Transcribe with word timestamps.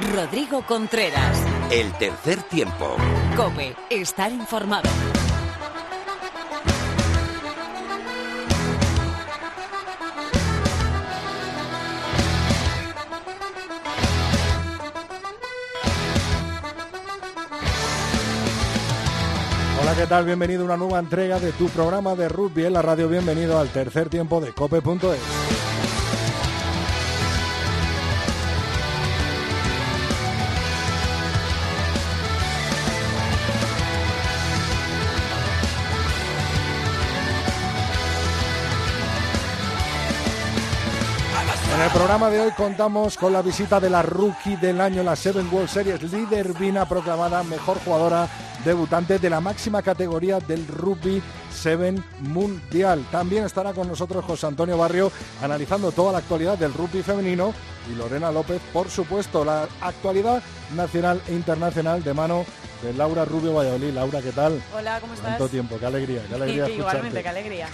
Rodrigo 0.00 0.62
Contreras. 0.62 1.36
El 1.72 1.92
tercer 1.94 2.40
tiempo. 2.44 2.96
Cope, 3.36 3.74
estar 3.90 4.30
informado. 4.30 4.88
Hola, 19.82 19.94
¿qué 19.96 20.06
tal? 20.06 20.24
Bienvenido 20.24 20.62
a 20.62 20.64
una 20.66 20.76
nueva 20.76 21.00
entrega 21.00 21.40
de 21.40 21.50
tu 21.52 21.68
programa 21.70 22.14
de 22.14 22.28
rugby 22.28 22.66
en 22.66 22.74
la 22.74 22.82
radio. 22.82 23.08
Bienvenido 23.08 23.58
al 23.58 23.68
tercer 23.70 24.08
tiempo 24.08 24.40
de 24.40 24.52
cope.es. 24.52 25.37
programa 42.08 42.30
de 42.34 42.40
hoy 42.40 42.52
contamos 42.52 43.18
con 43.18 43.34
la 43.34 43.42
visita 43.42 43.78
de 43.78 43.90
la 43.90 44.00
rookie 44.00 44.56
del 44.56 44.80
año 44.80 45.02
la 45.02 45.14
Seven 45.14 45.46
World 45.52 45.68
Series, 45.68 46.02
líder 46.10 46.54
Vina 46.54 46.88
proclamada 46.88 47.42
mejor 47.42 47.78
jugadora 47.84 48.26
debutante 48.64 49.18
de 49.18 49.28
la 49.28 49.42
máxima 49.42 49.82
categoría 49.82 50.40
del 50.40 50.66
rugby 50.66 51.22
Seven 51.52 52.02
Mundial. 52.20 53.04
También 53.10 53.44
estará 53.44 53.72
con 53.72 53.88
nosotros 53.88 54.24
José 54.24 54.46
Antonio 54.46 54.78
Barrio 54.78 55.10
analizando 55.42 55.92
toda 55.92 56.12
la 56.12 56.18
actualidad 56.18 56.58
del 56.58 56.74
rugby 56.74 57.02
femenino 57.02 57.52
y 57.90 57.94
Lorena 57.96 58.30
López, 58.30 58.60
por 58.72 58.90
supuesto, 58.90 59.44
la 59.44 59.66
actualidad 59.80 60.42
nacional 60.74 61.20
e 61.26 61.32
internacional 61.32 62.02
de 62.04 62.14
mano 62.14 62.44
de 62.82 62.92
Laura 62.92 63.24
Rubio 63.24 63.54
Valladolid. 63.54 63.92
Laura, 63.92 64.20
¿qué 64.20 64.30
tal? 64.30 64.62
Hola, 64.76 65.00
¿cómo 65.00 65.14
estás? 65.14 65.30
Tanto 65.30 65.48
tiempo, 65.48 65.78
qué 65.78 65.86
alegría, 65.86 66.22
qué 66.28 66.34
alegría 66.34 66.66
Sí, 66.66 66.72
igualmente, 66.78 67.18
escucharte. 67.18 67.22
qué 67.22 67.28
alegría. 67.28 67.68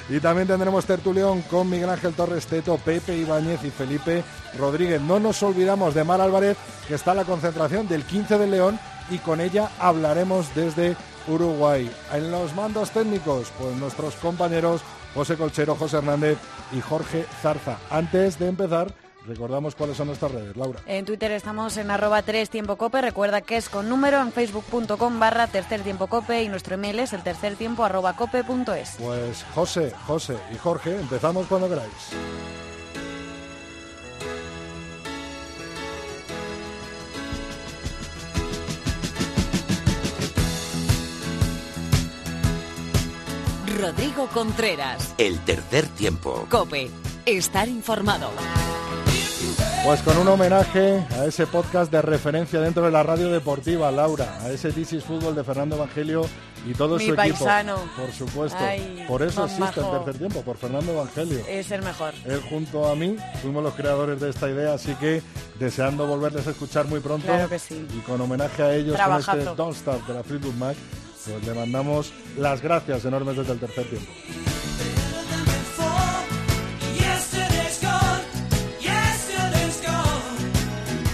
y 0.08 0.20
también 0.20 0.48
tendremos 0.48 0.84
tertulión 0.86 1.42
con 1.42 1.68
Miguel 1.68 1.90
Ángel 1.90 2.14
Torres 2.14 2.46
Teto, 2.46 2.78
Pepe 2.78 3.16
Ibáñez 3.16 3.62
y 3.64 3.70
Felipe 3.70 4.24
Rodríguez. 4.58 5.00
No 5.00 5.20
nos 5.20 5.42
olvidamos 5.42 5.94
de 5.94 6.04
Mar 6.04 6.20
Álvarez, 6.20 6.56
que 6.88 6.94
está 6.94 7.12
en 7.12 7.18
la 7.18 7.24
concentración 7.24 7.86
del 7.86 8.04
15 8.04 8.38
de 8.38 8.46
León 8.46 8.80
y 9.10 9.18
con 9.18 9.40
ella 9.40 9.70
hablaremos 9.78 10.54
desde 10.54 10.96
Uruguay. 11.28 11.90
En 12.12 12.30
los 12.30 12.54
mandos 12.54 12.90
técnicos, 12.90 13.52
pues 13.58 13.76
nuestros 13.76 14.14
compañeros 14.16 14.82
José 15.14 15.36
Colchero, 15.36 15.74
José 15.74 15.98
Hernández 15.98 16.38
y 16.72 16.80
Jorge 16.80 17.26
Zarza. 17.42 17.78
Antes 17.90 18.38
de 18.38 18.48
empezar, 18.48 18.92
recordamos 19.26 19.74
cuáles 19.74 19.96
son 19.96 20.08
nuestras 20.08 20.32
redes, 20.32 20.56
Laura. 20.56 20.80
En 20.86 21.04
Twitter 21.04 21.30
estamos 21.32 21.76
en 21.76 21.90
arroba 21.90 22.22
3 22.22 22.48
tiempo 22.48 22.76
cope, 22.76 23.00
recuerda 23.00 23.40
que 23.40 23.56
es 23.56 23.68
con 23.68 23.88
número, 23.88 24.20
en 24.20 24.32
facebook.com 24.32 25.18
barra 25.18 25.46
tercer 25.46 25.82
tiempo 25.82 26.06
cope 26.06 26.42
y 26.42 26.48
nuestro 26.48 26.74
email 26.74 27.00
es 27.00 27.12
el 27.12 27.22
tercer 27.22 27.56
tiempo 27.56 27.84
arroba 27.84 28.14
cope 28.16 28.44
punto 28.44 28.74
es. 28.74 28.96
Pues 28.98 29.44
José, 29.54 29.92
José 30.06 30.36
y 30.52 30.58
Jorge, 30.58 30.96
empezamos 30.96 31.46
cuando 31.46 31.68
queráis. 31.68 31.90
Rodrigo 43.80 44.26
Contreras. 44.26 45.14
El 45.16 45.38
tercer 45.40 45.86
tiempo. 45.86 46.46
Cope, 46.50 46.90
estar 47.24 47.66
informado. 47.68 48.30
Pues 49.84 50.02
con 50.02 50.18
un 50.18 50.28
homenaje 50.28 51.06
a 51.18 51.24
ese 51.24 51.46
podcast 51.46 51.90
de 51.90 52.02
referencia 52.02 52.60
dentro 52.60 52.84
de 52.84 52.90
la 52.90 53.02
radio 53.02 53.30
deportiva, 53.30 53.90
Laura, 53.90 54.38
a 54.42 54.50
ese 54.50 54.72
This 54.72 54.92
is 54.92 55.04
Fútbol 55.04 55.34
de 55.34 55.42
Fernando 55.42 55.76
Evangelio 55.76 56.26
y 56.66 56.74
todo 56.74 56.98
Mi 56.98 57.06
su 57.06 57.14
paisano. 57.16 57.76
equipo. 57.76 57.96
Por 57.96 58.12
supuesto. 58.12 58.58
Ay, 58.60 59.06
por 59.08 59.22
eso 59.22 59.46
existe 59.46 59.80
el 59.80 59.90
tercer 59.90 60.18
tiempo, 60.18 60.42
por 60.42 60.58
Fernando 60.58 60.92
Evangelio. 60.92 61.40
Es 61.48 61.70
el 61.70 61.82
mejor. 61.82 62.12
Él 62.26 62.42
junto 62.50 62.86
a 62.86 62.94
mí 62.94 63.16
fuimos 63.40 63.62
los 63.62 63.72
creadores 63.72 64.20
de 64.20 64.28
esta 64.28 64.50
idea, 64.50 64.74
así 64.74 64.94
que 64.96 65.22
deseando 65.58 66.06
volverles 66.06 66.46
a 66.46 66.50
escuchar 66.50 66.84
muy 66.86 67.00
pronto. 67.00 67.26
Claro 67.26 67.48
que 67.48 67.58
sí. 67.58 67.86
Y 67.96 68.00
con 68.00 68.20
homenaje 68.20 68.62
a 68.62 68.74
ellos, 68.74 69.00
con 69.00 69.18
este. 69.18 69.44
Don't 69.56 69.74
Stop 69.74 70.06
de 70.06 70.12
la 70.12 70.22
Fleetwood 70.22 70.54
Mac, 70.56 70.76
pues 71.26 71.44
le 71.46 71.54
mandamos 71.54 72.12
las 72.38 72.60
gracias 72.62 73.04
enormes 73.04 73.36
desde 73.36 73.52
el 73.52 73.60
tercer 73.60 73.84
tiempo. 73.88 74.10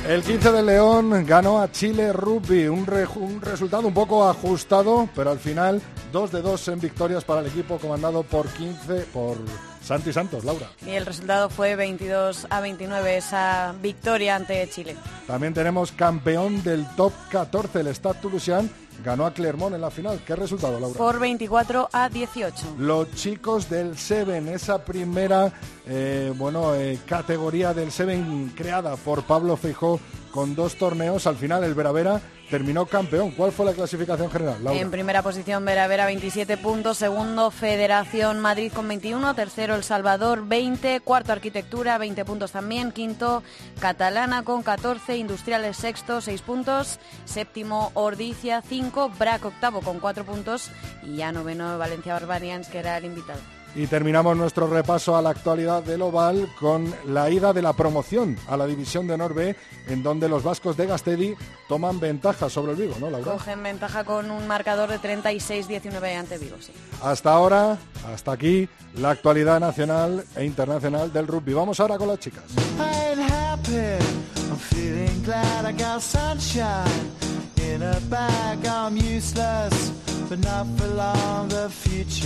El 0.08 0.22
15 0.22 0.52
de 0.52 0.62
León 0.62 1.24
ganó 1.26 1.60
a 1.60 1.72
Chile 1.72 2.12
Rugby, 2.12 2.68
un, 2.68 2.86
re- 2.86 3.08
un 3.16 3.40
resultado 3.42 3.88
un 3.88 3.94
poco 3.94 4.28
ajustado, 4.28 5.08
pero 5.16 5.32
al 5.32 5.40
final 5.40 5.82
2 6.12 6.30
de 6.30 6.42
2 6.42 6.68
en 6.68 6.80
victorias 6.80 7.24
para 7.24 7.40
el 7.40 7.48
equipo 7.48 7.78
comandado 7.78 8.22
por 8.22 8.46
15 8.46 9.00
por 9.12 9.36
Santi 9.82 10.12
Santos, 10.12 10.44
Laura. 10.44 10.68
Y 10.86 10.90
el 10.90 11.06
resultado 11.06 11.50
fue 11.50 11.74
22 11.74 12.46
a 12.50 12.60
29, 12.60 13.16
esa 13.16 13.74
victoria 13.82 14.36
ante 14.36 14.68
Chile. 14.70 14.94
También 15.26 15.54
tenemos 15.54 15.90
campeón 15.90 16.62
del 16.62 16.86
top 16.94 17.12
14, 17.30 17.80
el 17.80 17.88
Stade 17.88 18.20
Toulousain, 18.22 18.70
ganó 19.04 19.26
a 19.26 19.32
Clermont 19.32 19.74
en 19.74 19.80
la 19.80 19.90
final. 19.90 20.20
¿Qué 20.26 20.36
resultado, 20.36 20.78
Laura? 20.78 20.98
Por 20.98 21.18
24 21.18 21.88
a 21.92 22.08
18. 22.08 22.76
Los 22.78 23.10
chicos 23.12 23.68
del 23.68 23.96
Seven, 23.96 24.48
esa 24.48 24.84
primera 24.84 25.52
eh, 25.86 26.32
bueno, 26.36 26.74
eh, 26.74 26.98
categoría 27.06 27.72
del 27.72 27.92
Seven 27.92 28.52
creada 28.56 28.96
por 28.96 29.22
Pablo 29.22 29.56
Feijó 29.56 30.00
con 30.32 30.54
dos 30.54 30.76
torneos, 30.76 31.26
al 31.26 31.36
final 31.36 31.64
el 31.64 31.74
Veravera 31.74 32.20
terminó 32.50 32.86
campeón. 32.86 33.30
¿Cuál 33.32 33.52
fue 33.52 33.66
la 33.66 33.72
clasificación 33.72 34.30
general? 34.30 34.58
En 34.68 34.90
primera 34.90 35.22
posición 35.22 35.64
Vera 35.64 35.86
Vera 35.86 36.06
27 36.06 36.56
puntos, 36.56 36.98
segundo 36.98 37.50
Federación 37.50 38.40
Madrid 38.40 38.72
con 38.72 38.88
21, 38.88 39.34
tercero 39.34 39.74
El 39.74 39.84
Salvador 39.84 40.46
20, 40.46 41.00
cuarto 41.00 41.32
Arquitectura 41.32 41.98
20 41.98 42.24
puntos 42.24 42.52
también, 42.52 42.92
quinto 42.92 43.42
Catalana 43.80 44.42
con 44.42 44.62
14, 44.62 45.16
Industriales 45.16 45.76
sexto 45.76 46.20
6 46.20 46.42
puntos, 46.42 46.98
séptimo 47.24 47.90
Ordicia 47.94 48.62
5, 48.62 49.10
Brac 49.18 49.44
octavo 49.44 49.80
con 49.80 50.00
4 50.00 50.24
puntos. 50.24 50.70
Y 51.02 51.16
ya 51.16 51.32
noveno 51.32 51.78
Valencia 51.78 52.14
Barbarians 52.14 52.68
que 52.68 52.78
era 52.78 52.96
el 52.96 53.04
invitado. 53.04 53.55
Y 53.76 53.86
terminamos 53.88 54.36
nuestro 54.36 54.66
repaso 54.68 55.16
a 55.16 55.22
la 55.22 55.30
actualidad 55.30 55.82
del 55.82 56.00
Oval 56.00 56.48
con 56.58 56.94
la 57.06 57.28
ida 57.30 57.52
de 57.52 57.60
la 57.60 57.74
promoción 57.74 58.36
a 58.48 58.56
la 58.56 58.66
División 58.66 59.06
de 59.06 59.12
Honor 59.12 59.34
B, 59.34 59.54
en 59.88 60.02
donde 60.02 60.30
los 60.30 60.42
vascos 60.42 60.78
de 60.78 60.86
Gastedi 60.86 61.34
toman 61.68 62.00
ventaja 62.00 62.48
sobre 62.48 62.72
el 62.72 62.78
Vigo, 62.78 62.96
¿no, 62.98 63.10
Laura? 63.10 63.32
Cogen 63.32 63.62
ventaja 63.62 64.02
con 64.04 64.30
un 64.30 64.48
marcador 64.48 64.88
de 64.88 64.98
36-19 64.98 66.16
ante 66.16 66.38
Vigo, 66.38 66.56
sí. 66.58 66.72
Hasta 67.02 67.32
ahora, 67.32 67.76
hasta 68.12 68.32
aquí, 68.32 68.66
la 68.94 69.10
actualidad 69.10 69.60
nacional 69.60 70.24
e 70.34 70.44
internacional 70.44 71.12
del 71.12 71.26
rugby. 71.26 71.52
Vamos 71.52 71.78
ahora 71.78 71.98
con 71.98 72.08
las 72.08 72.18
chicas. 72.18 72.44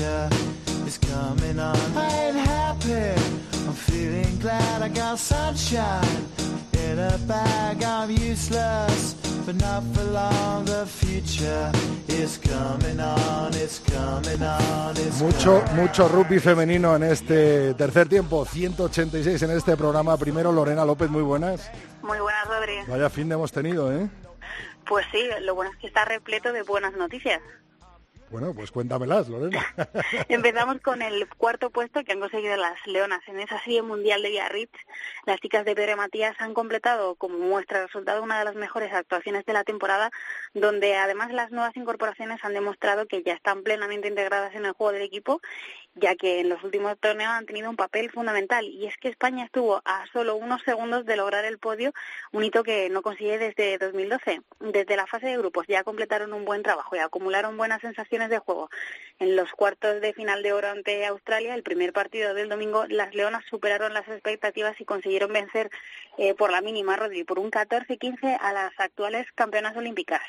I'm 0.00 0.59
feeling 0.90 0.90
glad 0.90 0.90
I 0.90 0.90
got 0.90 0.90
sunshine 0.90 0.90
in 0.90 0.90
a 0.90 0.90
bag. 0.90 0.90
I'm 0.90 0.90
useless, 0.90 0.90
but 0.90 0.90
not 0.90 0.90
for 0.90 0.90
long. 0.90 0.90
The 0.90 0.90
future 0.90 0.90
is 0.90 0.98
coming 0.98 1.58
on. 1.58 1.76
I 1.96 2.08
ain't 2.26 2.36
happy. 2.36 3.20
I'm 3.66 3.74
feeling 3.74 4.38
glad 4.38 4.82
I 4.82 4.88
got 4.88 5.18
sunshine 5.18 6.24
in 6.72 6.98
a 6.98 7.18
bag. 7.28 7.82
I'm 7.82 8.10
useless, 8.10 9.14
but 9.46 9.56
not 9.56 9.82
for 9.94 10.04
long. 10.04 10.64
The 10.64 10.86
future 10.86 11.72
is 12.08 12.38
coming 12.38 13.00
on. 13.00 13.54
It's 13.54 13.78
coming 13.78 14.42
on. 14.42 14.96
It's 14.96 15.20
Mucho, 15.20 15.62
mucho 15.74 16.08
rugby 16.08 16.38
femenino 16.40 16.96
en 16.96 17.04
este 17.04 17.74
tercer 17.74 18.08
tiempo, 18.08 18.44
186 18.44 19.42
en 19.42 19.50
este 19.50 19.76
programa. 19.76 20.16
Primero, 20.16 20.52
Lorena 20.52 20.84
López, 20.84 21.10
muy 21.10 21.22
buenas. 21.22 21.70
Muy 22.02 22.18
buenas, 22.18 22.46
Rodri. 22.46 22.78
Vaya 22.88 23.10
fin 23.10 23.28
de 23.28 23.34
hemos 23.34 23.52
tenido, 23.52 23.92
¿eh? 23.92 24.08
Pues 24.86 25.06
sí, 25.12 25.22
lo 25.42 25.54
bueno 25.54 25.70
es 25.70 25.78
que 25.78 25.86
está 25.86 26.04
repleto 26.04 26.52
de 26.52 26.62
buenas 26.62 26.94
noticias. 26.94 27.40
Bueno, 28.30 28.54
pues 28.54 28.70
cuéntamelas, 28.70 29.28
Lorena. 29.28 29.60
Empezamos 30.28 30.80
con 30.82 31.02
el 31.02 31.28
cuarto 31.30 31.70
puesto 31.70 32.04
que 32.04 32.12
han 32.12 32.20
conseguido 32.20 32.56
las 32.56 32.86
Leonas 32.86 33.22
en 33.26 33.40
esa 33.40 33.58
serie 33.64 33.82
mundial 33.82 34.22
de 34.22 34.28
Biarritz. 34.28 34.78
Las 35.26 35.40
chicas 35.40 35.64
de 35.64 35.74
Pedro 35.74 35.96
Matías 35.96 36.36
han 36.38 36.54
completado 36.54 37.16
como 37.16 37.38
muestra 37.38 37.80
de 37.80 37.86
resultado 37.86 38.22
una 38.22 38.38
de 38.38 38.44
las 38.44 38.54
mejores 38.54 38.92
actuaciones 38.92 39.44
de 39.46 39.52
la 39.52 39.64
temporada, 39.64 40.12
donde 40.54 40.94
además 40.94 41.32
las 41.32 41.50
nuevas 41.50 41.76
incorporaciones 41.76 42.38
han 42.44 42.54
demostrado 42.54 43.06
que 43.06 43.24
ya 43.24 43.34
están 43.34 43.64
plenamente 43.64 44.06
integradas 44.06 44.54
en 44.54 44.64
el 44.64 44.72
juego 44.72 44.92
del 44.92 45.02
equipo 45.02 45.40
ya 46.00 46.16
que 46.16 46.40
en 46.40 46.48
los 46.48 46.62
últimos 46.64 46.98
torneos 46.98 47.32
han 47.32 47.46
tenido 47.46 47.70
un 47.70 47.76
papel 47.76 48.10
fundamental. 48.10 48.64
Y 48.66 48.86
es 48.86 48.96
que 48.96 49.08
España 49.08 49.44
estuvo 49.44 49.82
a 49.84 50.04
solo 50.12 50.36
unos 50.36 50.62
segundos 50.62 51.04
de 51.06 51.16
lograr 51.16 51.44
el 51.44 51.58
podio, 51.58 51.92
un 52.32 52.44
hito 52.44 52.62
que 52.62 52.88
no 52.90 53.02
consigue 53.02 53.38
desde 53.38 53.78
2012. 53.78 54.40
Desde 54.60 54.96
la 54.96 55.06
fase 55.06 55.26
de 55.26 55.38
grupos 55.38 55.66
ya 55.68 55.84
completaron 55.84 56.32
un 56.32 56.44
buen 56.44 56.62
trabajo 56.62 56.96
y 56.96 56.98
acumularon 56.98 57.56
buenas 57.56 57.80
sensaciones 57.80 58.30
de 58.30 58.38
juego. 58.38 58.70
En 59.18 59.36
los 59.36 59.50
cuartos 59.52 60.00
de 60.00 60.14
final 60.14 60.42
de 60.42 60.52
oro 60.52 60.68
ante 60.68 61.06
Australia, 61.06 61.54
el 61.54 61.62
primer 61.62 61.92
partido 61.92 62.34
del 62.34 62.48
domingo, 62.48 62.86
las 62.88 63.14
Leonas 63.14 63.44
superaron 63.48 63.92
las 63.92 64.08
expectativas 64.08 64.80
y 64.80 64.84
consiguieron 64.84 65.32
vencer 65.32 65.70
eh, 66.18 66.34
por 66.34 66.50
la 66.50 66.60
mínima, 66.60 66.96
Rodri, 66.96 67.24
por 67.24 67.38
un 67.38 67.50
14-15 67.50 68.38
a 68.40 68.52
las 68.52 68.72
actuales 68.78 69.26
campeonas 69.34 69.76
olímpicas. 69.76 70.22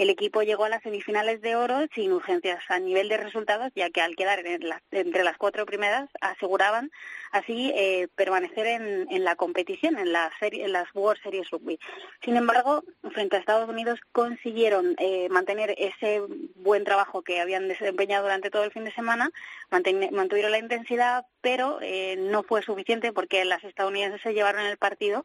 El 0.00 0.08
equipo 0.08 0.42
llegó 0.42 0.64
a 0.64 0.70
las 0.70 0.82
semifinales 0.82 1.42
de 1.42 1.56
oro 1.56 1.86
sin 1.94 2.12
urgencias 2.12 2.62
a 2.70 2.78
nivel 2.78 3.10
de 3.10 3.18
resultados, 3.18 3.70
ya 3.74 3.90
que 3.90 4.00
al 4.00 4.16
quedar 4.16 4.42
entre 5.10 5.24
las 5.24 5.36
cuatro 5.36 5.66
primeras 5.66 6.08
aseguraban 6.20 6.92
así 7.32 7.72
eh, 7.74 8.06
permanecer 8.14 8.66
en, 8.66 9.24
la 9.24 9.34
competición, 9.34 9.98
en, 9.98 10.12
la 10.12 10.30
serie, 10.38 10.64
en 10.64 10.72
las 10.72 10.86
World 10.94 11.20
Series 11.20 11.50
Rugby. 11.50 11.80
Sin 12.24 12.36
embargo, 12.36 12.84
frente 13.12 13.36
a 13.36 13.40
Estados 13.40 13.68
Unidos 13.68 13.98
consiguieron 14.12 14.94
eh, 14.98 15.28
mantener 15.28 15.74
ese 15.78 16.22
buen 16.54 16.84
trabajo 16.84 17.22
que 17.22 17.40
habían 17.40 17.66
desempeñado 17.66 18.22
durante 18.22 18.50
todo 18.50 18.62
el 18.62 18.70
fin 18.70 18.84
de 18.84 18.92
semana, 18.92 19.30
mantuvieron 20.12 20.52
la 20.52 20.58
intensidad, 20.58 21.26
pero 21.40 21.80
eh, 21.82 22.14
no 22.16 22.44
fue 22.44 22.62
suficiente 22.62 23.12
porque 23.12 23.44
las 23.44 23.64
estadounidenses 23.64 24.22
se 24.22 24.32
llevaron 24.32 24.64
el 24.64 24.76
partido 24.76 25.24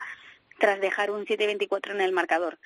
tras 0.60 0.80
dejar 0.80 1.12
un 1.12 1.26
7-24 1.26 1.92
en 1.92 2.02
el 2.02 2.12
marcador. 2.12 2.58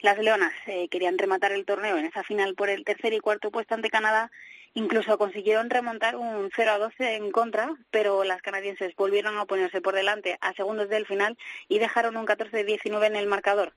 Las 0.00 0.18
Leonas 0.18 0.52
eh, 0.66 0.88
querían 0.88 1.18
rematar 1.18 1.52
el 1.52 1.64
torneo 1.64 1.96
en 1.96 2.04
esa 2.04 2.22
final 2.22 2.54
por 2.54 2.68
el 2.68 2.84
tercer 2.84 3.12
y 3.12 3.20
cuarto 3.20 3.50
puesto 3.50 3.74
ante 3.74 3.90
Canadá. 3.90 4.30
Incluso 4.74 5.18
consiguieron 5.18 5.70
remontar 5.70 6.16
un 6.16 6.50
0-12 6.50 6.92
en 6.98 7.30
contra, 7.30 7.70
pero 7.90 8.24
las 8.24 8.42
canadienses 8.42 8.94
volvieron 8.96 9.38
a 9.38 9.44
ponerse 9.44 9.80
por 9.80 9.94
delante 9.94 10.38
a 10.40 10.52
segundos 10.54 10.88
del 10.88 11.06
final 11.06 11.36
y 11.68 11.78
dejaron 11.78 12.16
un 12.16 12.26
14-19 12.26 13.06
en 13.06 13.16
el 13.16 13.26
marcador. 13.26 13.72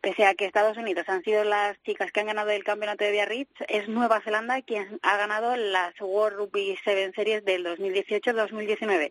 Pese 0.00 0.24
a 0.26 0.34
que 0.34 0.44
Estados 0.44 0.76
Unidos 0.76 1.08
han 1.08 1.24
sido 1.24 1.42
las 1.42 1.76
chicas 1.82 2.12
que 2.12 2.20
han 2.20 2.26
ganado 2.26 2.50
el 2.50 2.62
campeonato 2.62 3.04
de 3.04 3.10
Biarritz, 3.10 3.50
es 3.66 3.88
Nueva 3.88 4.20
Zelanda 4.20 4.62
quien 4.62 5.00
ha 5.02 5.16
ganado 5.16 5.56
las 5.56 5.92
World 6.00 6.38
Rugby 6.38 6.78
Seven 6.84 7.12
Series 7.14 7.44
del 7.44 7.66
2018-2019 7.66 9.10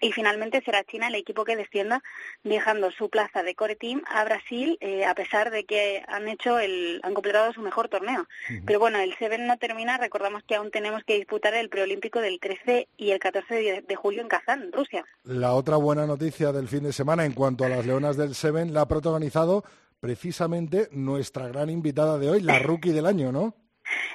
y 0.00 0.12
finalmente 0.12 0.62
será 0.64 0.84
China 0.84 1.08
el 1.08 1.14
equipo 1.14 1.44
que 1.44 1.56
descienda, 1.56 2.02
dejando 2.42 2.90
su 2.90 3.08
plaza 3.08 3.42
de 3.42 3.54
core 3.54 3.76
team 3.76 4.02
a 4.06 4.24
Brasil, 4.24 4.76
eh, 4.80 5.04
a 5.04 5.14
pesar 5.14 5.50
de 5.50 5.64
que 5.64 6.02
han 6.08 6.28
hecho 6.28 6.58
el, 6.58 7.00
han 7.02 7.14
completado 7.14 7.52
su 7.52 7.60
mejor 7.60 7.88
torneo. 7.88 8.26
Pero 8.66 8.78
bueno, 8.78 8.98
el 8.98 9.14
Seven 9.18 9.46
no 9.46 9.58
termina, 9.58 9.98
recordamos 9.98 10.42
que 10.44 10.56
aún 10.56 10.70
tenemos 10.70 11.02
que 11.04 11.16
disputar 11.16 11.54
el 11.54 11.68
preolímpico 11.68 12.20
del 12.20 12.40
13 12.40 12.88
y 12.96 13.10
el 13.10 13.18
14 13.18 13.82
de, 13.86 13.96
julio 13.96 14.22
en 14.22 14.28
Kazán, 14.28 14.72
Rusia. 14.72 15.04
La 15.24 15.52
otra 15.54 15.76
buena 15.76 16.06
noticia 16.06 16.52
del 16.52 16.68
fin 16.68 16.82
de 16.82 16.92
semana 16.92 17.24
en 17.24 17.32
cuanto 17.32 17.64
a 17.64 17.68
las 17.68 17.86
leonas 17.86 18.16
del 18.16 18.34
Seven 18.34 18.74
la 18.74 18.82
ha 18.82 18.88
protagonizado 18.88 19.64
precisamente 20.00 20.88
nuestra 20.92 21.48
gran 21.48 21.70
invitada 21.70 22.18
de 22.18 22.28
hoy, 22.28 22.40
la 22.40 22.58
rookie 22.60 22.92
del 22.92 23.06
año, 23.06 23.32
¿no? 23.32 23.54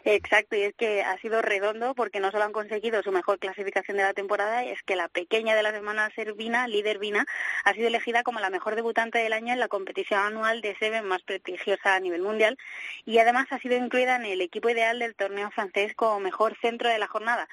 Exacto, 0.06 0.56
y 0.56 0.64
es 0.64 0.74
que 0.76 1.04
ha 1.04 1.18
sido 1.20 1.42
redondo 1.42 1.94
porque 1.94 2.20
no 2.20 2.32
solo 2.32 2.44
han 2.44 2.52
conseguido 2.52 3.04
su 3.04 3.12
mejor 3.12 3.40
clasificación 3.40 3.98
de 3.98 4.04
la 4.04 4.14
temporada, 4.14 4.64
es 4.64 4.82
que 4.84 4.96
la 4.96 5.08
pequeña 5.08 5.56
de 5.56 5.64
la 5.64 5.72
semana 5.72 6.10
Servina, 6.16 6.68
líder 6.68 7.00
Vina, 7.00 7.26
ha 7.64 7.74
sido 7.74 7.88
elegida 7.88 8.24
como 8.24 8.40
la 8.40 8.50
mejor 8.50 8.76
debutante 8.76 9.20
del 9.20 9.34
año 9.34 9.54
en 9.54 9.60
la 9.60 9.68
competición 9.68 10.20
anual 10.20 10.62
de 10.62 10.76
Seven 10.78 11.06
más 11.06 11.22
prestigiosa 11.24 11.96
a 11.96 12.00
nivel 12.00 12.22
mundial 12.22 12.58
y 13.06 13.20
además 13.20 13.48
ha 13.52 13.60
sido 13.60 13.76
incluida 13.76 14.16
en 14.16 14.26
el 14.26 14.42
equipo 14.42 14.70
ideal 14.70 15.00
del 15.00 15.16
torneo 15.16 15.52
francés 15.52 15.94
como 15.96 16.20
mejor 16.20 16.58
centro 16.60 16.90
de 16.90 17.00
la 17.00 17.08
jornada. 17.08 17.48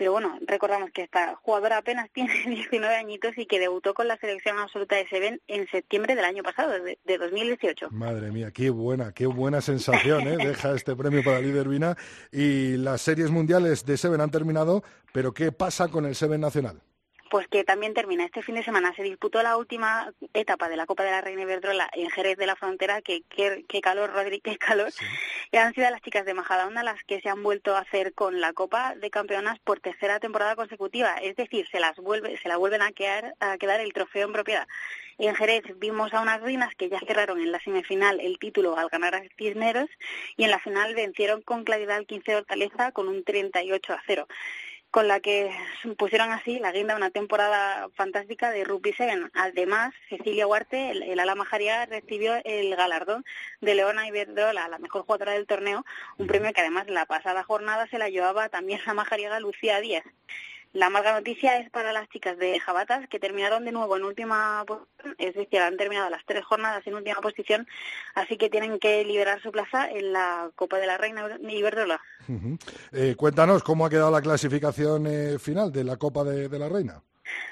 Pero 0.00 0.12
bueno, 0.12 0.38
recordamos 0.46 0.92
que 0.92 1.02
esta 1.02 1.36
jugadora 1.42 1.76
apenas 1.76 2.08
tiene 2.14 2.32
19 2.46 2.96
añitos 2.96 3.36
y 3.36 3.44
que 3.44 3.58
debutó 3.58 3.92
con 3.92 4.08
la 4.08 4.16
selección 4.16 4.58
absoluta 4.58 4.96
de 4.96 5.06
Seven 5.08 5.42
en 5.46 5.68
septiembre 5.68 6.16
del 6.16 6.24
año 6.24 6.42
pasado, 6.42 6.72
de, 6.72 7.18
2018. 7.18 7.90
Madre 7.90 8.32
mía, 8.32 8.50
qué 8.50 8.70
buena, 8.70 9.12
qué 9.12 9.26
buena 9.26 9.60
sensación, 9.60 10.26
¿eh? 10.26 10.38
Deja 10.38 10.74
este 10.74 10.96
premio 10.96 11.22
para 11.22 11.40
líder 11.40 11.68
Vina. 11.68 11.98
Y 12.32 12.78
las 12.78 13.02
series 13.02 13.30
mundiales 13.30 13.84
de 13.84 13.98
Seven 13.98 14.22
han 14.22 14.30
terminado, 14.30 14.82
pero 15.12 15.34
¿qué 15.34 15.52
pasa 15.52 15.88
con 15.88 16.06
el 16.06 16.14
Seven 16.14 16.40
nacional? 16.40 16.80
Pues 17.30 17.46
que 17.48 17.64
también 17.64 17.94
termina. 17.94 18.24
Este 18.24 18.42
fin 18.42 18.56
de 18.56 18.64
semana 18.64 18.92
se 18.94 19.04
disputó 19.04 19.42
la 19.42 19.56
última 19.56 20.12
etapa 20.34 20.68
de 20.68 20.76
la 20.76 20.84
Copa 20.84 21.04
de 21.04 21.12
la 21.12 21.20
Reina 21.20 21.42
Iberdrola 21.42 21.88
en 21.94 22.10
Jerez 22.10 22.36
de 22.36 22.46
la 22.46 22.56
Frontera, 22.56 23.00
que 23.00 23.22
qué 23.68 23.80
calor, 23.80 24.12
Rodríguez, 24.12 24.42
qué 24.42 24.58
calor. 24.58 24.90
Y 25.52 25.56
han 25.56 25.72
sido 25.72 25.88
las 25.90 26.02
chicas 26.02 26.26
de 26.26 26.34
Majadahonda 26.34 26.82
las 26.82 27.02
que 27.04 27.20
se 27.20 27.28
han 27.28 27.42
vuelto 27.42 27.76
a 27.76 27.80
hacer 27.80 28.12
con 28.14 28.40
la 28.40 28.52
Copa 28.52 28.94
de 28.96 29.10
Campeonas 29.10 29.58
por 29.60 29.80
tercera 29.80 30.18
temporada 30.18 30.56
consecutiva, 30.56 31.16
es 31.18 31.36
decir, 31.36 31.66
se 31.70 31.78
las 31.78 31.96
vuelve, 31.96 32.36
se 32.38 32.48
la 32.48 32.56
vuelven 32.56 32.82
a 32.82 32.92
quedar, 32.92 33.34
a 33.38 33.56
quedar 33.58 33.80
el 33.80 33.92
trofeo 33.92 34.26
en 34.26 34.32
propiedad. 34.32 34.66
En 35.18 35.34
Jerez 35.34 35.62
vimos 35.76 36.12
a 36.14 36.22
unas 36.22 36.40
reinas 36.40 36.74
que 36.74 36.88
ya 36.88 36.98
cerraron 37.00 37.40
en 37.40 37.52
la 37.52 37.60
semifinal 37.60 38.20
el 38.20 38.38
título 38.38 38.76
al 38.76 38.88
ganar 38.88 39.14
a 39.14 39.22
Cisneros 39.36 39.88
y 40.36 40.44
en 40.44 40.50
la 40.50 40.58
final 40.58 40.94
vencieron 40.94 41.42
con 41.42 41.62
claridad 41.62 41.96
al 41.96 42.06
15 42.06 42.30
de 42.30 42.36
Hortaleza 42.38 42.90
con 42.92 43.06
un 43.06 43.22
38 43.22 43.92
a 43.92 44.02
0 44.06 44.26
con 44.90 45.06
la 45.06 45.20
que 45.20 45.50
pusieron 45.96 46.30
así 46.32 46.58
la 46.58 46.72
guinda 46.72 46.96
una 46.96 47.10
temporada 47.10 47.88
fantástica 47.94 48.50
de 48.50 48.64
Rugby 48.64 48.92
Seven. 48.92 49.30
Además, 49.34 49.94
Cecilia 50.08 50.46
Huarte, 50.46 50.90
el, 50.90 51.02
el 51.02 51.20
Alama 51.20 51.46
recibió 51.88 52.34
el 52.44 52.74
galardón 52.74 53.24
de 53.60 53.74
Leona 53.74 54.08
Iberdrola, 54.08 54.68
la 54.68 54.78
mejor 54.78 55.02
jugadora 55.02 55.32
del 55.32 55.46
torneo, 55.46 55.84
un 56.18 56.26
premio 56.26 56.52
que 56.52 56.60
además 56.60 56.88
la 56.88 57.06
pasada 57.06 57.44
jornada 57.44 57.86
se 57.88 57.98
la 57.98 58.08
llevaba 58.08 58.48
también 58.48 58.80
la 58.86 58.94
majariega 58.94 59.40
Lucía 59.40 59.80
Díaz. 59.80 60.04
La 60.72 60.88
mala 60.88 61.14
noticia 61.14 61.58
es 61.58 61.68
para 61.70 61.92
las 61.92 62.08
chicas 62.10 62.38
de 62.38 62.60
Jabatas 62.60 63.08
que 63.08 63.18
terminaron 63.18 63.64
de 63.64 63.72
nuevo 63.72 63.96
en 63.96 64.04
última 64.04 64.64
posición, 64.66 65.16
es 65.18 65.34
decir, 65.34 65.58
han 65.60 65.76
terminado 65.76 66.08
las 66.10 66.24
tres 66.24 66.44
jornadas 66.44 66.86
en 66.86 66.94
última 66.94 67.20
posición, 67.20 67.66
así 68.14 68.36
que 68.36 68.50
tienen 68.50 68.78
que 68.78 69.04
liberar 69.04 69.42
su 69.42 69.50
plaza 69.50 69.90
en 69.90 70.12
la 70.12 70.50
Copa 70.54 70.78
de 70.78 70.86
la 70.86 70.96
Reina 70.96 71.38
Iberdrola. 71.40 72.00
Eh, 72.92 73.14
cuéntanos 73.16 73.64
cómo 73.64 73.84
ha 73.84 73.90
quedado 73.90 74.12
la 74.12 74.22
clasificación 74.22 75.06
eh, 75.06 75.38
final 75.40 75.72
de 75.72 75.82
la 75.82 75.96
Copa 75.96 76.22
de 76.22 76.58
la 76.58 76.68
Reina. 76.68 77.02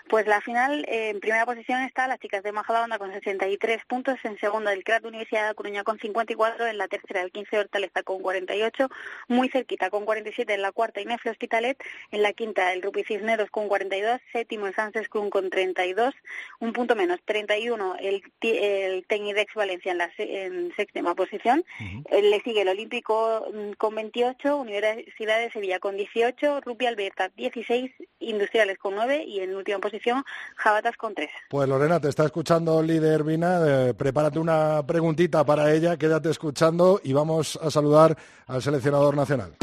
Pues 0.09 0.27
la 0.27 0.41
final, 0.41 0.85
eh, 0.89 1.11
en 1.11 1.21
primera 1.21 1.45
posición 1.45 1.83
está 1.83 2.09
las 2.09 2.19
chicas 2.19 2.43
de 2.43 2.53
Majadahonda 2.53 2.99
con 2.99 3.13
63 3.13 3.85
puntos, 3.85 4.19
en 4.25 4.39
segunda 4.39 4.73
el 4.73 4.83
CRAT 4.85 5.05
Universidad 5.05 5.49
de 5.49 5.55
Coruña 5.55 5.85
con 5.85 5.99
54, 5.99 6.67
en 6.67 6.79
la 6.79 6.89
tercera 6.89 7.21
el 7.21 7.31
15 7.31 7.57
de 7.57 7.61
Hortaleza 7.61 8.03
con 8.03 8.23
48, 8.23 8.89
muy 9.29 9.49
cerquita 9.49 9.91
con 9.91 10.07
47 10.07 10.55
en 10.55 10.63
la 10.63 10.73
cuarta 10.73 11.01
Inefle 11.01 11.31
Hospitalet, 11.31 11.83
en 12.11 12.23
la 12.23 12.33
quinta 12.33 12.73
el 12.73 12.83
Rupi 12.83 13.05
Cisneros 13.05 13.51
con 13.51 13.69
42, 13.69 14.21
séptimo 14.33 14.67
el 14.67 14.75
Sánchez 14.75 15.09
con 15.09 15.51
32, 15.51 16.15
un 16.61 16.73
punto 16.73 16.97
menos, 16.97 17.21
31 17.25 17.97
el, 18.01 18.23
el 18.41 19.07
Tecnidex 19.07 19.55
Valencia 19.55 19.93
en 19.93 19.99
la 19.99 20.11
en 20.19 20.73
séptima 20.75 21.15
posición, 21.15 21.65
eh, 22.11 22.23
le 22.23 22.41
sigue 22.41 22.63
el 22.63 22.69
Olímpico 22.69 23.47
mm, 23.53 23.73
con 23.73 23.95
28, 23.95 24.57
Universidad 24.57 25.39
de 25.39 25.51
Sevilla 25.51 25.79
con 25.79 25.97
18, 25.97 26.61
Rupi 26.63 26.87
Alberta 26.87 27.31
16, 27.37 27.91
Industriales 28.21 28.79
con 28.79 28.95
9 28.95 29.25
y 29.25 29.41
en 29.41 29.55
última 29.69 29.81
posición 29.81 30.25
Jabatas 30.57 30.97
con 30.97 31.15
tres. 31.15 31.31
Pues 31.49 31.69
Lorena, 31.69 32.01
te 32.01 32.09
está 32.09 32.25
escuchando 32.25 32.83
líder 32.83 33.23
Vina, 33.25 33.61
eh, 33.67 33.95
prepárate 33.95 34.39
una 34.39 34.83
preguntita 34.87 35.45
para 35.45 35.73
ella, 35.73 35.97
quédate 35.97 36.31
escuchando 36.31 37.01
y 37.03 37.13
vamos 37.13 37.59
a 37.63 37.71
saludar 37.71 38.17
al 38.47 38.63
seleccionador 38.63 39.17
nacional. 39.17 39.55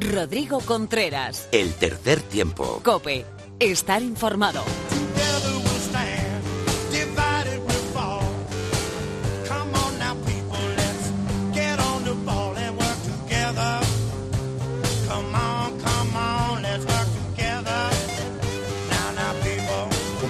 Rodrigo 0.00 0.60
Contreras. 0.60 1.48
El 1.52 1.72
tercer 1.74 2.20
tiempo. 2.20 2.80
Cope. 2.84 3.24
Estar 3.58 4.02
informado. 4.02 4.62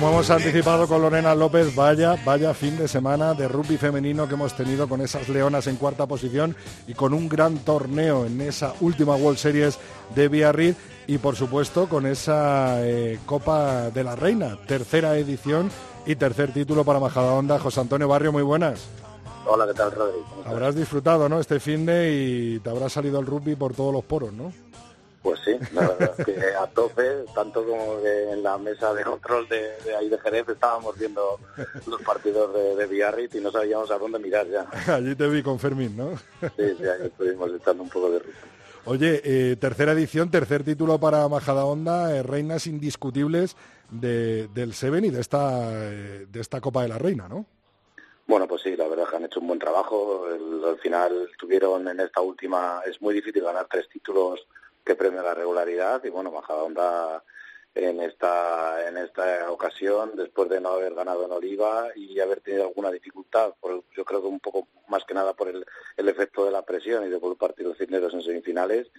Como 0.02 0.14
hemos 0.14 0.30
anticipado 0.30 0.88
con 0.88 1.00
Lorena 1.00 1.32
López, 1.32 1.76
vaya, 1.76 2.16
vaya 2.25 2.52
fin 2.54 2.76
de 2.76 2.88
semana 2.88 3.35
de 3.35 3.47
rugby 3.47 3.76
femenino 3.76 4.26
que 4.26 4.35
hemos 4.35 4.52
tenido 4.52 4.88
con 4.88 5.00
esas 5.00 5.28
leonas 5.28 5.68
en 5.68 5.76
cuarta 5.76 6.06
posición 6.06 6.56
y 6.88 6.94
con 6.94 7.14
un 7.14 7.28
gran 7.28 7.59
torneo 7.59 8.26
en 8.26 8.40
esa 8.40 8.75
última 8.80 9.14
World 9.14 9.38
Series 9.38 9.78
de 10.12 10.26
Biarritz 10.26 10.76
y 11.06 11.18
por 11.18 11.37
supuesto 11.37 11.88
con 11.88 12.04
esa 12.06 12.85
eh, 12.85 13.21
Copa 13.26 13.90
de 13.90 14.02
la 14.02 14.16
Reina, 14.16 14.59
tercera 14.66 15.16
edición 15.16 15.71
y 16.04 16.16
tercer 16.16 16.52
título 16.52 16.85
para 16.85 16.99
Majadahonda. 16.99 17.61
José 17.61 17.78
Antonio 17.78 18.09
Barrio, 18.09 18.32
muy 18.32 18.42
buenas. 18.42 18.88
Hola, 19.47 19.68
¿qué 19.68 19.75
tal, 19.75 19.92
Rodri? 19.92 20.18
Habrás 20.44 20.75
disfrutado, 20.75 21.28
¿no? 21.28 21.38
Este 21.38 21.61
fin 21.61 21.87
de 21.87 22.12
y 22.12 22.59
te 22.59 22.71
habrá 22.71 22.88
salido 22.88 23.21
el 23.21 23.26
rugby 23.26 23.54
por 23.54 23.73
todos 23.73 23.92
los 23.92 24.02
poros, 24.02 24.32
¿no? 24.32 24.52
Pues 25.23 25.38
sí, 25.45 25.52
la 25.73 25.87
verdad 25.87 26.17
que 26.17 26.35
a 26.61 26.67
tope, 26.67 27.25
tanto 27.33 27.64
como 27.64 28.00
en 28.05 28.43
la 28.43 28.59
mesa 28.59 28.93
de 28.93 29.05
control 29.05 29.49
de, 29.49 29.95
ahí 29.97 30.09
de 30.09 30.19
Jerez 30.19 30.49
estábamos 30.49 30.99
viendo 30.99 31.38
los 31.87 32.02
partidos 32.02 32.52
de, 32.52 32.75
de 32.75 32.87
Biarritz 32.87 33.37
y 33.37 33.41
no 33.41 33.52
sabíamos 33.52 33.91
a 33.93 33.99
dónde 33.99 34.19
mirar 34.19 34.49
ya. 34.49 34.67
Allí 34.95 35.14
te 35.14 35.29
vi 35.29 35.43
con 35.43 35.61
Fermín, 35.61 35.97
¿no? 35.97 36.17
Sí, 36.41 36.75
sí, 36.76 36.85
ahí 36.85 37.07
estuvimos 37.07 37.52
echando 37.55 37.85
un 37.85 37.88
poco 37.88 38.11
de 38.11 38.19
risa. 38.19 38.38
Oye, 38.85 39.23
eh, 39.25 39.57
tercera 39.57 39.93
edición, 39.93 40.29
tercer 40.29 40.64
título 40.64 40.99
para 40.99 41.29
Majadahonda, 41.29 42.17
eh, 42.17 42.25
reinas 42.25 42.67
indiscutibles 42.67 43.57
del 43.91 44.75
Seven 44.75 45.05
y 45.05 45.11
de 45.11 45.21
esta, 45.21 45.71
eh, 45.73 46.26
de 46.29 46.41
esta 46.41 46.61
Copa 46.61 46.83
de 46.83 46.88
la 46.88 46.99
Reina, 46.99 47.29
¿no? 47.29 47.47
Bueno, 48.26 48.49
pues 48.49 48.62
sí, 48.62 48.75
la 48.76 48.88
verdad 48.88 49.09
que 49.09 49.17
han 49.17 49.25
hecho 49.25 49.38
un 49.38 49.47
buen 49.47 49.59
trabajo. 49.61 50.26
al 50.26 50.79
final 50.79 51.29
tuvieron 51.38 51.87
en 51.87 52.00
esta 52.00 52.23
última, 52.23 52.81
es 52.85 53.00
muy 53.00 53.14
difícil 53.14 53.45
ganar 53.45 53.69
tres 53.71 53.88
títulos 53.88 54.41
que 54.85 54.95
premian 54.95 55.25
la 55.25 55.35
regularidad 55.35 56.03
y 56.05 56.11
bueno, 56.11 56.31
Majadahonda 56.31 57.23
en 57.75 58.01
esta 58.03 58.87
en 58.87 58.99
esta 58.99 59.51
ocasión 59.51 60.12
después 60.15 60.49
de 60.51 60.61
no 60.61 60.71
haber 60.71 60.95
ganado 60.95 61.25
en 61.25 61.33
Oliva 61.33 61.89
y 61.97 62.21
haber 62.21 62.41
tenido 62.41 62.65
alguna 62.65 62.91
dificultad 62.91 63.55
por, 63.59 63.83
yo 63.97 64.05
creo 64.05 64.21
que 64.21 64.29
un 64.29 64.41
poco 64.41 64.69
más 64.89 65.05
que 65.05 65.15
nada 65.15 65.33
por 65.33 65.49
el, 65.49 65.65
el 65.97 66.09
efecto 66.09 66.45
de 66.45 66.51
la 66.51 66.62
presión 66.62 67.07
y 67.07 67.09
de 67.09 67.19
poder 67.19 67.39
partir 67.39 67.67
los 67.67 67.79
cisneros 67.79 68.12
en 68.12 68.23
semifinales 68.23 68.91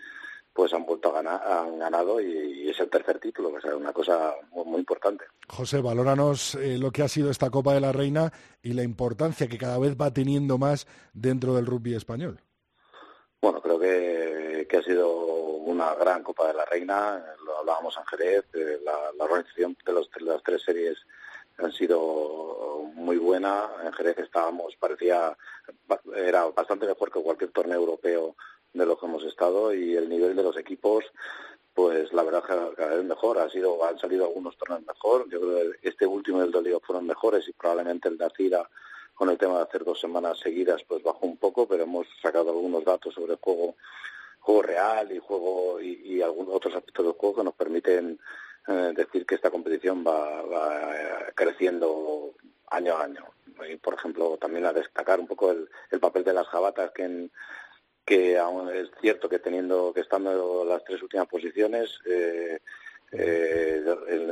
pues 0.54 0.72
han 0.74 0.86
vuelto 0.86 1.10
a 1.10 1.14
ganar, 1.14 1.42
han 1.46 1.80
ganado 1.80 2.22
y, 2.22 2.70
es 2.70 2.80
el 2.80 2.90
tercer 2.90 3.20
título, 3.20 3.52
que 3.52 3.68
es 3.68 3.74
una 3.74 3.92
cosa 3.92 4.34
muy, 4.52 4.80
importante. 4.80 5.26
José, 5.48 5.82
valóranos 5.82 6.56
eh, 6.56 6.78
lo 6.78 6.92
que 6.92 7.02
ha 7.02 7.08
sido 7.08 7.30
esta 7.32 7.50
Copa 7.50 7.74
de 7.74 7.82
la 7.82 7.92
Reina 7.92 8.32
y 8.62 8.74
la 8.74 8.84
importancia 8.84 9.48
que 9.48 9.58
cada 9.58 9.80
vez 9.80 9.96
va 10.00 10.14
teniendo 10.14 10.58
más 10.58 10.88
dentro 11.14 11.56
del 11.56 11.66
rugby 11.66 11.96
español. 11.96 12.40
Bueno, 13.42 13.62
creo 13.62 13.80
que, 13.80 14.68
que 14.70 14.78
ha 14.78 14.84
sido 14.84 15.43
una 15.66 15.94
gran 15.96 16.24
Copa 16.24 16.48
de 16.48 16.54
la 16.54 16.66
Reina, 16.66 17.24
lo 17.46 17.60
hablábamos 17.60 17.98
en 17.98 18.06
Jerez, 18.06 18.46
eh, 18.54 18.80
la, 18.84 19.24
organización 19.24 19.78
de, 19.86 19.94
los, 19.94 20.10
de 20.12 20.22
las 20.22 20.44
tres 20.44 20.62
series 20.62 20.98
han 21.58 21.72
sido 21.72 22.90
muy 22.96 23.18
buena. 23.18 23.70
En 23.84 23.94
Jerez 23.94 24.18
estábamos, 24.18 24.76
parecía, 24.76 25.38
era 26.16 26.46
bastante 26.46 26.88
mejor 26.88 27.12
que 27.12 27.22
cualquier 27.22 27.52
torneo 27.52 27.80
europeo 27.80 28.36
de 28.74 28.86
los 28.86 29.00
que 29.00 29.06
hemos 29.06 29.24
estado 29.24 29.74
y 29.74 29.96
el 29.96 30.10
nivel 30.10 30.36
de 30.36 30.44
los 30.44 30.58
equipos, 30.58 31.06
pues 31.74 32.12
la 32.12 32.24
verdad 32.24 32.44
que 32.44 32.76
cada 32.76 32.96
vez 32.96 33.06
mejor. 33.06 33.40
Ha 33.40 33.50
sido, 33.50 33.84
han 33.86 34.00
salido 34.00 34.26
algunos 34.26 34.58
torneos 34.58 34.86
mejor. 34.86 35.30
Yo 35.30 35.40
creo 35.40 35.72
que 35.72 35.88
este 35.90 36.06
último 36.06 36.44
y 36.44 36.48
el 36.48 36.82
fueron 36.82 37.06
mejores 37.06 37.48
y 37.48 37.54
probablemente 37.54 38.10
el 38.10 38.18
de 38.18 38.26
Acira 38.26 38.70
con 39.14 39.30
el 39.30 39.38
tema 39.38 39.58
de 39.58 39.64
hacer 39.64 39.84
dos 39.84 40.00
semanas 40.00 40.40
seguidas 40.40 40.84
pues 40.88 41.04
bajó 41.04 41.26
un 41.28 41.38
poco, 41.38 41.68
pero 41.68 41.84
hemos 41.84 42.08
sacado 42.22 42.50
algunos 42.50 42.84
datos 42.84 43.14
sobre 43.14 43.34
el 43.34 43.40
juego 43.40 43.76
juego 44.44 44.62
real 44.62 45.12
y 45.12 45.20
juego 45.20 45.80
y, 45.82 46.22
algunos 46.22 46.56
otros 46.56 46.76
aspectos 46.76 47.06
del 47.06 47.16
juego 47.16 47.36
que 47.38 47.44
nos 47.44 47.56
permiten 47.56 48.20
eh, 48.68 48.92
decir 48.96 49.26
que 49.26 49.36
esta 49.36 49.50
competición 49.50 50.04
va, 50.06 50.42
va 50.44 50.96
eh, 50.96 51.32
creciendo 51.34 52.34
año 52.68 52.98
a 52.98 53.04
año. 53.04 53.26
Y, 53.70 53.78
por 53.78 53.94
ejemplo, 53.94 54.38
también 54.38 54.66
a 54.66 54.74
destacar 54.74 55.20
un 55.20 55.28
poco 55.28 55.52
el, 55.52 55.70
el 55.92 56.00
papel 56.00 56.24
de 56.24 56.34
las 56.34 56.48
jabatas 56.48 56.92
que 56.92 57.04
en, 57.04 57.32
que 58.06 58.38
aún 58.38 58.70
es 58.70 58.90
cierto 59.00 59.30
que 59.30 59.40
teniendo 59.40 59.94
que 59.94 60.02
estando 60.02 60.66
las 60.66 60.84
tres 60.84 61.02
últimas 61.02 61.28
posiciones 61.28 62.00
eh, 62.06 62.60
eh, 63.12 63.84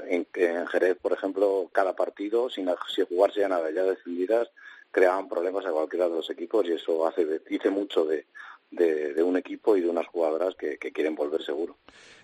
en, 0.09 0.27
en, 0.33 0.67
Jerez 0.67 0.97
por 1.01 1.13
ejemplo 1.13 1.69
cada 1.71 1.95
partido 1.95 2.49
sin, 2.49 2.69
sin 2.93 3.05
jugarse 3.05 3.39
ya 3.39 3.47
nada 3.47 3.71
ya 3.71 3.83
decididas 3.83 4.49
creaban 4.91 5.29
problemas 5.29 5.65
a 5.65 5.71
cualquiera 5.71 6.09
de 6.09 6.15
los 6.15 6.29
equipos 6.29 6.65
y 6.65 6.73
eso 6.73 7.07
hace 7.07 7.39
dice 7.47 7.69
mucho 7.69 8.03
de, 8.03 8.25
de, 8.71 9.21
un 9.21 9.37
equipo 9.37 9.77
y 9.77 9.81
de 9.81 9.89
unas 9.89 10.07
jugadoras 10.07 10.55
que, 10.55 10.77
quieren 10.77 11.15
volver 11.15 11.43
seguro. 11.43 11.77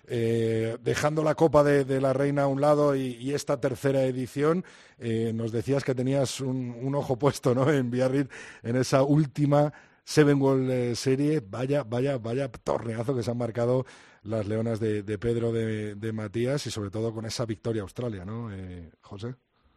Eh, 0.06 0.78
dejando 0.80 1.22
la 1.22 1.34
Copa 1.34 1.62
de, 1.62 2.00
la 2.00 2.12
Reina 2.12 2.42
a 2.42 2.46
un 2.48 2.60
lado 2.60 2.96
y, 2.96 3.32
esta 3.32 3.60
tercera 3.60 4.04
edición, 4.04 4.64
nos 4.98 5.52
decías 5.52 5.84
que 5.84 5.94
tenías 5.94 6.40
un, 6.40 6.74
un, 6.82 6.94
ojo 6.94 7.16
puesto 7.16 7.54
¿no? 7.54 7.70
en 7.70 7.90
Biarritz 7.90 8.30
en 8.62 8.76
esa 8.76 9.02
última 9.02 9.72
Seven 10.08 10.40
World 10.40 10.70
eh, 10.70 10.96
Serie, 10.96 11.42
vaya, 11.46 11.84
vaya, 11.84 12.16
vaya 12.16 12.50
torneazo 12.50 13.14
que 13.14 13.22
se 13.22 13.30
han 13.30 13.36
marcado 13.36 13.84
las 14.22 14.46
leonas 14.46 14.80
de, 14.80 15.02
Pedro 15.18 15.52
de, 15.52 16.12
Matías 16.14 16.66
y 16.66 16.70
sobre 16.70 16.88
todo 16.88 17.12
con 17.12 17.26
esa 17.26 17.44
victoria 17.44 17.82
Australia, 17.82 18.24
¿no, 18.24 18.50
eh, 18.50 18.90
José? 19.02 19.34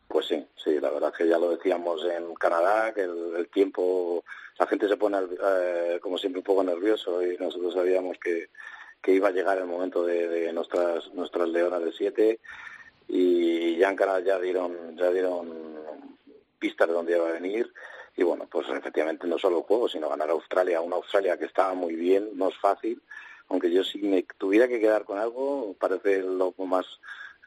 Pues 0.08 0.28
sí, 0.28 0.48
verdad 1.02 1.18
que 1.18 1.28
ya 1.28 1.40
lo 1.40 1.50
decíamos 1.50 2.06
en 2.06 2.36
Canadá, 2.36 2.94
que 2.94 3.02
el, 3.02 3.50
tiempo, 3.52 4.24
la 4.60 4.68
gente 4.68 4.88
se 4.88 4.98
pone, 4.98 5.18
eh, 5.20 6.00
como 6.00 6.18
siempre, 6.18 6.40
un 6.40 6.44
poco 6.44 6.64
nervioso 6.64 7.26
y 7.26 7.38
nosotros 7.38 7.74
sabíamos 7.74 8.18
que, 8.20 8.50
que 9.02 9.14
iba 9.14 9.30
a 9.30 9.32
llegar 9.32 9.58
el 9.58 9.66
momento 9.66 10.06
de, 10.06 10.54
nuestras 10.54 11.12
nuestras 11.14 11.50
leonas 11.50 11.84
de 11.84 11.92
siete. 11.92 12.40
Y 13.08 13.78
ya 13.78 13.90
en 13.90 13.96
Canadá 13.96 14.20
ya 14.22 14.40
dieron, 14.40 14.96
ya 14.96 15.10
dieron 15.12 15.82
pistas 16.60 16.88
de 16.88 16.94
dónde 16.94 17.16
iba 17.18 17.28
a 17.28 17.34
venir. 17.34 17.74
Y 18.16 18.24
bueno, 18.24 18.48
pues 18.50 18.68
efectivamente 18.70 19.28
no 19.28 19.40
solo 19.40 19.58
el 19.58 19.64
juego, 19.64 19.90
sino 19.90 20.08
ganar 20.08 20.30
a 20.30 20.34
Australia, 20.34 20.82
una 20.82 20.98
Australia 20.98 21.38
que 21.38 21.46
estaba 21.46 21.74
muy 21.74 21.96
bien, 21.96 22.30
no 22.36 22.50
es 22.50 22.58
fácil, 22.58 23.02
aunque 23.50 23.72
yo 23.72 23.84
si 23.84 23.98
me 24.00 24.24
tuviera 24.38 24.68
que 24.68 24.80
quedar 24.80 25.04
con 25.04 25.18
algo, 25.18 25.76
parece 25.80 26.22
lo 26.22 26.54
más 26.60 26.86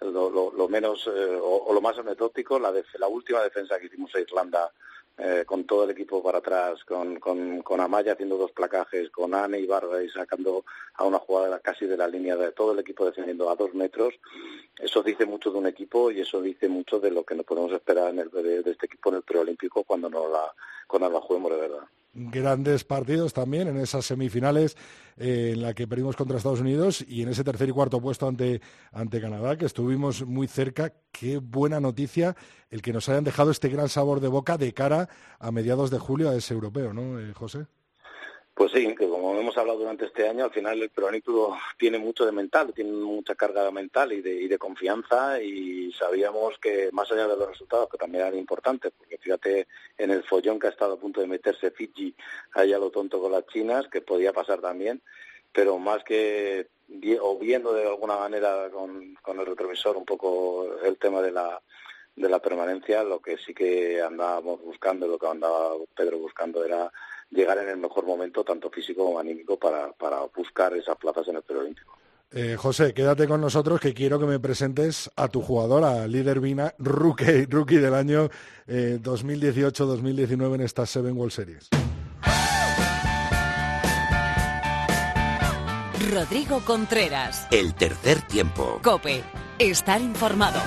lo, 0.00 0.52
lo, 0.52 0.68
menos 0.68 1.06
eh, 1.06 1.38
o, 1.40 1.72
lo 1.72 1.80
más 1.80 1.98
anecdótico, 1.98 2.58
la, 2.58 2.72
la 2.98 3.08
última 3.08 3.42
defensa 3.42 3.78
que 3.78 3.86
hicimos 3.86 4.14
a 4.14 4.20
Irlanda 4.20 4.72
eh, 5.16 5.44
con 5.46 5.64
todo 5.64 5.84
el 5.84 5.90
equipo 5.90 6.20
para 6.22 6.38
atrás, 6.38 6.82
con, 6.84 7.20
con, 7.20 7.62
con, 7.62 7.80
Amaya 7.80 8.14
haciendo 8.14 8.36
dos 8.36 8.50
placajes, 8.50 9.10
con 9.10 9.32
Anne 9.32 9.60
y 9.60 9.66
Barba 9.66 10.02
y 10.02 10.08
sacando 10.08 10.64
a 10.94 11.04
una 11.04 11.20
jugada 11.20 11.60
casi 11.60 11.86
de 11.86 11.96
la 11.96 12.08
línea 12.08 12.36
de 12.36 12.50
todo 12.50 12.72
el 12.72 12.80
equipo 12.80 13.06
defendiendo 13.06 13.48
a 13.48 13.54
dos 13.54 13.72
metros, 13.74 14.14
eso 14.76 15.04
dice 15.04 15.24
mucho 15.24 15.52
de 15.52 15.58
un 15.58 15.66
equipo 15.68 16.10
y 16.10 16.20
eso 16.20 16.42
dice 16.42 16.68
mucho 16.68 16.98
de 16.98 17.12
lo 17.12 17.22
que 17.22 17.36
nos 17.36 17.46
podemos 17.46 17.70
esperar 17.70 18.10
en 18.10 18.18
el, 18.18 18.30
de, 18.30 18.68
este 18.68 18.86
equipo 18.86 19.10
en 19.10 19.16
el 19.16 19.22
preolímpico 19.22 19.84
cuando 19.84 20.10
no 20.10 20.28
la, 20.28 20.52
cuando 20.88 21.08
la 21.08 21.20
juguemos 21.20 21.52
de 21.52 21.58
verdad 21.58 21.86
grandes 22.14 22.84
partidos 22.84 23.32
también 23.32 23.68
en 23.68 23.76
esas 23.76 24.06
semifinales 24.06 24.76
eh, 25.16 25.52
en 25.54 25.62
la 25.62 25.74
que 25.74 25.86
perdimos 25.86 26.16
contra 26.16 26.36
Estados 26.36 26.60
Unidos 26.60 27.04
y 27.06 27.22
en 27.22 27.28
ese 27.28 27.44
tercer 27.44 27.68
y 27.68 27.72
cuarto 27.72 28.00
puesto 28.00 28.26
ante, 28.26 28.60
ante 28.92 29.20
Canadá, 29.20 29.56
que 29.56 29.66
estuvimos 29.66 30.24
muy 30.26 30.46
cerca. 30.46 30.92
Qué 31.12 31.38
buena 31.38 31.80
noticia 31.80 32.36
el 32.70 32.82
que 32.82 32.92
nos 32.92 33.08
hayan 33.08 33.24
dejado 33.24 33.50
este 33.50 33.68
gran 33.68 33.88
sabor 33.88 34.20
de 34.20 34.28
boca 34.28 34.58
de 34.58 34.72
cara 34.72 35.08
a 35.38 35.50
mediados 35.50 35.90
de 35.90 35.98
julio 35.98 36.30
a 36.30 36.36
ese 36.36 36.54
europeo, 36.54 36.92
¿no, 36.92 37.20
eh, 37.20 37.32
José? 37.34 37.66
Pues 38.54 38.70
sí, 38.70 38.94
que 38.94 39.08
como 39.08 39.36
hemos 39.36 39.58
hablado 39.58 39.80
durante 39.80 40.04
este 40.04 40.28
año, 40.28 40.44
al 40.44 40.52
final 40.52 40.80
el 40.80 40.88
peronítulo 40.88 41.56
tiene 41.76 41.98
mucho 41.98 42.24
de 42.24 42.30
mental, 42.30 42.72
tiene 42.72 42.92
mucha 42.92 43.34
carga 43.34 43.68
mental 43.72 44.12
y 44.12 44.22
de, 44.22 44.32
y 44.32 44.46
de 44.46 44.58
confianza 44.58 45.42
y 45.42 45.92
sabíamos 45.92 46.56
que 46.60 46.88
más 46.92 47.10
allá 47.10 47.26
de 47.26 47.36
los 47.36 47.48
resultados, 47.48 47.88
que 47.90 47.98
también 47.98 48.22
eran 48.24 48.38
importantes, 48.38 48.92
porque 48.96 49.18
fíjate 49.18 49.66
en 49.98 50.12
el 50.12 50.22
follón 50.22 50.60
que 50.60 50.68
ha 50.68 50.70
estado 50.70 50.94
a 50.94 51.00
punto 51.00 51.20
de 51.20 51.26
meterse 51.26 51.72
Fiji 51.72 52.14
allá 52.52 52.78
lo 52.78 52.90
tonto 52.90 53.20
con 53.20 53.32
las 53.32 53.44
chinas, 53.48 53.88
que 53.88 54.02
podía 54.02 54.32
pasar 54.32 54.60
también, 54.60 55.02
pero 55.52 55.76
más 55.78 56.04
que 56.04 56.68
o 57.20 57.38
viendo 57.38 57.72
de 57.72 57.88
alguna 57.88 58.16
manera 58.18 58.70
con, 58.70 59.16
con 59.16 59.40
el 59.40 59.46
retrovisor 59.46 59.96
un 59.96 60.04
poco 60.04 60.78
el 60.84 60.96
tema 60.96 61.20
de 61.22 61.32
la 61.32 61.60
de 62.16 62.28
la 62.28 62.38
permanencia, 62.38 63.02
lo 63.02 63.20
que 63.20 63.36
sí 63.38 63.52
que 63.52 64.00
andábamos 64.00 64.62
buscando, 64.62 65.08
lo 65.08 65.18
que 65.18 65.26
andaba 65.26 65.74
Pedro 65.96 66.18
buscando 66.18 66.64
era 66.64 66.92
llegar 67.30 67.58
en 67.58 67.68
el 67.68 67.76
mejor 67.76 68.06
momento, 68.06 68.44
tanto 68.44 68.70
físico 68.70 69.04
como 69.04 69.18
anímico, 69.18 69.58
para, 69.58 69.92
para 69.92 70.20
buscar 70.34 70.74
esas 70.74 70.96
plazas 70.96 71.28
en 71.28 71.36
el 71.36 71.56
Olímpico. 71.56 71.98
Eh, 72.36 72.56
José, 72.58 72.92
quédate 72.92 73.28
con 73.28 73.40
nosotros 73.40 73.80
que 73.80 73.94
quiero 73.94 74.18
que 74.18 74.26
me 74.26 74.40
presentes 74.40 75.08
a 75.14 75.28
tu 75.28 75.40
jugadora, 75.40 76.06
líder 76.08 76.40
Vina, 76.40 76.74
rookie, 76.78 77.46
rookie 77.46 77.76
del 77.76 77.94
año 77.94 78.28
2018-2019 78.66 80.50
eh, 80.50 80.54
en 80.54 80.60
estas 80.60 80.90
Seven 80.90 81.16
World 81.16 81.32
Series. 81.32 81.68
Rodrigo 86.12 86.60
Contreras. 86.64 87.46
El 87.50 87.74
tercer 87.74 88.20
tiempo. 88.22 88.80
Cope. 88.82 89.22
Estar 89.58 90.00
informado. 90.00 90.60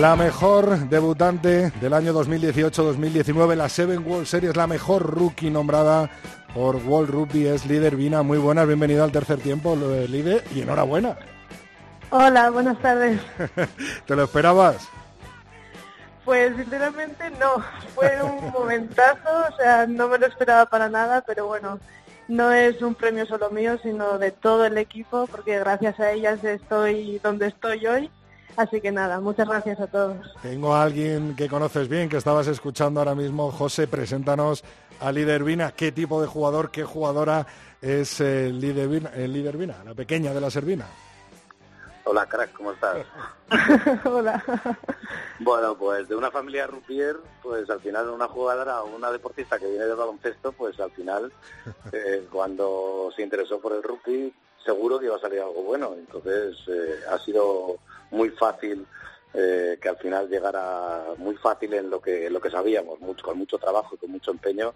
La 0.00 0.14
mejor 0.14 0.88
debutante 0.88 1.72
del 1.80 1.92
año 1.92 2.12
2018-2019, 2.12 3.56
la 3.56 3.68
Seven 3.68 4.06
World 4.06 4.26
Series, 4.26 4.56
la 4.56 4.68
mejor 4.68 5.02
rookie 5.02 5.50
nombrada 5.50 6.08
por 6.54 6.76
World 6.76 7.10
Rugby 7.10 7.48
es 7.48 7.66
Líder 7.66 7.96
Vina. 7.96 8.22
Muy 8.22 8.38
buenas, 8.38 8.68
bienvenido 8.68 9.02
al 9.02 9.10
tercer 9.10 9.40
tiempo, 9.40 9.74
Líder, 9.74 10.44
y 10.54 10.60
enhorabuena. 10.60 11.18
Hola, 12.10 12.50
buenas 12.50 12.78
tardes. 12.80 13.20
¿Te 14.06 14.14
lo 14.14 14.22
esperabas? 14.22 14.88
Pues 16.24 16.54
sinceramente 16.54 17.30
no, 17.30 17.64
fue 17.96 18.22
un 18.22 18.50
momentazo, 18.52 19.46
o 19.52 19.56
sea, 19.56 19.84
no 19.88 20.06
me 20.06 20.18
lo 20.18 20.26
esperaba 20.26 20.66
para 20.66 20.88
nada, 20.88 21.22
pero 21.22 21.48
bueno, 21.48 21.80
no 22.28 22.52
es 22.52 22.80
un 22.82 22.94
premio 22.94 23.26
solo 23.26 23.50
mío, 23.50 23.76
sino 23.82 24.16
de 24.18 24.30
todo 24.30 24.64
el 24.64 24.78
equipo, 24.78 25.26
porque 25.26 25.58
gracias 25.58 25.98
a 25.98 26.12
ellas 26.12 26.44
estoy 26.44 27.18
donde 27.18 27.48
estoy 27.48 27.84
hoy 27.84 28.12
Así 28.56 28.80
que 28.80 28.90
nada, 28.90 29.20
muchas 29.20 29.48
gracias 29.48 29.78
a 29.80 29.86
todos. 29.86 30.16
Tengo 30.42 30.74
a 30.74 30.82
alguien 30.82 31.36
que 31.36 31.48
conoces 31.48 31.88
bien, 31.88 32.08
que 32.08 32.16
estabas 32.16 32.46
escuchando 32.48 33.00
ahora 33.00 33.14
mismo. 33.14 33.50
José, 33.52 33.86
preséntanos 33.86 34.64
a 35.00 35.12
Líder 35.12 35.44
Vina. 35.44 35.72
¿Qué 35.72 35.92
tipo 35.92 36.20
de 36.20 36.26
jugador, 36.26 36.70
qué 36.70 36.84
jugadora 36.84 37.46
es 37.80 38.20
el 38.20 38.60
Líder 38.60 38.88
Vina, 38.88 39.10
el 39.14 39.32
líder 39.32 39.56
Vina 39.56 39.76
la 39.84 39.94
pequeña 39.94 40.34
de 40.34 40.40
la 40.40 40.50
Servina? 40.50 40.86
Hola, 42.10 42.24
crack, 42.24 42.52
¿cómo 42.54 42.72
estás? 42.72 43.04
Hola. 44.06 44.42
Bueno, 45.40 45.76
pues 45.76 46.08
de 46.08 46.16
una 46.16 46.30
familia 46.30 46.66
rupier, 46.66 47.16
pues 47.42 47.68
al 47.68 47.80
final 47.80 48.08
una 48.08 48.26
jugadora 48.26 48.82
o 48.82 48.96
una 48.96 49.10
deportista 49.10 49.58
que 49.58 49.66
viene 49.66 49.84
del 49.84 49.94
baloncesto, 49.94 50.52
pues 50.52 50.80
al 50.80 50.90
final 50.92 51.30
eh, 51.92 52.26
cuando 52.32 53.10
se 53.14 53.22
interesó 53.22 53.60
por 53.60 53.74
el 53.74 53.82
rugby 53.82 54.32
seguro 54.64 54.98
que 54.98 55.04
iba 55.04 55.16
a 55.16 55.20
salir 55.20 55.40
algo 55.40 55.62
bueno. 55.62 55.94
Entonces 55.98 56.56
eh, 56.68 57.00
ha 57.10 57.18
sido 57.18 57.76
muy 58.10 58.30
fácil 58.30 58.86
eh, 59.34 59.78
que 59.80 59.88
al 59.88 59.98
final 59.98 60.28
llegara 60.28 61.14
muy 61.18 61.36
fácil 61.36 61.74
en 61.74 61.90
lo 61.90 62.00
que 62.00 62.26
en 62.26 62.32
lo 62.32 62.40
que 62.40 62.50
sabíamos, 62.50 62.98
mucho, 63.00 63.24
con 63.24 63.38
mucho 63.38 63.58
trabajo 63.58 63.94
y 63.94 63.98
con 63.98 64.10
mucho 64.10 64.30
empeño, 64.30 64.74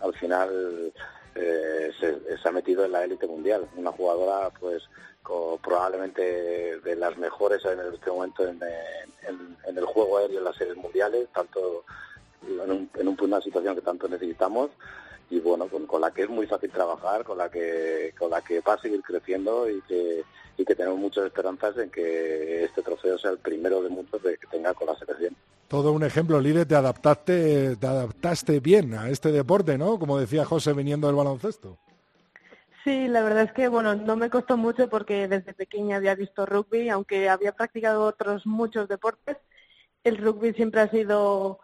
al 0.00 0.12
final 0.14 0.92
eh, 1.34 1.90
se, 1.98 2.48
ha 2.48 2.52
metido 2.52 2.84
en 2.84 2.92
la 2.92 3.04
élite 3.04 3.26
mundial. 3.26 3.68
Una 3.76 3.92
jugadora, 3.92 4.50
pues, 4.58 4.82
con, 5.22 5.58
probablemente 5.58 6.80
de 6.80 6.96
las 6.96 7.16
mejores 7.16 7.64
en 7.64 7.78
este 7.94 8.10
momento 8.10 8.46
en, 8.46 8.60
el 9.76 9.84
juego 9.86 10.18
aéreo 10.18 10.38
en 10.38 10.44
las 10.44 10.56
series 10.56 10.76
mundiales, 10.76 11.28
tanto 11.32 11.84
en, 12.42 12.70
un, 12.70 12.90
en 12.94 13.08
un, 13.08 13.16
una 13.20 13.40
situación 13.40 13.76
que 13.76 13.82
tanto 13.82 14.08
necesitamos 14.08 14.70
y 15.30 15.40
bueno, 15.40 15.66
con, 15.68 15.86
con, 15.86 16.00
la 16.00 16.10
que 16.10 16.22
es 16.22 16.28
muy 16.28 16.46
fácil 16.46 16.70
trabajar, 16.70 17.24
con 17.24 17.38
la 17.38 17.48
que 17.48 18.12
con 18.18 18.30
la 18.30 18.42
que 18.42 18.60
va 18.60 18.74
a 18.74 18.80
seguir 18.80 19.00
creciendo 19.00 19.70
y 19.70 19.80
que 19.82 20.24
y 20.56 20.64
que 20.64 20.74
tenemos 20.74 20.98
muchas 20.98 21.26
esperanzas 21.26 21.76
en 21.78 21.90
que 21.90 22.64
este 22.64 22.82
trofeo 22.82 23.18
sea 23.18 23.30
el 23.30 23.38
primero 23.38 23.82
de 23.82 23.88
muchos 23.88 24.22
de 24.22 24.36
que 24.36 24.46
tenga 24.46 24.74
con 24.74 24.86
la 24.86 24.96
selección. 24.96 25.34
Todo 25.68 25.92
un 25.92 26.04
ejemplo, 26.04 26.40
Lide, 26.40 26.66
te 26.66 26.74
adaptaste, 26.74 27.76
te 27.76 27.86
adaptaste 27.86 28.60
bien 28.60 28.94
a 28.94 29.08
este 29.08 29.32
deporte, 29.32 29.78
¿no? 29.78 29.98
Como 29.98 30.18
decía 30.18 30.44
José, 30.44 30.74
viniendo 30.74 31.06
del 31.06 31.16
baloncesto. 31.16 31.78
Sí, 32.84 33.06
la 33.08 33.22
verdad 33.22 33.44
es 33.44 33.52
que 33.52 33.68
bueno, 33.68 33.94
no 33.94 34.16
me 34.16 34.28
costó 34.28 34.56
mucho 34.56 34.88
porque 34.88 35.28
desde 35.28 35.54
pequeña 35.54 35.96
había 35.96 36.14
visto 36.14 36.46
rugby, 36.46 36.88
aunque 36.88 37.28
había 37.28 37.52
practicado 37.52 38.04
otros 38.04 38.44
muchos 38.44 38.88
deportes. 38.88 39.36
El 40.02 40.18
rugby 40.18 40.52
siempre 40.52 40.80
ha 40.80 40.90
sido 40.90 41.60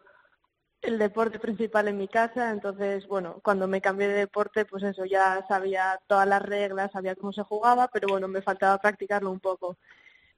el 0.83 0.99
deporte 0.99 1.39
principal 1.39 1.89
en 1.89 1.99
mi 1.99 2.09
casa, 2.09 2.51
entonces, 2.51 3.07
bueno, 3.09 3.41
cuando 3.43 3.67
me 3.69 3.81
cambié 3.81 4.09
de 4.09 4.15
deporte, 4.15 4.65
pues 4.65 4.83
eso, 4.85 5.05
ya 5.05 5.45
sabía 5.49 6.01
todas 6.07 6.27
las 6.29 6.43
reglas, 6.43 6.93
sabía 6.93 7.17
cómo 7.17 7.33
se 7.33 7.43
jugaba, 7.43 7.89
pero 7.89 8.09
bueno, 8.09 8.29
me 8.29 8.43
faltaba 8.43 8.79
practicarlo 8.79 9.31
un 9.31 9.41
poco. 9.41 9.77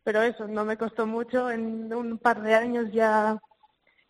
Pero 0.04 0.22
eso, 0.22 0.48
no 0.48 0.64
me 0.64 0.78
costó 0.78 1.06
mucho, 1.06 1.50
en 1.50 1.92
un 1.94 2.18
par 2.18 2.42
de 2.42 2.54
años 2.54 2.86
ya, 2.92 3.38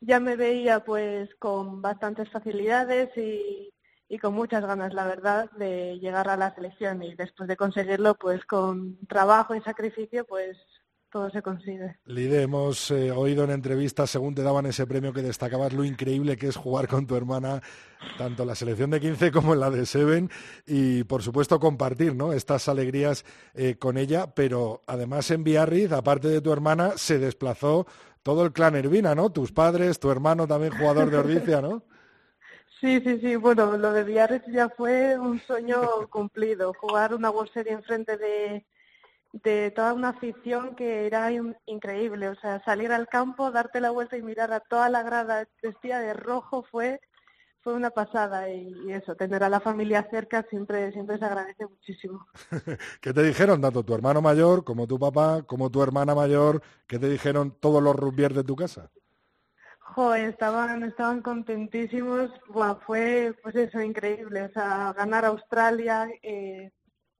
ya 0.00 0.20
me 0.20 0.36
veía 0.36 0.84
pues 0.84 1.34
con 1.36 1.82
bastantes 1.82 2.30
facilidades 2.30 3.16
y, 3.16 3.72
y 4.08 4.18
con 4.18 4.34
muchas 4.34 4.64
ganas, 4.64 4.94
la 4.94 5.06
verdad, 5.06 5.50
de 5.52 5.98
llegar 6.00 6.28
a 6.28 6.36
la 6.36 6.54
selección. 6.54 7.02
Y 7.02 7.14
después 7.16 7.48
de 7.48 7.56
conseguirlo, 7.56 8.14
pues 8.16 8.44
con 8.46 8.98
trabajo 9.08 9.54
y 9.54 9.62
sacrificio, 9.62 10.24
pues 10.26 10.56
todo 11.10 11.30
se 11.30 11.42
consigue. 11.42 11.96
Lide, 12.06 12.42
hemos 12.42 12.90
eh, 12.90 13.10
oído 13.10 13.44
en 13.44 13.50
entrevistas, 13.50 14.10
según 14.10 14.34
te 14.34 14.42
daban 14.42 14.66
ese 14.66 14.86
premio, 14.86 15.12
que 15.12 15.22
destacabas 15.22 15.72
lo 15.72 15.84
increíble 15.84 16.36
que 16.36 16.48
es 16.48 16.56
jugar 16.56 16.88
con 16.88 17.06
tu 17.06 17.16
hermana, 17.16 17.60
tanto 18.16 18.42
en 18.42 18.48
la 18.48 18.54
selección 18.54 18.90
de 18.90 19.00
15 19.00 19.30
como 19.32 19.54
en 19.54 19.60
la 19.60 19.70
de 19.70 19.86
Seven, 19.86 20.30
y 20.66 21.04
por 21.04 21.22
supuesto 21.22 21.58
compartir 21.58 22.14
¿no? 22.14 22.32
estas 22.32 22.68
alegrías 22.68 23.24
eh, 23.54 23.76
con 23.76 23.98
ella, 23.98 24.34
pero 24.34 24.82
además 24.86 25.30
en 25.30 25.44
Biarritz, 25.44 25.92
aparte 25.92 26.28
de 26.28 26.40
tu 26.40 26.52
hermana, 26.52 26.92
se 26.96 27.18
desplazó 27.18 27.86
todo 28.22 28.44
el 28.44 28.52
clan 28.52 28.76
Ervina, 28.76 29.14
¿no? 29.14 29.30
Tus 29.30 29.52
padres, 29.52 29.98
tu 29.98 30.10
hermano 30.10 30.46
también 30.46 30.72
jugador 30.76 31.10
de 31.10 31.18
Ordicia, 31.18 31.60
¿no? 31.60 31.82
Sí, 32.80 32.98
sí, 33.04 33.20
sí. 33.20 33.36
Bueno, 33.36 33.76
lo 33.76 33.92
de 33.92 34.04
Biarritz 34.04 34.46
ya 34.46 34.70
fue 34.70 35.18
un 35.18 35.38
sueño 35.40 36.08
cumplido. 36.08 36.72
Jugar 36.72 37.12
una 37.12 37.28
World 37.28 37.52
Series 37.52 37.76
enfrente 37.76 38.16
de 38.16 38.64
de 39.32 39.70
toda 39.70 39.94
una 39.94 40.10
afición 40.10 40.74
que 40.74 41.06
era 41.06 41.30
increíble. 41.66 42.28
O 42.28 42.34
sea, 42.36 42.62
salir 42.64 42.92
al 42.92 43.08
campo, 43.08 43.50
darte 43.50 43.80
la 43.80 43.90
vuelta 43.90 44.16
y 44.16 44.22
mirar 44.22 44.52
a 44.52 44.60
toda 44.60 44.88
la 44.88 45.02
grada 45.02 45.46
vestida 45.62 46.00
de 46.00 46.14
rojo 46.14 46.64
fue 46.70 47.00
fue 47.62 47.74
una 47.74 47.90
pasada 47.90 48.48
y, 48.48 48.90
eso, 48.90 49.14
tener 49.14 49.44
a 49.44 49.48
la 49.50 49.60
familia 49.60 50.06
cerca 50.10 50.46
siempre 50.48 50.92
siempre 50.92 51.18
se 51.18 51.24
agradece 51.24 51.66
muchísimo. 51.66 52.26
¿Qué 53.00 53.12
te 53.12 53.22
dijeron 53.22 53.60
tanto 53.60 53.84
tu 53.84 53.94
hermano 53.94 54.22
mayor 54.22 54.64
como 54.64 54.86
tu 54.86 54.98
papá, 54.98 55.42
como 55.42 55.70
tu 55.70 55.82
hermana 55.82 56.14
mayor? 56.14 56.62
¿Qué 56.86 56.98
te 56.98 57.08
dijeron 57.08 57.54
todos 57.60 57.82
los 57.82 57.94
rugbyers 57.94 58.34
de 58.34 58.44
tu 58.44 58.56
casa? 58.56 58.90
Joder, 59.80 60.30
estaban, 60.30 60.84
estaban 60.84 61.20
contentísimos. 61.20 62.30
Bueno, 62.48 62.80
fue 62.86 63.34
pues 63.42 63.54
eso, 63.56 63.80
increíble. 63.80 64.44
O 64.44 64.52
sea, 64.52 64.94
ganar 64.96 65.24
Australia, 65.24 66.08
eh, 66.22 66.70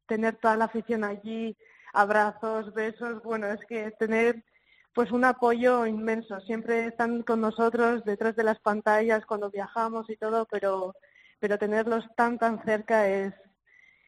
tener 0.07 0.37
toda 0.37 0.57
la 0.57 0.67
afición 0.67 1.05
allí, 1.05 1.57
abrazos, 1.93 2.73
besos, 2.75 3.23
bueno, 3.23 3.47
es 3.49 3.61
que 3.67 3.91
tener 3.93 4.45
pues 4.93 5.13
un 5.13 5.25
apoyo 5.25 5.87
inmenso. 5.87 6.41
Siempre 6.41 6.87
están 6.87 7.23
con 7.23 7.41
nosotros 7.41 8.05
detrás 8.05 8.37
de 8.37 8.45
las 8.45 8.59
pantallas 8.61 9.25
cuando 9.27 9.51
viajamos 9.51 10.11
y 10.11 10.17
todo, 10.17 10.47
pero 10.51 10.95
pero 11.39 11.59
tenerlos 11.59 12.05
tan 12.17 12.39
tan 12.39 12.63
cerca 12.65 13.09
es 13.09 13.35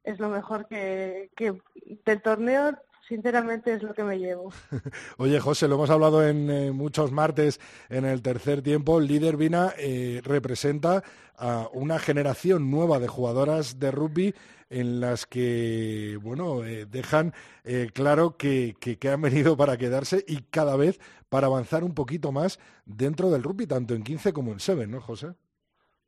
es 0.05 0.19
lo 0.19 0.29
mejor 0.29 0.67
que, 0.69 1.31
que 1.37 1.61
del 2.05 2.23
torneo 2.23 2.77
sinceramente 3.09 3.75
es 3.75 3.83
lo 3.83 3.95
que 3.95 4.05
me 4.05 4.19
llevo. 4.19 4.53
Oye, 5.19 5.41
José, 5.41 5.69
lo 5.69 5.75
hemos 5.77 5.91
hablado 5.91 6.27
en 6.27 6.51
eh, 6.51 6.73
muchos 6.73 7.13
martes 7.13 7.61
en 7.89 8.05
el 8.05 8.23
tercer 8.23 8.63
tiempo. 8.63 9.01
Líder 9.01 9.37
Vina 9.37 9.73
eh, 9.79 10.21
representa 10.25 11.03
a 11.37 11.69
una 11.73 11.99
generación 11.99 12.71
nueva 12.71 13.01
de 13.01 13.09
jugadoras 13.09 13.79
de 13.79 13.91
rugby 13.91 14.35
en 14.73 15.01
las 15.01 15.27
que, 15.27 16.19
bueno, 16.23 16.65
eh, 16.65 16.87
dejan 16.87 17.35
eh, 17.65 17.91
claro 17.93 18.37
que, 18.39 18.75
que, 18.81 18.99
que, 18.99 19.11
han 19.11 19.21
venido 19.21 19.57
para 19.57 19.77
quedarse 19.77 20.25
y 20.27 20.43
cada 20.51 20.77
vez 20.77 20.99
para 21.29 21.47
avanzar 21.47 21.85
un 21.85 21.95
poquito 21.95 22.33
más 22.33 22.59
dentro 22.87 23.31
del 23.31 23.43
rugby, 23.43 23.67
tanto 23.67 23.95
en 23.95 24.03
15 24.03 24.33
como 24.33 24.53
en 24.53 24.61
7, 24.61 24.87
¿no, 24.87 25.01
José? 25.01 25.35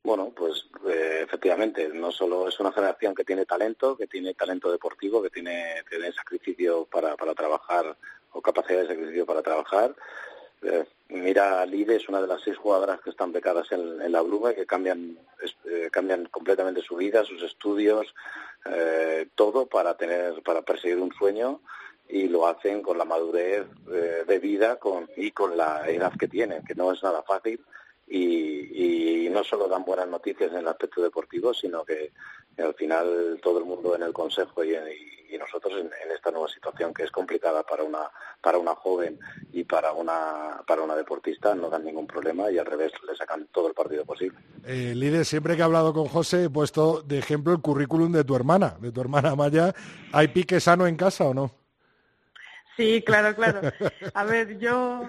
Bueno, 0.03 0.33
pues 0.35 0.64
efectivamente, 1.25 1.89
no 1.93 2.13
solo 2.13 2.49
es 2.49 2.59
una 2.61 2.73
generación 2.73 3.15
que 3.15 3.25
tiene 3.25 3.47
talento, 3.47 3.97
que 3.97 4.07
tiene 4.07 4.35
talento 4.35 4.71
deportivo, 4.71 5.23
que 5.23 5.31
tiene, 5.31 5.83
tiene 5.89 6.13
sacrificio 6.13 6.85
para, 6.85 7.17
para 7.17 7.35
trabajar 7.35 7.97
o 8.33 8.41
capacidad 8.41 8.83
de 8.83 8.89
sacrificio 8.89 9.27
para 9.27 9.43
trabajar, 9.43 9.95
eh, 10.65 10.87
mira, 11.09 11.67
Lide 11.67 11.97
es 11.97 12.09
una 12.09 12.23
de 12.23 12.27
las 12.27 12.41
seis 12.43 12.57
jugadoras 12.57 13.01
que 13.03 13.11
están 13.11 13.33
becadas 13.33 13.71
en, 13.73 14.11
la 14.11 14.23
Bruma 14.23 14.53
y 14.53 14.55
que 14.55 14.67
cambian, 14.67 15.19
eh, 15.65 15.89
cambian 15.93 16.27
completamente 16.27 16.81
su 16.81 16.97
vida, 16.97 17.25
sus 17.25 17.43
estudios, 17.43 18.15
eh, 18.65 19.29
todo 19.35 19.67
para 19.67 19.95
tener, 19.95 20.43
para 20.43 20.63
perseguir 20.63 20.99
un 20.99 21.13
sueño 21.13 21.61
y 22.09 22.29
lo 22.29 22.47
hacen 22.47 22.83
con 22.83 22.97
la 22.97 23.05
madurez 23.05 23.67
de 23.87 24.39
vida 24.39 24.77
con, 24.77 25.09
y 25.17 25.31
con 25.31 25.57
la 25.57 25.89
edad 25.89 26.13
que 26.19 26.29
tienen, 26.29 26.63
que 26.63 26.75
no 26.75 26.93
es 26.93 27.03
nada 27.03 27.23
fácil 27.23 27.65
y, 28.07 29.27
y, 29.27 29.31
no 29.31 29.43
solo 29.43 29.67
dan 29.67 29.85
buenas 29.85 30.07
noticias 30.07 30.53
en 30.53 30.59
el 30.59 30.69
aspecto 30.69 31.03
deportivo, 31.03 31.53
sino 31.53 31.85
que, 31.85 32.13
al 32.59 32.75
final 32.75 33.41
todo 33.43 33.59
el 33.59 33.65
mundo 33.65 33.97
en 33.97 34.03
el 34.05 34.13
Consejo 34.13 34.63
y, 34.63 34.75
y, 34.75 35.35
y 35.35 35.39
nosotros 35.39 35.73
en, 35.73 35.87
en, 35.87 36.15
esta 36.15 36.31
nueva 36.31 36.47
situación 36.47 36.95
que 36.95 37.03
es 37.03 37.11
complicada 37.11 37.65
para 37.65 37.83
una 37.83 38.09
para 38.41 38.59
una 38.59 38.77
joven 38.77 39.19
y 39.53 39.65
para 39.65 39.93
una 39.93 40.63
para 40.65 40.83
una 40.83 40.95
deportista 40.95 41.53
no 41.57 41.69
dan 41.69 41.85
ningún 41.85 42.07
problema 42.07 42.49
y 42.53 42.59
al 42.59 42.67
revés 42.67 42.93
le 43.09 43.17
sacan 43.17 43.49
todo 43.51 43.67
el 43.67 43.75
partido 43.75 44.05
posible. 44.05 44.39
Eh, 44.65 44.93
Lides, 44.95 45.27
siempre 45.27 45.57
que 45.57 45.63
he 45.63 45.65
hablado 45.65 45.93
con 45.93 46.07
José 46.07 46.45
he 46.45 46.51
puesto 46.51 47.03
de 47.03 47.19
ejemplo 47.19 47.53
el 47.53 47.61
currículum 47.61 48.13
de 48.13 48.23
tu 48.23 48.37
hermana, 48.37 48.77
de 48.81 48.93
tu 48.93 49.01
hermana 49.01 49.35
Maya. 49.35 49.75
¿Hay 50.13 50.29
pique 50.29 50.61
sano 50.61 50.87
en 50.87 50.97
casa 50.97 51.25
o 51.25 51.35
no? 51.35 51.51
Sí, 52.77 53.03
claro, 53.03 53.35
claro. 53.35 53.61
A 54.15 54.25
ver, 54.25 54.59
yo 54.59 55.09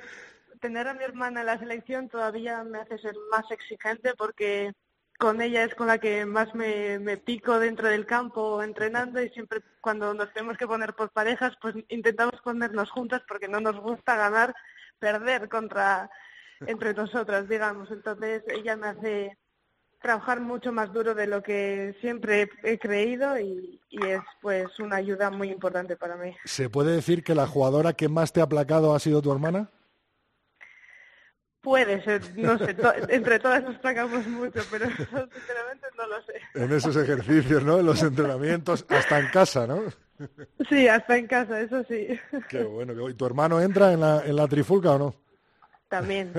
tener 0.66 0.88
a 0.88 0.96
mi 0.96 1.04
hermana 1.04 1.42
en 1.42 1.46
la 1.46 1.60
selección 1.60 2.10
todavía 2.10 2.64
me 2.64 2.80
hace 2.80 2.98
ser 2.98 3.14
más 3.30 3.44
exigente 3.52 4.16
porque 4.18 4.74
con 5.20 5.40
ella 5.40 5.64
es 5.64 5.76
con 5.76 5.86
la 5.86 6.00
que 6.00 6.26
más 6.26 6.56
me, 6.56 6.98
me, 6.98 7.18
pico 7.18 7.60
dentro 7.60 7.88
del 7.88 8.08
campo 8.08 8.64
entrenando 8.64 9.22
y 9.22 9.30
siempre 9.30 9.62
cuando 9.80 10.16
nos 10.16 10.34
tenemos 10.34 10.58
que 10.58 10.66
poner 10.66 10.96
por 10.96 11.12
parejas 11.12 11.54
pues 11.62 11.76
intentamos 11.90 12.42
ponernos 12.44 12.90
juntas 12.90 13.22
porque 13.28 13.48
no 13.48 13.60
nos 13.60 13.80
gusta 13.80 14.16
ganar, 14.16 14.56
perder 14.98 15.50
contra 15.50 16.10
entre 16.62 16.96
nosotras, 16.96 17.48
digamos. 17.48 17.92
Entonces 17.92 18.42
ella 18.48 18.76
me 18.76 18.88
hace 18.88 19.38
trabajar 20.02 20.42
mucho 20.42 20.72
más 20.72 20.92
duro 20.92 21.14
de 21.14 21.28
lo 21.28 21.44
que 21.44 21.96
siempre 22.02 22.50
he 22.64 22.80
creído 22.80 23.38
y, 23.38 23.80
y, 23.92 24.04
es 24.04 24.22
pues 24.42 24.80
una 24.80 24.96
ayuda 24.96 25.30
muy 25.30 25.52
importante 25.52 25.96
para 25.96 26.16
mí. 26.16 26.36
¿Se 26.44 26.72
puede 26.72 26.96
decir 26.96 27.24
que 27.24 27.36
la 27.36 27.46
jugadora 27.46 27.94
que 27.94 28.10
más 28.10 28.34
te 28.34 28.42
ha 28.42 28.46
aplacado 28.46 28.96
ha 28.96 29.00
sido 29.00 29.22
tu 29.22 29.32
hermana? 29.32 29.70
Puede 31.66 32.02
ser, 32.04 32.22
no 32.38 32.58
sé, 32.60 32.74
to 32.76 32.94
entre 33.10 33.40
todas 33.40 33.64
nos 33.64 33.82
sacamos 33.82 34.26
mucho, 34.28 34.62
pero 34.72 34.86
sinceramente 34.96 35.88
no 35.98 36.08
lo 36.08 36.22
sé. 36.22 36.40
En 36.54 36.72
esos 36.72 36.96
ejercicios, 36.96 37.64
¿no? 37.64 37.80
En 37.80 37.86
los 37.86 38.02
entrenamientos, 38.04 38.86
hasta 38.88 39.20
en 39.20 39.28
casa, 39.28 39.68
¿no? 39.68 39.82
Sí, 40.70 40.88
hasta 40.88 41.18
en 41.18 41.28
casa, 41.28 41.60
eso 41.60 41.84
sí. 41.90 42.08
Qué 42.48 42.64
bueno. 42.64 43.10
¿Y 43.10 43.14
tu 43.16 43.26
hermano 43.26 43.60
entra 43.60 43.92
en 43.92 44.00
la, 44.00 44.24
en 44.26 44.36
la 44.36 44.48
trifulca 44.48 44.92
o 44.92 45.00
no? 45.00 45.16
también. 45.90 46.34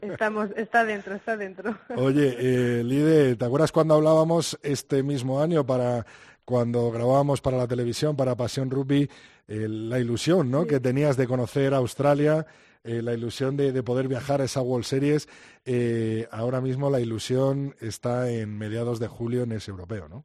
Estamos, 0.00 0.50
está 0.56 0.84
dentro, 0.84 1.14
está 1.14 1.36
dentro. 1.36 1.76
Oye, 1.96 2.36
eh, 2.38 2.82
Lide, 2.84 3.36
¿te 3.36 3.44
acuerdas 3.44 3.72
cuando 3.72 3.94
hablábamos 3.94 4.58
este 4.62 5.02
mismo 5.02 5.40
año 5.42 5.66
para 5.66 6.06
cuando 6.44 6.90
grabábamos 6.90 7.40
para 7.40 7.56
la 7.56 7.68
televisión, 7.68 8.16
para 8.16 8.36
Pasión 8.36 8.70
Rugby, 8.70 9.08
eh, 9.48 9.66
la 9.68 9.98
ilusión 9.98 10.50
¿no? 10.50 10.66
que 10.66 10.80
tenías 10.80 11.16
de 11.16 11.26
conocer 11.26 11.74
Australia, 11.74 12.46
eh, 12.84 13.02
la 13.02 13.14
ilusión 13.14 13.56
de, 13.56 13.82
poder 13.82 14.08
viajar 14.08 14.40
a 14.40 14.44
esa 14.44 14.60
World 14.60 14.84
Series? 14.84 15.28
Eh, 15.64 16.28
ahora 16.30 16.60
mismo 16.60 16.90
la 16.90 17.00
ilusión 17.00 17.74
está 17.80 18.30
en 18.30 18.56
mediados 18.58 18.98
de 19.00 19.08
julio 19.08 19.42
en 19.42 19.52
ese 19.52 19.70
europeo, 19.70 20.08
¿no? 20.08 20.24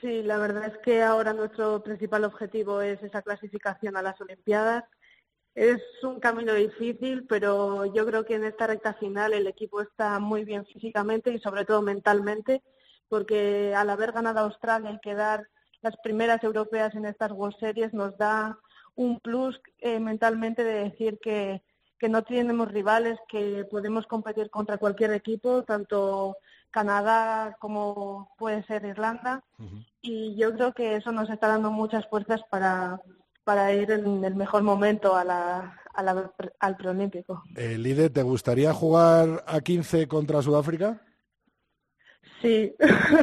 Sí, 0.00 0.22
la 0.22 0.38
verdad 0.38 0.66
es 0.66 0.78
que 0.78 1.02
ahora 1.02 1.32
nuestro 1.32 1.82
principal 1.82 2.24
objetivo 2.24 2.82
es 2.82 3.02
esa 3.02 3.22
clasificación 3.22 3.96
a 3.96 4.02
las 4.02 4.20
Olimpiadas. 4.20 4.84
Es 5.54 5.80
un 6.02 6.20
camino 6.20 6.52
difícil, 6.52 7.26
pero 7.26 7.86
yo 7.86 8.04
creo 8.06 8.24
que 8.26 8.34
en 8.34 8.44
esta 8.44 8.66
recta 8.66 8.92
final 8.94 9.32
el 9.32 9.46
equipo 9.46 9.80
está 9.80 10.18
muy 10.18 10.44
bien 10.44 10.66
físicamente 10.66 11.32
y 11.32 11.38
sobre 11.38 11.64
todo 11.64 11.80
mentalmente 11.80 12.62
porque 13.08 13.74
al 13.74 13.90
haber 13.90 14.12
ganado 14.12 14.40
Australia 14.40 14.92
y 14.92 15.00
quedar 15.00 15.48
las 15.82 15.96
primeras 16.02 16.42
europeas 16.42 16.94
en 16.94 17.06
estas 17.06 17.32
World 17.32 17.56
Series 17.58 17.92
nos 17.94 18.16
da 18.18 18.58
un 18.96 19.20
plus 19.20 19.60
eh, 19.78 20.00
mentalmente 20.00 20.64
de 20.64 20.84
decir 20.84 21.18
que, 21.22 21.62
que 21.98 22.08
no 22.08 22.22
tenemos 22.22 22.70
rivales, 22.70 23.18
que 23.28 23.64
podemos 23.70 24.06
competir 24.06 24.50
contra 24.50 24.78
cualquier 24.78 25.12
equipo, 25.12 25.62
tanto 25.62 26.36
Canadá 26.70 27.56
como 27.60 28.34
puede 28.36 28.62
ser 28.64 28.84
Irlanda. 28.84 29.42
Y 30.02 30.36
yo 30.36 30.52
creo 30.54 30.72
que 30.72 30.96
eso 30.96 31.12
nos 31.12 31.30
está 31.30 31.48
dando 31.48 31.70
muchas 31.70 32.06
fuerzas 32.08 32.40
para, 32.50 33.00
para 33.44 33.72
ir 33.72 33.90
en 33.90 34.24
el 34.24 34.34
mejor 34.34 34.62
momento 34.62 35.16
a 35.16 35.24
la, 35.24 35.80
al 36.60 36.76
preolímpico. 36.76 37.42
Eh, 37.54 37.78
Lide, 37.78 38.10
¿te 38.10 38.22
gustaría 38.22 38.74
jugar 38.74 39.44
a 39.46 39.60
15 39.60 40.06
contra 40.06 40.42
Sudáfrica? 40.42 41.00
Sí. 42.46 42.74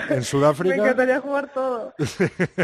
¿En 0.09 0.23
Sudáfrica? 0.23 0.75
Me 0.75 0.81
encantaría 0.81 1.21
jugar 1.21 1.53
todo. 1.53 1.93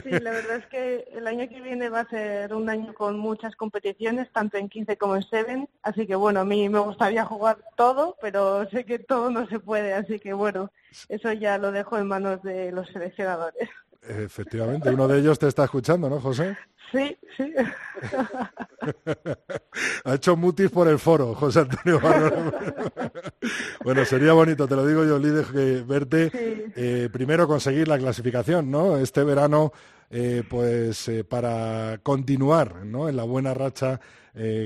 Sí, 0.04 0.12
la 0.19 0.32
verdad 0.32 0.58
es 0.58 0.65
que 0.67 1.08
el 1.13 1.28
año 1.28 1.48
que 1.48 1.62
viene 1.62 1.89
va 1.89 2.02
a 2.02 2.10
ser 2.10 2.54
un 2.54 2.69
año 2.69 2.93
con 2.93 3.17
muchas 3.17 3.56
competiciones, 3.56 4.32
tanto 4.32 4.58
en 4.58 4.69
15 4.69 4.98
como 4.98 5.15
en 5.15 5.24
7. 5.24 5.67
Así 5.84 6.06
que 6.06 6.15
bueno, 6.15 6.41
a 6.41 6.45
mí 6.45 6.67
me 6.69 6.80
gustaría 6.80 7.26
jugar 7.26 7.58
todo, 7.76 8.17
pero 8.22 8.69
sé 8.69 8.86
que 8.86 9.00
todo 9.00 9.30
no 9.30 9.48
se 9.48 9.60
puede. 9.60 9.93
Así 9.93 10.19
que 10.19 10.34
bueno, 10.34 10.72
eso 11.08 11.32
ya 11.34 11.58
lo 11.58 11.72
dejo 11.72 11.98
en 11.98 12.08
manos 12.08 12.41
de 12.43 12.72
los 12.72 12.88
seleccionadores. 12.89 13.69
Efectivamente, 14.07 14.89
uno 14.89 15.07
de 15.07 15.19
ellos 15.19 15.38
te 15.38 15.47
está 15.47 15.65
escuchando, 15.65 16.09
¿no, 16.09 16.19
José? 16.19 16.57
Sí, 16.91 17.15
sí. 17.38 17.53
ha 20.05 20.15
hecho 20.15 20.35
mutis 20.35 20.71
por 20.71 20.88
el 20.88 20.97
foro, 20.97 21.35
José 21.35 21.59
Antonio 21.59 21.99
bueno, 23.83 24.05
sería 24.05 24.33
bonito, 24.33 24.67
te 24.67 24.75
lo 24.75 24.88
digo 24.88 25.05
yo, 25.05 25.19
Lides, 25.19 25.47
que 25.47 25.83
verte 25.85 26.31
eh, 26.75 27.09
primero 27.12 27.47
conseguir 27.47 27.88
la 27.88 27.99
clasificación, 27.99 28.71
¿no? 28.71 28.97
Este 28.97 29.23
verano, 29.23 29.71
eh, 30.09 30.43
pues 30.49 31.07
eh, 31.09 31.23
para 31.23 31.99
continuar, 32.01 32.85
¿no? 32.85 33.07
En 33.09 33.15
la 33.15 33.23
buena 33.23 33.53
racha, 33.53 33.99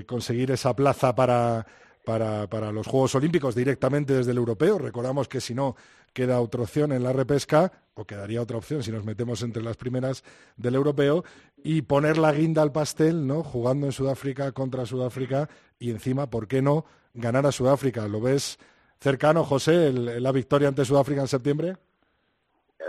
conseguir 0.06 0.52
esa 0.52 0.76
plaza 0.76 1.16
para, 1.16 1.66
para, 2.06 2.48
para 2.48 2.72
los 2.72 2.86
Juegos 2.86 3.16
Olímpicos 3.16 3.56
directamente 3.56 4.14
desde 4.14 4.32
el 4.32 4.38
europeo. 4.38 4.78
Recordamos 4.78 5.28
que 5.28 5.42
si 5.42 5.56
no 5.56 5.76
queda 6.14 6.40
otra 6.42 6.62
opción 6.62 6.92
en 6.92 7.04
la 7.04 7.14
repesca, 7.14 7.72
o 7.96 8.06
quedaría 8.06 8.42
otra 8.42 8.58
opción 8.58 8.84
si 8.84 8.92
nos 8.92 9.04
metemos 9.04 9.42
entre 9.44 9.64
las 9.64 9.78
primeras 9.78 10.24
del 10.56 10.76
europeo, 10.76 11.24
y 11.58 11.82
poner 11.84 12.18
la 12.18 12.32
guinda 12.32 12.62
al 12.62 12.72
pastel, 12.72 13.28
¿no? 13.28 13.44
Jugando 13.44 13.86
en 13.86 13.92
Sudáfrica 13.92 14.52
contra 14.52 14.86
Sudáfrica 14.86 15.50
y 15.80 15.92
encima, 15.92 16.30
¿por 16.30 16.48
qué 16.48 16.62
no 16.62 16.86
ganar 17.14 17.46
a 17.46 17.52
Sudáfrica? 17.52 18.08
¿Lo 18.08 18.22
ves 18.22 18.58
cercano, 19.00 19.44
José, 19.44 19.92
la 19.92 20.32
victoria 20.32 20.68
ante 20.68 20.86
Sudáfrica 20.86 21.22
en 21.22 21.28
septiembre? 21.28 21.78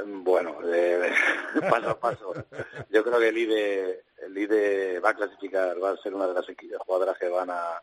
Bueno, 0.06 0.58
paso 1.70 1.90
a 1.90 2.00
paso. 2.00 2.34
Yo 2.90 3.04
creo 3.04 3.18
que 3.18 3.28
el 3.28 3.38
IDE, 3.38 4.04
el 4.26 4.36
IDE 4.36 5.00
va 5.00 5.10
a 5.10 5.14
clasificar, 5.14 5.82
va 5.82 5.90
a 5.90 5.96
ser 5.98 6.14
una 6.14 6.26
de 6.26 6.34
las 6.34 6.46
jugadoras 6.78 7.18
que 7.18 7.28
van 7.28 7.50
a 7.50 7.82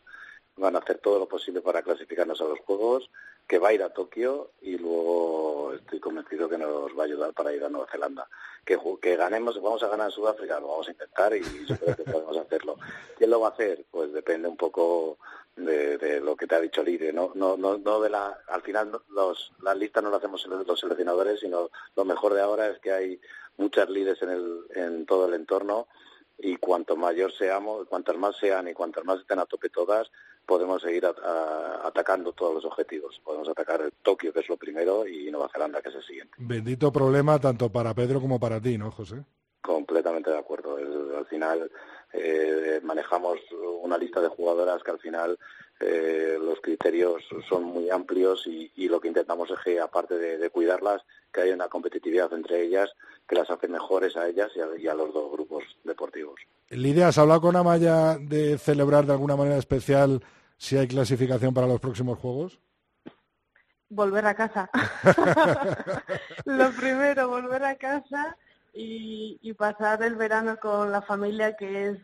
van 0.58 0.76
a 0.76 0.80
hacer 0.80 1.00
todo 1.00 1.20
lo 1.20 1.28
posible 1.28 1.62
para 1.62 1.82
clasificarnos 1.82 2.42
a 2.42 2.46
los 2.46 2.60
Juegos, 2.60 3.10
que 3.48 3.60
va 3.60 3.70
a 3.70 3.74
ir 3.74 3.84
a 3.84 3.90
Tokio 3.90 4.52
y 4.62 4.78
luego 4.78 5.74
estoy 5.74 6.00
convencido 6.00 6.48
que 6.48 6.58
nos 6.58 6.98
va 6.98 7.04
a 7.04 7.06
ayudar 7.06 7.34
para 7.34 7.54
ir 7.54 7.64
a 7.64 7.70
Nueva 7.70 7.88
Zelanda. 7.92 8.28
Que, 8.64 8.80
que 9.02 9.16
ganemos, 9.16 9.62
vamos 9.62 9.82
a 9.84 9.88
ganar 9.88 10.08
en 10.08 10.12
Sudáfrica, 10.12 10.60
lo 10.60 10.68
vamos 10.68 10.88
a 10.88 10.92
intentar 10.92 11.36
y 11.36 11.42
yo 11.66 11.78
creo 11.78 11.96
que 11.96 12.04
podemos 12.04 12.38
hacerlo. 12.38 12.78
¿Quién 13.18 13.30
lo 13.30 13.40
va 13.40 13.48
a 13.48 13.52
hacer? 13.52 13.86
Pues 13.90 14.14
depende 14.14 14.48
un 14.48 14.58
poco 14.58 15.18
de, 15.56 16.22
lo 16.22 16.36
que 16.36 16.48
te 16.48 16.56
ha 16.56 16.62
dicho 16.62 16.84
Lide. 16.84 17.12
No, 17.12 17.32
no, 17.36 17.58
no, 17.58 17.78
no 17.78 18.02
de 18.02 18.10
la, 18.10 18.40
al 18.48 18.62
final 18.62 19.02
los, 19.10 19.52
las 19.62 19.78
listas 19.78 20.04
no 20.04 20.10
las 20.10 20.20
hacemos 20.20 20.46
los 20.46 20.80
seleccionadores, 20.80 21.40
sino 21.40 21.70
lo 21.96 22.06
mejor 22.06 22.34
de 22.34 22.42
ahora 22.42 22.68
es 22.68 22.80
que 22.80 22.92
hay 22.92 23.22
muchas 23.58 23.90
líderes 23.90 24.22
en, 24.22 24.30
el, 24.30 24.66
en 24.76 25.06
todo 25.06 25.28
el 25.28 25.34
entorno 25.34 25.88
y 26.38 26.56
cuanto 26.58 26.96
mayor 26.96 27.32
seamos, 27.32 27.88
cuantas 27.88 28.18
más 28.18 28.36
sean 28.38 28.68
y 28.68 28.74
cuantas 28.74 29.06
más 29.06 29.20
estén 29.20 29.40
a 29.40 29.46
tope 29.46 29.70
todas, 29.70 30.12
podemos 30.52 30.82
seguir 30.82 31.06
atacando 31.06 32.34
todos 32.34 32.56
los 32.56 32.66
objetivos. 32.66 33.22
Podemos 33.24 33.48
atacar 33.48 33.90
Tokio, 34.04 34.34
que 34.34 34.42
es 34.42 34.50
lo 34.50 34.58
primero, 34.58 35.08
y 35.08 35.32
Nueva 35.32 35.48
Zelanda, 35.48 35.82
que 35.82 35.88
es 35.88 35.96
el 35.96 36.04
siguiente. 36.04 36.34
Bendito 36.40 36.92
problema 36.92 37.40
tanto 37.40 37.72
para 37.72 37.94
Pedro 37.94 38.20
como 38.20 38.38
para 38.38 38.60
ti, 38.60 38.78
¿no, 38.78 38.92
José? 38.92 39.24
Completamente 39.62 40.30
de 40.30 40.38
acuerdo. 40.38 40.76
al 40.76 41.26
final 41.28 41.72
eh, 42.12 42.82
manejamos 42.84 43.40
una 43.82 43.98
lista 43.98 44.20
de 44.20 44.28
jugadoras 44.28 44.84
que 44.84 44.92
al 44.92 45.00
final 45.00 45.40
eh, 45.80 46.38
los 46.38 46.60
criterios 46.60 47.24
son 47.48 47.64
muy 47.64 47.90
amplios 47.90 48.46
y, 48.46 48.90
lo 48.90 49.00
que 49.00 49.08
intentamos 49.08 49.50
es 49.52 49.60
que, 49.64 49.80
aparte 49.80 50.18
de, 50.18 50.50
cuidarlas, 50.50 51.02
que 51.32 51.44
haya 51.44 51.54
una 51.54 51.70
competitividad 51.70 52.34
entre 52.34 52.64
ellas 52.64 52.90
que 53.26 53.36
las 53.36 53.50
hace 53.50 53.70
mejores 53.70 54.18
a 54.18 54.28
ellas 54.28 54.52
y 54.78 54.88
a, 54.90 54.94
los 54.94 55.14
dos 55.14 55.32
grupos 55.32 55.64
deportivos. 55.86 56.42
Lidia, 56.70 57.08
¿has 57.08 57.18
hablado 57.18 57.40
con 57.40 57.56
Amaya 57.56 58.18
de 58.20 58.58
celebrar 58.58 59.06
de 59.06 59.14
alguna 59.14 59.38
manera 59.38 59.56
especial 59.56 60.22
si 60.62 60.78
hay 60.78 60.88
clasificación 60.88 61.56
para 61.56 61.65
los 61.65 61.80
próximos 61.80 62.19
Juegos? 62.19 62.60
Volver 63.89 64.28
a 64.28 64.36
casa. 64.36 64.69
Lo 66.45 66.71
primero, 66.74 67.28
volver 67.30 67.63
a 67.63 67.76
casa 67.76 68.38
y, 68.71 69.54
pasar 69.58 70.04
el 70.04 70.15
verano 70.15 70.58
con 70.62 70.91
la 70.91 71.02
familia, 71.02 71.58
que 71.58 71.88
es 71.88 71.97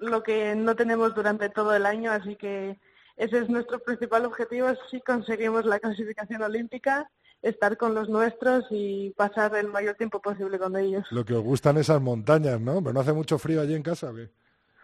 lo 0.00 0.22
que 0.22 0.54
no 0.54 0.74
tenemos 0.74 1.14
durante 1.14 1.50
todo 1.50 1.74
el 1.74 1.84
año, 1.84 2.10
así 2.10 2.36
que 2.36 2.80
ese 3.16 3.38
es 3.38 3.50
nuestro 3.50 3.78
principal 3.80 4.24
objetivo, 4.24 4.68
si 4.90 5.00
conseguimos 5.02 5.66
la 5.66 5.78
clasificación 5.78 6.42
olímpica, 6.42 7.10
estar 7.42 7.76
con 7.76 7.94
los 7.94 8.08
nuestros 8.08 8.64
y 8.70 9.10
pasar 9.10 9.54
el 9.56 9.68
mayor 9.68 9.96
tiempo 9.96 10.20
posible 10.22 10.58
con 10.58 10.74
ellos. 10.76 11.06
Lo 11.10 11.24
que 11.26 11.34
os 11.34 11.44
gustan 11.44 11.76
esas 11.76 12.00
montañas, 12.00 12.60
¿no? 12.60 12.82
Pero 12.82 12.94
no 12.94 13.00
hace 13.00 13.12
mucho 13.12 13.38
frío 13.38 13.60
allí 13.60 13.74
en 13.74 13.82
casa, 13.82 14.10
¿qué? 14.16 14.30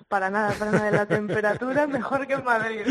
Para 0.08 0.30
nada, 0.30 0.54
para 0.56 0.70
nada. 0.70 0.90
La 0.90 1.06
temperatura 1.06 1.86
mejor 1.86 2.26
que 2.26 2.34
en 2.34 2.44
Madrid, 2.44 2.82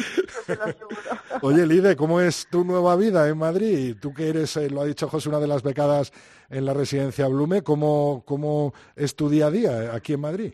te 0.45 0.55
lo 0.55 0.63
aseguro. 0.63 0.97
Oye, 1.41 1.65
Lide, 1.65 1.95
¿cómo 1.95 2.19
es 2.19 2.47
tu 2.49 2.65
nueva 2.65 2.95
vida 2.97 3.27
en 3.29 3.37
Madrid? 3.37 3.95
Tú 3.99 4.13
que 4.13 4.29
eres, 4.29 4.57
eh, 4.57 4.69
lo 4.69 4.81
ha 4.81 4.85
dicho 4.85 5.07
José, 5.07 5.29
una 5.29 5.39
de 5.39 5.47
las 5.47 5.63
becadas 5.63 6.11
en 6.49 6.65
la 6.65 6.73
residencia 6.73 7.27
Blume, 7.27 7.61
¿cómo, 7.61 8.23
cómo 8.25 8.73
es 8.95 9.15
tu 9.15 9.29
día 9.29 9.47
a 9.47 9.51
día 9.51 9.95
aquí 9.95 10.13
en 10.13 10.21
Madrid? 10.21 10.53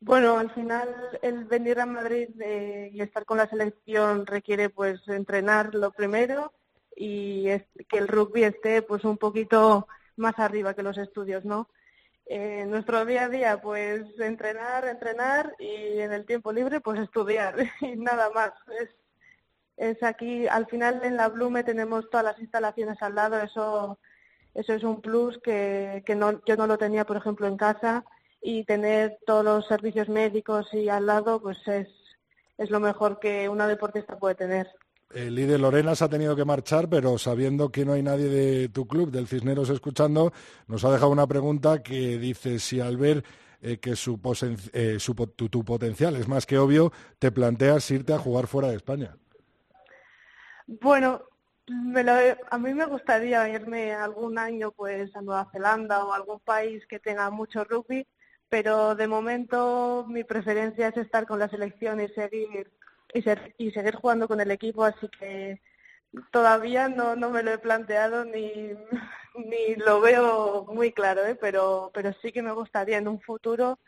Bueno, 0.00 0.38
al 0.38 0.50
final 0.50 0.88
el 1.22 1.44
venir 1.44 1.78
a 1.78 1.86
Madrid 1.86 2.28
eh, 2.40 2.90
y 2.92 3.02
estar 3.02 3.24
con 3.24 3.36
la 3.36 3.48
selección 3.48 4.26
requiere 4.26 4.70
pues 4.70 5.06
entrenar 5.08 5.74
lo 5.74 5.92
primero 5.92 6.54
y 6.96 7.44
que 7.88 7.98
el 7.98 8.08
rugby 8.08 8.44
esté 8.44 8.82
pues 8.82 9.04
un 9.04 9.18
poquito 9.18 9.86
más 10.16 10.38
arriba 10.38 10.74
que 10.74 10.82
los 10.82 10.98
estudios, 10.98 11.44
¿no? 11.44 11.68
Eh, 12.32 12.64
nuestro 12.64 13.04
día 13.04 13.24
a 13.24 13.28
día, 13.28 13.60
pues 13.60 14.04
entrenar, 14.20 14.86
entrenar 14.86 15.52
y 15.58 15.98
en 15.98 16.12
el 16.12 16.24
tiempo 16.24 16.52
libre, 16.52 16.80
pues 16.80 17.00
estudiar 17.00 17.56
y 17.80 17.96
nada 17.96 18.30
más. 18.30 18.52
Es, 18.80 18.88
es 19.76 20.00
aquí, 20.04 20.46
al 20.46 20.66
final 20.66 21.00
en 21.02 21.16
la 21.16 21.28
Blume 21.28 21.64
tenemos 21.64 22.08
todas 22.08 22.22
las 22.24 22.38
instalaciones 22.38 23.02
al 23.02 23.16
lado, 23.16 23.40
eso, 23.42 23.98
eso 24.54 24.74
es 24.74 24.84
un 24.84 25.00
plus 25.00 25.38
que, 25.42 26.04
que 26.06 26.14
no, 26.14 26.40
yo 26.44 26.56
no 26.56 26.68
lo 26.68 26.78
tenía, 26.78 27.04
por 27.04 27.16
ejemplo, 27.16 27.48
en 27.48 27.56
casa 27.56 28.04
y 28.40 28.62
tener 28.62 29.18
todos 29.26 29.44
los 29.44 29.66
servicios 29.66 30.08
médicos 30.08 30.72
y 30.72 30.88
al 30.88 31.06
lado, 31.06 31.42
pues 31.42 31.58
es, 31.66 31.88
es 32.58 32.70
lo 32.70 32.78
mejor 32.78 33.18
que 33.18 33.48
una 33.48 33.66
deportista 33.66 34.20
puede 34.20 34.36
tener. 34.36 34.68
El 35.10 35.34
líder 35.34 35.58
Lorena 35.58 35.96
se 35.96 36.04
ha 36.04 36.08
tenido 36.08 36.36
que 36.36 36.44
marchar, 36.44 36.88
pero 36.88 37.18
sabiendo 37.18 37.70
que 37.70 37.84
no 37.84 37.94
hay 37.94 38.02
nadie 38.02 38.28
de 38.28 38.68
tu 38.68 38.86
club, 38.86 39.10
del 39.10 39.26
Cisneros, 39.26 39.68
escuchando, 39.68 40.32
nos 40.68 40.84
ha 40.84 40.92
dejado 40.92 41.10
una 41.10 41.26
pregunta 41.26 41.82
que 41.82 42.16
dice 42.16 42.60
si 42.60 42.80
al 42.80 42.96
ver 42.96 43.24
eh, 43.60 43.78
que 43.78 43.96
su, 43.96 44.20
eh, 44.72 44.98
tu, 45.34 45.64
potencial 45.64 46.14
es 46.14 46.28
más 46.28 46.46
que 46.46 46.58
obvio, 46.58 46.92
te 47.18 47.32
planteas 47.32 47.90
irte 47.90 48.14
a 48.14 48.18
jugar 48.18 48.46
fuera 48.46 48.68
de 48.68 48.76
España. 48.76 49.16
Bueno, 50.68 51.22
a 52.50 52.58
mí 52.58 52.72
me 52.72 52.86
gustaría 52.86 53.48
irme 53.48 53.92
algún 53.92 54.38
año 54.38 54.70
pues 54.70 55.14
a 55.16 55.22
Nueva 55.22 55.48
Zelanda 55.50 56.04
o 56.04 56.12
algún 56.12 56.38
país 56.38 56.86
que 56.86 57.00
tenga 57.00 57.28
mucho 57.30 57.64
rugby, 57.64 58.06
pero 58.48 58.94
de 58.94 59.08
momento 59.08 60.06
mi 60.08 60.22
preferencia 60.22 60.88
es 60.88 60.96
estar 60.96 61.26
con 61.26 61.40
la 61.40 61.48
selección 61.48 62.00
y 62.00 62.08
seguir 62.08 62.70
y, 63.14 63.24
y 63.58 63.70
seguir 63.70 63.94
jugando 63.96 64.28
con 64.28 64.40
el 64.40 64.50
equipo, 64.50 64.84
así 64.84 65.08
que 65.08 65.60
todavía 66.30 66.88
no, 66.88 67.16
no 67.16 67.30
me 67.30 67.42
lo 67.42 67.52
he 67.52 67.58
planteado 67.58 68.24
ni, 68.24 68.72
ni 69.34 69.74
lo 69.76 70.00
veo 70.00 70.66
muy 70.68 70.92
claro, 70.92 71.24
¿eh? 71.24 71.34
pero, 71.34 71.90
pero 71.94 72.12
sí 72.20 72.32
que 72.32 72.42
me 72.42 72.52
gustaría 72.52 72.98
en 72.98 73.08
un 73.08 73.20
futuro 73.20 73.78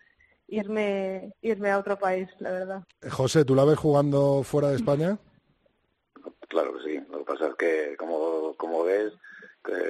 irme, 0.48 1.32
irme 1.40 1.70
a 1.70 1.78
otro 1.78 1.98
país, 1.98 2.28
la 2.38 2.50
verdad. 2.50 2.82
José, 3.11 3.44
¿tú 3.44 3.54
la 3.54 3.64
ves 3.64 3.78
jugando 3.78 4.42
fuera 4.42 4.68
de 4.68 4.76
España? 4.76 5.18
Claro 6.48 6.74
que 6.74 6.85
sí. 6.85 7.00
Lo 7.11 7.20
que 7.20 7.24
pasa 7.24 7.48
es 7.48 7.54
que, 7.54 7.96
como, 7.96 8.54
como 8.58 8.85
ves, 8.85 9.14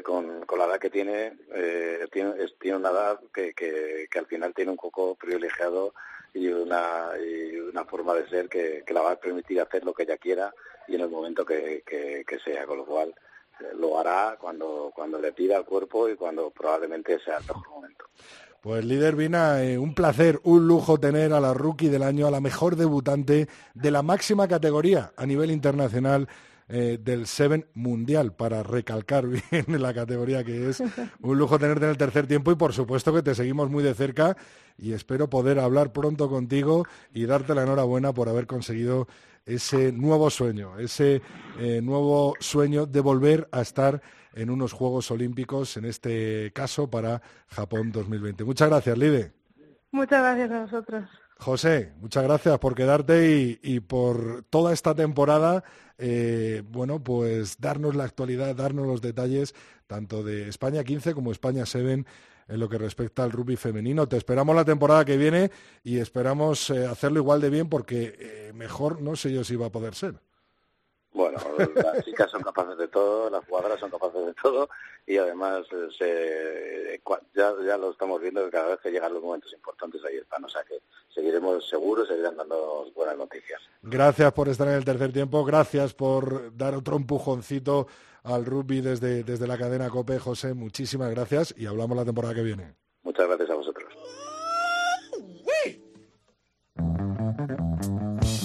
con, 0.04 0.44
con 0.46 0.58
la 0.58 0.66
edad 0.66 0.78
que 0.78 0.90
tiene, 0.90 1.36
eh, 1.54 2.06
tiene, 2.12 2.34
tiene 2.60 2.76
una 2.76 2.90
edad 2.90 3.20
que, 3.34 3.52
que, 3.54 4.06
que, 4.10 4.18
al 4.18 4.26
final 4.26 4.54
tiene 4.54 4.70
un 4.70 4.76
poco 4.76 5.16
privilegiado 5.16 5.94
y 6.34 6.48
una, 6.48 7.10
y 7.18 7.56
una 7.56 7.84
forma 7.84 8.14
de 8.14 8.28
ser 8.28 8.48
que, 8.48 8.82
que 8.86 8.94
la 8.94 9.02
va 9.02 9.12
a 9.12 9.20
permitir 9.20 9.60
hacer 9.60 9.84
lo 9.84 9.92
que 9.92 10.04
ella 10.04 10.16
quiera 10.16 10.52
y 10.88 10.94
en 10.94 11.02
el 11.02 11.08
momento 11.08 11.44
que, 11.44 11.82
que 11.84 12.38
sea, 12.44 12.66
con 12.66 12.78
lo 12.78 12.84
cual 12.84 13.14
eh, 13.60 13.74
lo 13.78 13.98
hará 13.98 14.36
cuando, 14.40 14.92
cuando 14.94 15.18
le 15.18 15.32
pida 15.32 15.56
al 15.56 15.64
cuerpo 15.64 16.08
y 16.08 16.16
cuando 16.16 16.50
probablemente 16.50 17.18
sea 17.20 17.38
el 17.38 17.44
mejor 17.44 17.68
momento. 17.68 18.04
Pues 18.60 18.84
líder 18.84 19.16
Vina, 19.16 19.62
eh, 19.62 19.76
un 19.76 19.94
placer, 19.94 20.40
un 20.44 20.68
lujo 20.68 20.98
tener 20.98 21.32
a 21.32 21.40
la 21.40 21.52
rookie 21.52 21.88
del 21.88 22.04
año, 22.04 22.28
a 22.28 22.30
la 22.30 22.40
mejor 22.40 22.76
debutante 22.76 23.48
de 23.74 23.90
la 23.90 24.02
máxima 24.02 24.46
categoría 24.46 25.12
a 25.16 25.26
nivel 25.26 25.50
internacional 25.50 26.28
eh, 26.74 26.98
del 26.98 27.26
Seven 27.26 27.66
Mundial, 27.74 28.32
para 28.32 28.62
recalcar 28.62 29.26
bien 29.50 29.82
la 29.82 29.92
categoría 29.92 30.42
que 30.42 30.70
es. 30.70 30.82
Un 31.20 31.36
lujo 31.36 31.58
tenerte 31.58 31.84
en 31.84 31.90
el 31.90 31.98
tercer 31.98 32.26
tiempo 32.26 32.50
y 32.50 32.54
por 32.54 32.72
supuesto 32.72 33.12
que 33.12 33.22
te 33.22 33.34
seguimos 33.34 33.68
muy 33.68 33.84
de 33.84 33.92
cerca 33.92 34.38
y 34.78 34.94
espero 34.94 35.28
poder 35.28 35.58
hablar 35.58 35.92
pronto 35.92 36.30
contigo 36.30 36.86
y 37.12 37.26
darte 37.26 37.54
la 37.54 37.64
enhorabuena 37.64 38.14
por 38.14 38.30
haber 38.30 38.46
conseguido 38.46 39.06
ese 39.44 39.92
nuevo 39.92 40.30
sueño, 40.30 40.78
ese 40.78 41.20
eh, 41.58 41.82
nuevo 41.82 42.36
sueño 42.40 42.86
de 42.86 43.00
volver 43.00 43.48
a 43.52 43.60
estar 43.60 44.00
en 44.32 44.48
unos 44.48 44.72
Juegos 44.72 45.10
Olímpicos, 45.10 45.76
en 45.76 45.84
este 45.84 46.52
caso 46.54 46.88
para 46.88 47.20
Japón 47.48 47.92
2020. 47.92 48.44
Muchas 48.44 48.70
gracias, 48.70 48.96
Lide. 48.96 49.32
Muchas 49.90 50.22
gracias 50.22 50.50
a 50.50 50.60
vosotros. 50.62 51.21
José, 51.42 51.92
muchas 52.00 52.22
gracias 52.22 52.56
por 52.60 52.76
quedarte 52.76 53.58
y, 53.60 53.80
por 53.80 54.44
toda 54.48 54.72
esta 54.72 54.94
temporada, 54.94 55.64
eh, 55.98 56.62
bueno, 56.68 57.02
pues 57.02 57.60
darnos 57.60 57.96
la 57.96 58.04
actualidad, 58.04 58.54
darnos 58.54 58.86
los 58.86 59.02
detalles 59.02 59.52
tanto 59.88 60.22
de 60.22 60.48
España 60.48 60.84
15 60.84 61.14
como 61.14 61.32
España 61.32 61.66
7 61.66 62.04
en 62.48 62.60
lo 62.60 62.68
que 62.68 62.78
respecta 62.78 63.24
al 63.24 63.32
rugby 63.32 63.56
femenino. 63.56 64.06
Te 64.08 64.16
esperamos 64.16 64.54
la 64.54 64.64
temporada 64.64 65.04
que 65.04 65.16
viene 65.16 65.50
y 65.82 65.98
esperamos 65.98 66.70
eh, 66.70 66.86
hacerlo 66.86 67.18
igual 67.18 67.40
de 67.40 67.50
bien 67.50 67.68
porque 67.68 68.14
eh, 68.18 68.52
mejor 68.54 69.02
no 69.02 69.16
sé 69.16 69.32
yo 69.32 69.42
si 69.42 69.56
va 69.56 69.66
a 69.66 69.72
poder 69.72 69.96
ser. 69.96 70.20
Bueno, 71.14 71.38
las 71.74 72.04
chicas 72.04 72.30
son 72.30 72.42
capaces 72.42 72.78
de 72.78 72.88
todo, 72.88 73.28
las 73.28 73.44
jugadoras 73.44 73.78
son 73.78 73.90
capaces 73.90 74.24
de 74.26 74.34
todo 74.34 74.68
y 75.06 75.18
además 75.18 75.66
eh, 76.00 77.00
ya, 77.34 77.52
ya 77.66 77.76
lo 77.76 77.90
estamos 77.90 78.20
viendo 78.20 78.44
que 78.44 78.50
cada 78.50 78.68
vez 78.68 78.80
que 78.80 78.90
llegan 78.90 79.12
los 79.12 79.22
momentos 79.22 79.52
importantes 79.52 80.02
ahí 80.04 80.16
están. 80.16 80.44
O 80.44 80.48
sea 80.48 80.62
que 80.64 80.80
seguiremos 81.14 81.68
seguros, 81.68 82.08
seguirán 82.08 82.36
dando 82.36 82.90
buenas 82.94 83.18
noticias. 83.18 83.60
Gracias 83.82 84.32
por 84.32 84.48
estar 84.48 84.68
en 84.68 84.74
el 84.74 84.84
tercer 84.84 85.12
tiempo, 85.12 85.44
gracias 85.44 85.92
por 85.92 86.56
dar 86.56 86.74
otro 86.74 86.96
empujoncito 86.96 87.86
al 88.22 88.46
rugby 88.46 88.80
desde, 88.80 89.22
desde 89.22 89.46
la 89.46 89.58
cadena 89.58 89.90
COPE. 89.90 90.18
José, 90.18 90.54
muchísimas 90.54 91.10
gracias 91.10 91.54
y 91.56 91.66
hablamos 91.66 91.96
la 91.96 92.04
temporada 92.04 92.34
que 92.34 92.42
viene. 92.42 92.74
Muchas 93.02 93.26
gracias 93.26 93.50
a 93.50 93.54
vosotros. 93.54 93.92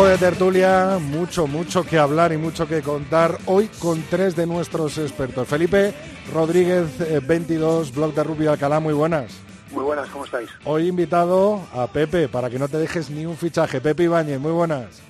Tiempo 0.00 0.18
de 0.18 0.30
tertulia, 0.30 0.98
mucho, 0.98 1.46
mucho 1.46 1.84
que 1.84 1.98
hablar 1.98 2.32
y 2.32 2.38
mucho 2.38 2.66
que 2.66 2.80
contar 2.80 3.36
hoy 3.44 3.68
con 3.78 4.00
tres 4.08 4.34
de 4.34 4.46
nuestros 4.46 4.96
expertos. 4.96 5.46
Felipe 5.46 5.92
Rodríguez, 6.32 6.86
22, 7.26 7.88
eh, 7.88 7.92
Blog 7.94 8.14
de 8.14 8.24
Rubio 8.24 8.50
Alcalá, 8.50 8.80
muy 8.80 8.94
buenas. 8.94 9.30
Muy 9.70 9.84
buenas, 9.84 10.08
¿cómo 10.08 10.24
estáis? 10.24 10.48
Hoy 10.64 10.88
invitado 10.88 11.60
a 11.74 11.86
Pepe, 11.86 12.28
para 12.28 12.48
que 12.48 12.58
no 12.58 12.66
te 12.66 12.78
dejes 12.78 13.10
ni 13.10 13.26
un 13.26 13.36
fichaje. 13.36 13.82
Pepe 13.82 14.04
Ibáñez, 14.04 14.40
muy 14.40 14.52
buenas. 14.52 15.02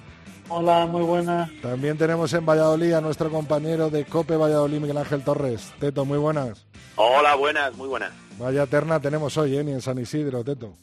Hola, 0.48 0.86
muy 0.86 1.02
buenas. 1.02 1.48
También 1.62 1.96
tenemos 1.96 2.32
en 2.32 2.44
Valladolid 2.44 2.94
a 2.94 3.00
nuestro 3.00 3.30
compañero 3.30 3.90
de 3.90 4.04
COPE 4.04 4.36
Valladolid, 4.36 4.80
Miguel 4.80 4.98
Ángel 4.98 5.22
Torres. 5.22 5.72
Teto, 5.78 6.04
muy 6.04 6.18
buenas. 6.18 6.66
Hola, 6.96 7.36
buenas, 7.36 7.76
muy 7.76 7.86
buenas. 7.86 8.10
Vaya 8.40 8.66
terna 8.66 8.98
tenemos 8.98 9.36
hoy, 9.36 9.56
¿eh? 9.56 9.62
Ni 9.62 9.70
en 9.70 9.82
San 9.82 9.98
Isidro, 9.98 10.42
Teto. 10.42 10.74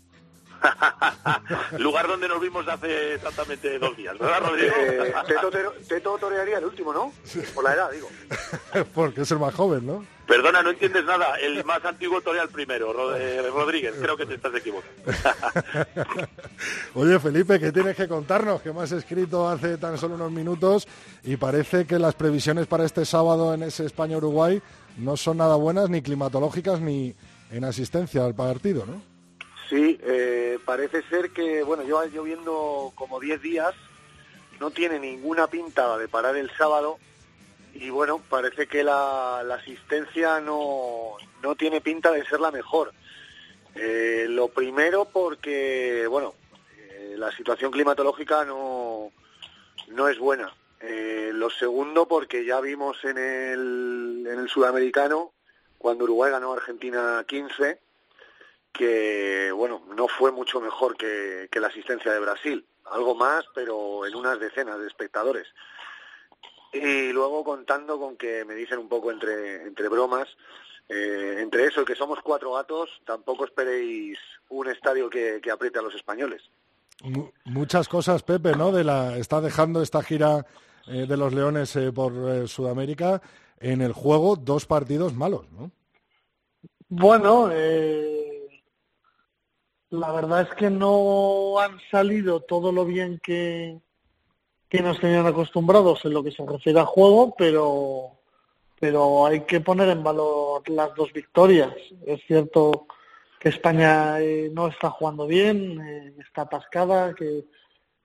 Lugar 1.77 2.07
donde 2.07 2.27
nos 2.27 2.41
vimos 2.41 2.67
hace 2.67 3.15
exactamente 3.15 3.79
dos 3.79 3.95
días, 3.95 4.17
¿verdad, 4.17 4.41
Rodrigo? 4.41 4.73
Eh, 4.79 5.13
teto, 5.87 6.17
torearía 6.17 6.57
el 6.57 6.65
último, 6.65 6.93
¿no? 6.93 7.11
Por 7.53 7.63
la 7.63 7.73
edad, 7.73 7.91
digo. 7.91 8.09
Porque 8.93 9.21
es 9.21 9.31
el 9.31 9.39
más 9.39 9.53
joven, 9.53 9.85
¿no? 9.85 10.05
Perdona, 10.27 10.61
no 10.61 10.71
entiendes 10.71 11.05
nada. 11.05 11.35
El 11.39 11.63
más 11.63 11.83
antiguo 11.85 12.19
torea 12.21 12.43
el 12.43 12.49
primero, 12.49 13.15
eh, 13.15 13.49
Rodríguez. 13.49 13.95
Creo 13.99 14.17
que 14.17 14.25
te 14.25 14.35
estás 14.35 14.53
equivocando. 14.55 14.93
Oye, 16.95 17.17
Felipe, 17.19 17.59
¿qué 17.59 17.71
tienes 17.71 17.95
que 17.95 18.09
contarnos? 18.09 18.61
Que 18.61 18.73
me 18.73 18.81
has 18.81 18.91
escrito 18.91 19.47
hace 19.47 19.77
tan 19.77 19.97
solo 19.97 20.15
unos 20.15 20.31
minutos 20.31 20.85
y 21.23 21.37
parece 21.37 21.85
que 21.85 21.97
las 21.97 22.15
previsiones 22.15 22.67
para 22.67 22.83
este 22.83 23.05
sábado 23.05 23.53
en 23.53 23.63
ese 23.63 23.85
España-Uruguay 23.85 24.61
no 24.97 25.15
son 25.15 25.37
nada 25.37 25.55
buenas, 25.55 25.89
ni 25.89 26.01
climatológicas, 26.01 26.81
ni 26.81 27.15
en 27.51 27.63
asistencia 27.63 28.25
al 28.25 28.35
partido, 28.35 28.85
¿no? 28.85 29.16
Sí, 29.69 29.99
eh, 30.01 30.59
parece 30.63 31.03
ser 31.03 31.31
que, 31.31 31.61
bueno, 31.63 31.83
lleva 31.83 32.05
lloviendo 32.05 32.93
como 32.95 33.19
10 33.19 33.41
días, 33.41 33.75
no 34.59 34.71
tiene 34.71 34.97
ninguna 34.97 35.47
pinta 35.47 35.97
de 35.97 36.07
parar 36.07 36.37
el 36.37 36.49
sábado 36.51 36.99
y 37.73 37.89
bueno, 37.89 38.21
parece 38.29 38.67
que 38.67 38.83
la, 38.83 39.39
asistencia 39.39 40.39
no, 40.39 41.17
no, 41.43 41.55
tiene 41.55 41.81
pinta 41.81 42.11
de 42.11 42.25
ser 42.25 42.39
la 42.39 42.49
mejor. 42.49 42.93
Eh, 43.75 44.25
lo 44.29 44.47
primero 44.47 45.05
porque, 45.05 46.07
bueno, 46.09 46.33
eh, 46.77 47.15
la 47.17 47.31
situación 47.31 47.71
climatológica 47.71 48.45
no, 48.45 49.11
no 49.89 50.07
es 50.07 50.17
buena. 50.17 50.55
lo 51.33 51.49
segundo 51.49 52.07
porque 52.07 52.45
ya 52.45 52.61
vimos 52.61 53.03
en 53.03 53.17
el, 53.17 54.25
en 54.31 54.39
el 54.39 54.49
sudamericano, 54.49 55.33
cuando 55.77 56.05
Uruguay 56.05 56.31
ganó 56.31 56.53
Argentina 56.53 57.23
15, 57.27 57.79
que 58.77 59.51
bueno, 59.51 59.81
no 59.95 60.07
fue 60.07 60.31
mucho 60.31 60.61
mejor 60.61 60.95
que, 60.95 61.49
la 61.59 61.67
asistencia 61.67 62.13
de 62.13 62.19
Brasil, 62.19 62.65
algo 62.85 63.15
más, 63.15 63.45
pero 63.53 64.05
en 64.05 64.15
unas 64.15 64.39
decenas 64.39 64.79
de 64.79 64.87
espectadores. 64.87 65.47
Y 66.71 67.11
luego 67.11 67.43
contando 67.43 67.99
con 67.99 68.15
que 68.15 68.45
me 68.45 68.53
dicen 68.53 68.77
un 68.77 68.87
poco 68.87 69.11
entre, 69.11 69.63
entre 69.63 69.89
bromas, 69.89 70.27
eh, 70.87 71.37
entre 71.39 71.65
eso 71.65 71.81
y 71.81 71.85
que 71.85 71.95
somos 71.95 72.19
cuatro 72.21 72.53
gatos, 72.53 72.89
tampoco 73.05 73.45
esperéis 73.45 74.19
un 74.49 74.67
estadio 74.67 75.09
que, 75.09 75.39
que 75.41 75.51
apriete 75.51 75.79
a 75.79 75.81
los 75.81 75.95
españoles. 75.95 76.43
muchas 77.45 77.87
cosas, 77.89 78.23
Pepe, 78.23 78.55
¿no? 78.55 78.71
De 78.71 78.83
la, 78.83 79.17
está 79.17 79.41
dejando 79.41 79.81
esta 79.81 80.03
gira 80.03 80.45
eh, 80.87 81.05
de 81.07 81.17
los 81.17 81.33
Leones 81.33 81.75
eh, 81.75 81.91
por 81.91 82.47
Sudamérica 82.47 83.21
en 83.59 83.81
el 83.81 83.93
juego 83.93 84.35
dos 84.35 84.65
partidos 84.65 85.13
malos, 85.13 85.51
¿no? 85.51 85.71
Bueno, 86.89 87.49
eh, 87.51 88.26
la 89.89 90.11
verdad 90.11 90.41
es 90.41 90.53
que 90.55 90.69
no 90.69 91.59
han 91.59 91.79
salido 91.89 92.41
todo 92.41 92.71
lo 92.71 92.85
bien 92.85 93.19
que, 93.23 93.79
que 94.69 94.81
nos 94.81 94.99
tenían 94.99 95.25
acostumbrados 95.25 96.03
en 96.05 96.13
lo 96.13 96.23
que 96.23 96.31
se 96.31 96.45
refiere 96.45 96.79
a 96.79 96.85
juego, 96.85 97.35
pero, 97.37 98.11
pero 98.79 99.25
hay 99.25 99.41
que 99.41 99.61
poner 99.61 99.89
en 99.89 100.03
valor 100.03 100.67
las 100.69 100.93
dos 100.95 101.13
victorias. 101.13 101.73
Es 102.05 102.21
cierto 102.27 102.87
que 103.39 103.49
España 103.49 104.19
eh, 104.19 104.49
no 104.51 104.67
está 104.67 104.89
jugando 104.89 105.25
bien, 105.25 105.79
eh, 105.81 106.13
está 106.19 106.41
atascada, 106.43 107.13
que 107.13 107.45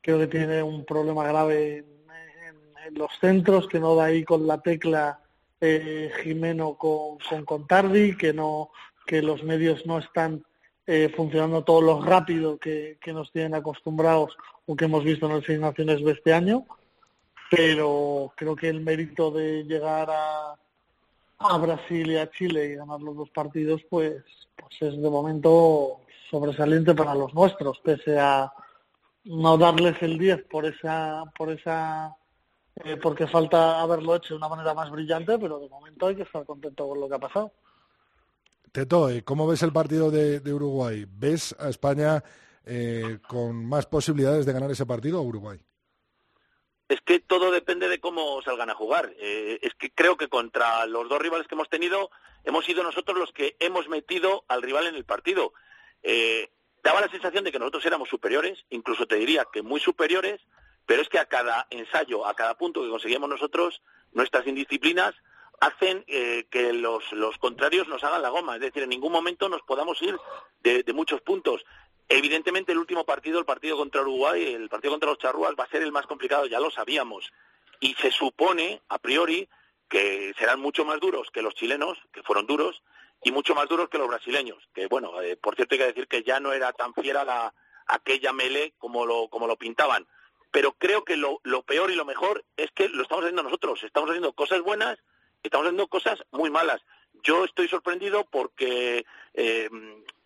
creo 0.00 0.18
que 0.18 0.26
tiene 0.28 0.62
un 0.62 0.84
problema 0.84 1.24
grave 1.26 1.78
en, 1.78 1.86
los 2.94 3.12
centros, 3.20 3.68
que 3.68 3.78
no 3.78 3.94
da 3.94 4.06
ahí 4.06 4.24
con 4.24 4.44
la 4.44 4.60
tecla 4.60 5.20
eh, 5.60 6.10
Jimeno 6.22 6.74
con, 6.74 7.18
con 7.18 7.44
Contardi, 7.44 8.16
que 8.16 8.32
no 8.32 8.70
que 9.06 9.22
los 9.22 9.44
medios 9.44 9.86
no 9.86 9.98
están 9.98 10.44
eh, 10.86 11.12
funcionando 11.16 11.62
todo 11.62 11.80
lo 11.80 12.02
rápido 12.02 12.58
que, 12.58 12.98
que, 13.00 13.12
nos 13.12 13.30
tienen 13.30 13.54
acostumbrados 13.54 14.36
o 14.66 14.74
que 14.74 14.86
hemos 14.86 15.04
visto 15.04 15.26
en 15.26 15.36
las 15.36 15.44
Seis 15.44 15.60
Naciones 15.60 16.04
de 16.04 16.12
este 16.12 16.32
año, 16.32 16.64
pero 17.50 18.32
creo 18.36 18.56
que 18.56 18.68
el 18.68 18.80
mérito 18.80 19.30
de 19.30 19.64
llegar 19.64 20.08
a, 20.10 20.56
a 21.38 21.58
Brasil 21.58 22.10
y 22.10 22.16
a 22.16 22.30
Chile 22.30 22.66
y 22.66 22.74
ganar 22.76 23.00
los 23.00 23.16
dos 23.16 23.30
partidos, 23.30 23.82
pues, 23.88 24.24
pues 24.56 24.92
es 24.92 25.00
de 25.00 25.10
momento 25.10 26.00
sobresaliente 26.30 26.94
para 26.94 27.14
los 27.14 27.34
nuestros, 27.34 27.78
pese 27.80 28.18
a 28.18 28.52
no 29.24 29.58
darles 29.58 30.02
el 30.02 30.18
10 30.18 30.44
por 30.44 30.66
esa, 30.66 31.24
por 31.36 31.50
esa, 31.50 32.16
eh, 32.84 32.96
porque 32.96 33.26
falta 33.26 33.80
haberlo 33.80 34.16
hecho 34.16 34.34
de 34.34 34.38
una 34.38 34.48
manera 34.48 34.74
más 34.74 34.90
brillante, 34.90 35.38
pero 35.38 35.60
de 35.60 35.68
momento 35.68 36.06
hay 36.06 36.16
que 36.16 36.22
estar 36.22 36.44
contento 36.44 36.88
con 36.88 37.00
lo 37.00 37.08
que 37.08 37.14
ha 37.14 37.20
pasado. 37.20 37.52
Teto, 38.72 39.10
eh, 39.10 39.22
¿cómo 39.22 39.46
ves 39.46 39.62
el 39.62 39.72
partido 39.72 40.10
de, 40.10 40.40
de 40.40 40.54
Uruguay? 40.54 41.04
¿Ves 41.06 41.54
a 41.58 41.68
España 41.68 42.24
eh, 42.64 43.18
con 43.28 43.66
más 43.66 43.84
posibilidades 43.84 44.46
de 44.46 44.52
ganar 44.54 44.70
ese 44.70 44.86
partido 44.86 45.20
o 45.20 45.24
Uruguay? 45.24 45.60
Es 46.88 47.00
que 47.02 47.20
todo 47.20 47.50
depende 47.50 47.88
de 47.88 48.00
cómo 48.00 48.40
salgan 48.42 48.70
a 48.70 48.74
jugar. 48.74 49.12
Eh, 49.18 49.58
es 49.60 49.74
que 49.74 49.90
creo 49.90 50.16
que 50.16 50.28
contra 50.28 50.86
los 50.86 51.06
dos 51.10 51.20
rivales 51.20 51.46
que 51.46 51.54
hemos 51.54 51.68
tenido, 51.68 52.10
hemos 52.44 52.64
sido 52.64 52.82
nosotros 52.82 53.18
los 53.18 53.32
que 53.32 53.56
hemos 53.60 53.88
metido 53.88 54.44
al 54.48 54.62
rival 54.62 54.86
en 54.86 54.94
el 54.94 55.04
partido. 55.04 55.52
Eh, 56.02 56.50
daba 56.82 57.02
la 57.02 57.10
sensación 57.10 57.44
de 57.44 57.52
que 57.52 57.58
nosotros 57.58 57.84
éramos 57.84 58.08
superiores, 58.08 58.64
incluso 58.70 59.06
te 59.06 59.16
diría 59.16 59.46
que 59.52 59.62
muy 59.62 59.80
superiores, 59.80 60.40
pero 60.86 61.02
es 61.02 61.10
que 61.10 61.18
a 61.18 61.26
cada 61.26 61.66
ensayo, 61.68 62.26
a 62.26 62.34
cada 62.34 62.56
punto 62.56 62.82
que 62.82 62.90
conseguíamos 62.90 63.28
nosotros, 63.28 63.82
nuestras 64.12 64.46
indisciplinas 64.46 65.14
hacen 65.60 66.04
eh, 66.08 66.46
que 66.50 66.72
los, 66.72 67.12
los, 67.12 67.38
contrarios 67.38 67.88
nos 67.88 68.02
hagan 68.04 68.22
la 68.22 68.30
goma. 68.30 68.56
Es 68.56 68.60
decir, 68.60 68.82
en 68.82 68.88
ningún 68.88 69.12
momento 69.12 69.48
nos 69.48 69.62
podamos 69.62 70.00
ir 70.02 70.16
de, 70.60 70.84
muchos 70.92 71.20
puntos. 71.20 71.64
Evidentemente 72.08 72.72
el 72.72 72.78
último 72.78 73.04
partido, 73.04 73.38
el 73.38 73.44
partido 73.44 73.76
contra 73.76 74.02
Uruguay, 74.02 74.54
el 74.54 74.68
partido 74.68 74.92
contra 74.92 75.10
los 75.10 75.18
charrúas 75.18 75.54
va 75.58 75.64
a 75.64 75.70
ser 75.70 75.82
el 75.82 75.92
más 75.92 76.06
complicado, 76.06 76.46
ya 76.46 76.60
lo 76.60 76.70
sabíamos. 76.70 77.32
Y 77.80 77.94
se 77.94 78.10
supone, 78.10 78.82
a 78.88 78.98
priori, 78.98 79.48
que 79.88 80.32
serán 80.38 80.60
mucho 80.60 80.84
más 80.84 81.00
duros 81.00 81.28
que 81.32 81.42
los 81.42 81.54
chilenos, 81.54 81.98
que 82.12 82.22
fueron 82.22 82.46
duros, 82.46 82.82
y 83.22 83.30
mucho 83.30 83.54
más 83.54 83.68
duros 83.68 83.88
que 83.88 83.98
los 83.98 84.08
brasileños. 84.08 84.58
Que 84.74 84.86
bueno, 84.86 85.20
eh, 85.20 85.36
por 85.36 85.54
cierto 85.54 85.74
hay 85.74 85.78
que 85.78 85.86
decir 85.86 86.08
que 86.08 86.22
ya 86.22 86.40
no 86.40 86.52
era 86.52 86.72
tan 86.72 86.92
fiera 86.94 87.24
la, 87.24 87.54
aquella 87.86 88.32
mele 88.32 88.74
como 88.78 89.06
lo, 89.06 89.28
como 89.28 89.46
lo 89.46 89.56
pintaban. 89.56 90.06
Pero 90.50 90.72
creo 90.72 91.04
que 91.04 91.16
lo, 91.16 91.40
lo 91.44 91.62
peor 91.62 91.90
y 91.90 91.94
lo 91.94 92.04
mejor 92.04 92.44
es 92.56 92.70
que 92.72 92.88
lo 92.88 93.02
estamos 93.02 93.24
haciendo 93.24 93.42
nosotros. 93.42 93.82
Estamos 93.84 94.10
haciendo 94.10 94.32
cosas 94.32 94.60
buenas, 94.60 94.98
estamos 95.42 95.66
haciendo 95.66 95.88
cosas 95.88 96.22
muy 96.30 96.50
malas. 96.50 96.80
Yo 97.22 97.44
estoy 97.44 97.68
sorprendido 97.68 98.24
porque 98.30 99.04
eh, 99.34 99.68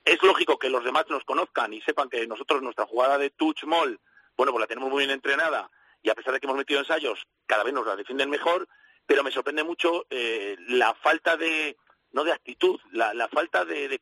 es 0.04 0.22
lógico 0.22 0.58
que 0.58 0.70
los 0.70 0.84
demás 0.84 1.06
nos 1.08 1.24
conozcan 1.24 1.72
y 1.72 1.80
sepan 1.82 2.08
que 2.08 2.26
nosotros 2.26 2.62
nuestra 2.62 2.86
jugada 2.86 3.18
de 3.18 3.30
touch 3.30 3.64
mall, 3.64 4.00
bueno, 4.36 4.52
pues 4.52 4.60
la 4.60 4.66
tenemos 4.66 4.90
muy 4.90 5.00
bien 5.00 5.10
entrenada 5.10 5.70
y 6.02 6.10
a 6.10 6.14
pesar 6.14 6.32
de 6.32 6.40
que 6.40 6.46
hemos 6.46 6.56
metido 6.56 6.80
ensayos, 6.80 7.26
cada 7.46 7.64
vez 7.64 7.74
nos 7.74 7.86
la 7.86 7.96
defienden 7.96 8.30
mejor, 8.30 8.68
pero 9.06 9.24
me 9.24 9.32
sorprende 9.32 9.64
mucho 9.64 10.06
eh, 10.10 10.56
la 10.68 10.94
falta 10.94 11.36
de, 11.36 11.76
no 12.12 12.22
de 12.22 12.32
actitud, 12.32 12.78
la, 12.92 13.28
falta 13.28 13.64
de, 13.64 14.00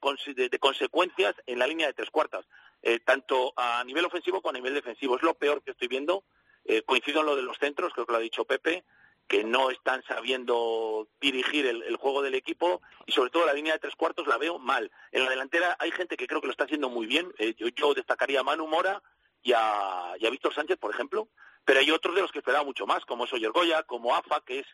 consecuencias 0.61 1.35
en 1.47 1.59
la 1.59 1.67
línea 1.67 1.87
de 1.87 1.95
tres 1.95 2.11
cuartas, 2.11 2.47
eh, 2.83 3.01
tanto 3.01 3.55
a 3.57 3.83
nivel 3.85 4.05
ofensivo 4.05 4.43
como 4.43 4.51
a 4.51 4.53
nivel 4.53 4.75
defensivo. 4.75 5.17
Es 5.17 5.23
lo 5.23 5.35
peor 5.35 5.63
que 5.63 5.71
estoy 5.71 5.89
viendo. 5.89 6.25
Eh, 6.67 6.83
coincido 6.83 7.21
en 7.21 7.27
lo 7.27 7.37
de 7.37 7.43
los 7.43 7.59
centros, 7.59 7.93
creo 7.93 8.07
que 8.07 8.13
lo 8.13 8.19
ha 8.19 8.23
dicho 8.23 8.45
Pepe 8.45 8.85
que 9.29 9.45
no 9.45 9.71
están 9.71 10.03
sabiendo 10.07 11.09
dirigir 11.21 11.67
el, 11.67 11.83
el, 11.83 11.97
juego 11.97 12.23
del 12.23 12.35
equipo 12.35 12.83
y 13.07 13.13
sobre 13.13 13.31
todo 13.31 13.47
la 13.47 13.55
línea 13.55 13.73
de 13.73 13.79
tres 13.79 13.97
cuartos 13.97 14.27
la 14.27 14.39
veo 14.39 14.59
mal. 14.59 14.91
En 15.13 15.25
la 15.25 15.31
delantera 15.31 15.77
hay 15.79 15.91
gente 15.93 16.17
que 16.17 16.27
creo 16.27 16.41
que 16.41 16.47
lo 16.47 16.53
está 16.53 16.65
haciendo 16.65 16.91
muy 16.91 17.07
bien. 17.07 17.33
Eh, 17.39 17.55
yo, 17.57 17.69
yo, 17.69 17.95
destacaría 17.95 18.41
a 18.41 18.45
Manu 18.45 18.67
Mora 18.67 19.03
y 19.43 19.53
a, 19.53 20.15
Víctor 20.31 20.55
Sánchez, 20.55 20.79
por 20.79 20.93
ejemplo, 20.93 21.29
pero 21.65 21.81
hay 21.81 21.91
otros 21.91 22.15
de 22.15 22.23
los 22.23 22.33
que 22.33 22.39
esperaba 22.39 22.65
mucho 22.65 22.87
más, 22.87 23.05
como 23.05 23.27
Soyer 23.27 23.51
Goya, 23.51 23.83
como 23.85 24.15
AFA, 24.15 24.43
que 24.45 24.61
es 24.61 24.67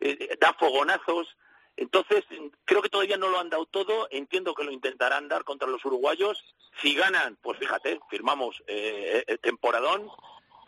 eh, 0.00 0.36
da 0.40 0.54
fogonazos. 0.54 1.36
Entonces, 1.76 2.24
creo 2.64 2.82
que 2.82 2.88
todavía 2.88 3.16
no 3.16 3.28
lo 3.28 3.38
han 3.38 3.50
dado 3.50 3.66
todo. 3.66 4.08
Entiendo 4.10 4.54
que 4.54 4.64
lo 4.64 4.72
intentarán 4.72 5.28
dar 5.28 5.44
contra 5.44 5.68
los 5.68 5.84
uruguayos. 5.84 6.42
Si 6.82 6.94
ganan, 6.94 7.36
pues 7.40 7.58
fíjate, 7.58 8.00
firmamos 8.10 8.62
eh, 8.66 9.38
temporadón 9.42 10.10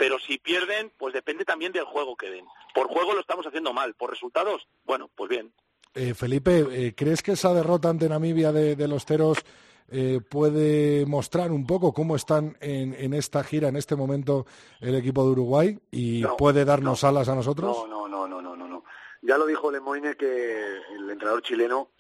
pero 0.01 0.19
si 0.19 0.39
pierden, 0.39 0.91
pues 0.97 1.13
depende 1.13 1.45
también 1.45 1.73
del 1.73 1.85
juego 1.85 2.17
que 2.17 2.31
den. 2.31 2.47
Por 2.75 2.89
juego 2.89 3.13
lo 3.13 3.21
estamos 3.21 3.47
haciendo 3.47 3.75
mal, 3.75 3.93
por 3.93 4.09
resultados, 4.09 4.67
bueno, 4.87 5.11
pues 5.15 5.29
bien. 5.29 5.53
Eh, 5.93 6.15
Felipe, 6.15 6.65
eh, 6.71 6.95
¿crees 6.97 7.23
que 7.23 7.33
esa 7.33 7.53
derrota 7.53 7.91
ante 7.91 8.09
Namibia 8.09 8.51
de, 8.51 8.77
de 8.77 8.89
los 8.89 9.05
Teros 9.05 9.45
eh, 9.91 10.23
puede 10.27 11.05
mostrar 11.05 11.53
un 11.53 11.67
poco 11.67 11.93
cómo 11.93 12.17
están 12.17 12.57
en, 12.63 12.95
en, 12.95 13.13
esta 13.13 13.45
gira, 13.45 13.69
en 13.69 13.77
este 13.77 13.95
momento, 13.95 14.47
el 14.81 14.95
equipo 14.95 15.23
de 15.23 15.33
Uruguay 15.33 15.79
y 15.91 16.23
no, 16.23 16.35
puede 16.39 16.65
darnos 16.65 17.03
no, 17.03 17.09
alas 17.11 17.29
a 17.29 17.35
nosotros? 17.35 17.87
No, 17.87 18.09
no, 18.09 18.27
no, 18.27 18.41
no, 18.41 18.57
no, 18.57 18.67
no. 18.67 18.85
Ya 19.21 19.37
lo 19.37 19.45
dijo 19.45 19.71
Lemoine 19.71 20.17
que 20.17 20.79
el 20.97 21.11
entrenador 21.11 21.43
chileno, 21.43 21.91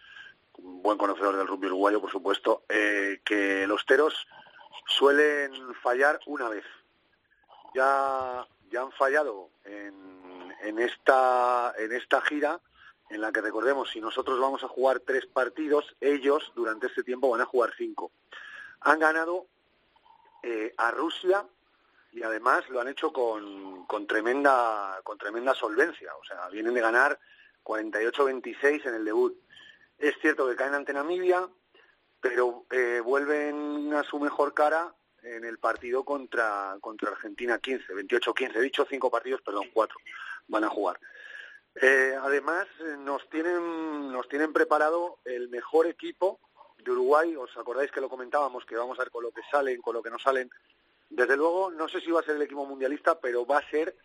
un 0.57 0.83
buen 0.83 0.97
conocedor 0.97 1.37
del 1.37 1.47
rugby 1.47 1.67
uruguayo, 1.67 2.01
por 2.01 2.11
supuesto, 2.11 2.65
eh, 2.71 3.21
que 3.27 3.67
los 3.67 3.85
Teros 3.85 4.27
suelen 4.87 5.53
fallar 5.83 6.19
una 6.25 6.49
vez 6.49 6.65
ya, 7.75 8.47
ya 8.71 8.83
han 8.83 8.93
fallado 8.93 9.51
en, 9.65 10.55
en, 10.63 10.79
esta, 10.79 11.75
en 11.79 11.93
esta 11.93 12.21
gira, 12.23 12.61
en 13.09 13.21
la 13.21 13.33
que 13.33 13.41
recordemos, 13.41 13.91
si 13.91 14.01
nosotros 14.01 14.39
vamos 14.39 14.63
a 14.63 14.69
jugar 14.69 15.01
tres 15.01 15.27
partidos, 15.27 15.97
ellos 16.01 16.53
durante 16.55 16.87
este 16.87 17.03
tiempo 17.03 17.31
van 17.31 17.41
a 17.41 17.47
jugar 17.47 17.73
cinco. 17.77 18.13
Han 18.83 19.01
ganado 19.01 19.47
eh, 20.43 20.73
a 20.77 20.91
Rusia 20.91 21.45
y 22.13 22.23
además 22.23 22.69
lo 22.71 22.81
han 22.81 22.89
hecho 22.89 23.13
con, 23.13 23.85
con, 23.87 24.07
tremenda, 24.07 25.01
con 25.03 25.19
tremenda 25.19 25.55
solvencia. 25.55 26.15
O 26.17 26.25
sea, 26.25 26.49
vienen 26.49 26.75
de 26.75 26.81
ganar 26.81 27.19
48-26 27.65 28.87
en 28.87 28.95
el 28.95 29.05
debut. 29.05 29.37
Es 29.99 30.15
cierto 30.21 30.49
que 30.49 30.57
caen 30.57 30.75
ante 30.75 30.93
Namibia, 30.93 31.49
pero 32.21 32.65
eh, 32.71 33.01
vuelven 33.05 33.93
a 33.95 34.03
su 34.03 34.19
mejor 34.19 34.55
cara 34.55 34.95
en 35.23 35.45
el 35.45 35.59
partido 35.59 36.05
contra, 36.05 36.77
contra 36.81 37.11
Argentina 37.11 37.59
15, 37.59 37.95
28-15. 37.95 38.57
He 38.57 38.61
dicho 38.61 38.87
cinco 38.89 39.11
partidos, 39.11 39.43
perdón, 39.43 39.69
cuatro 39.73 39.99
van 40.49 40.65
a 40.65 40.69
jugar. 40.69 40.99
Eh, 41.81 42.15
además, 42.21 42.67
nos 42.99 43.29
tienen, 43.31 44.13
nos 44.13 44.29
tienen 44.29 44.53
preparado 44.53 45.19
el 45.25 45.49
mejor 45.49 45.87
equipo 45.87 46.41
de 46.79 46.91
Uruguay. 46.91 47.37
¿Os 47.37 47.57
acordáis 47.57 47.91
que 47.91 48.01
lo 48.01 48.09
comentábamos, 48.09 48.65
que 48.65 48.77
vamos 48.77 48.99
a 48.99 49.03
ver 49.03 49.11
con 49.11 49.23
lo 49.23 49.31
que 49.31 49.43
salen, 49.51 49.81
con 49.81 49.95
lo 49.95 50.03
que 50.03 50.11
no 50.11 50.19
salen? 50.19 50.51
Desde 51.09 51.37
luego, 51.37 51.71
no 51.71 51.89
sé 51.89 52.01
si 52.01 52.11
va 52.11 52.21
a 52.21 52.25
ser 52.25 52.37
el 52.37 52.43
equipo 52.43 52.67
mundialista, 52.67 53.19
pero 53.21 53.47
va 53.47 53.59
a 53.59 53.71
ser 53.71 53.97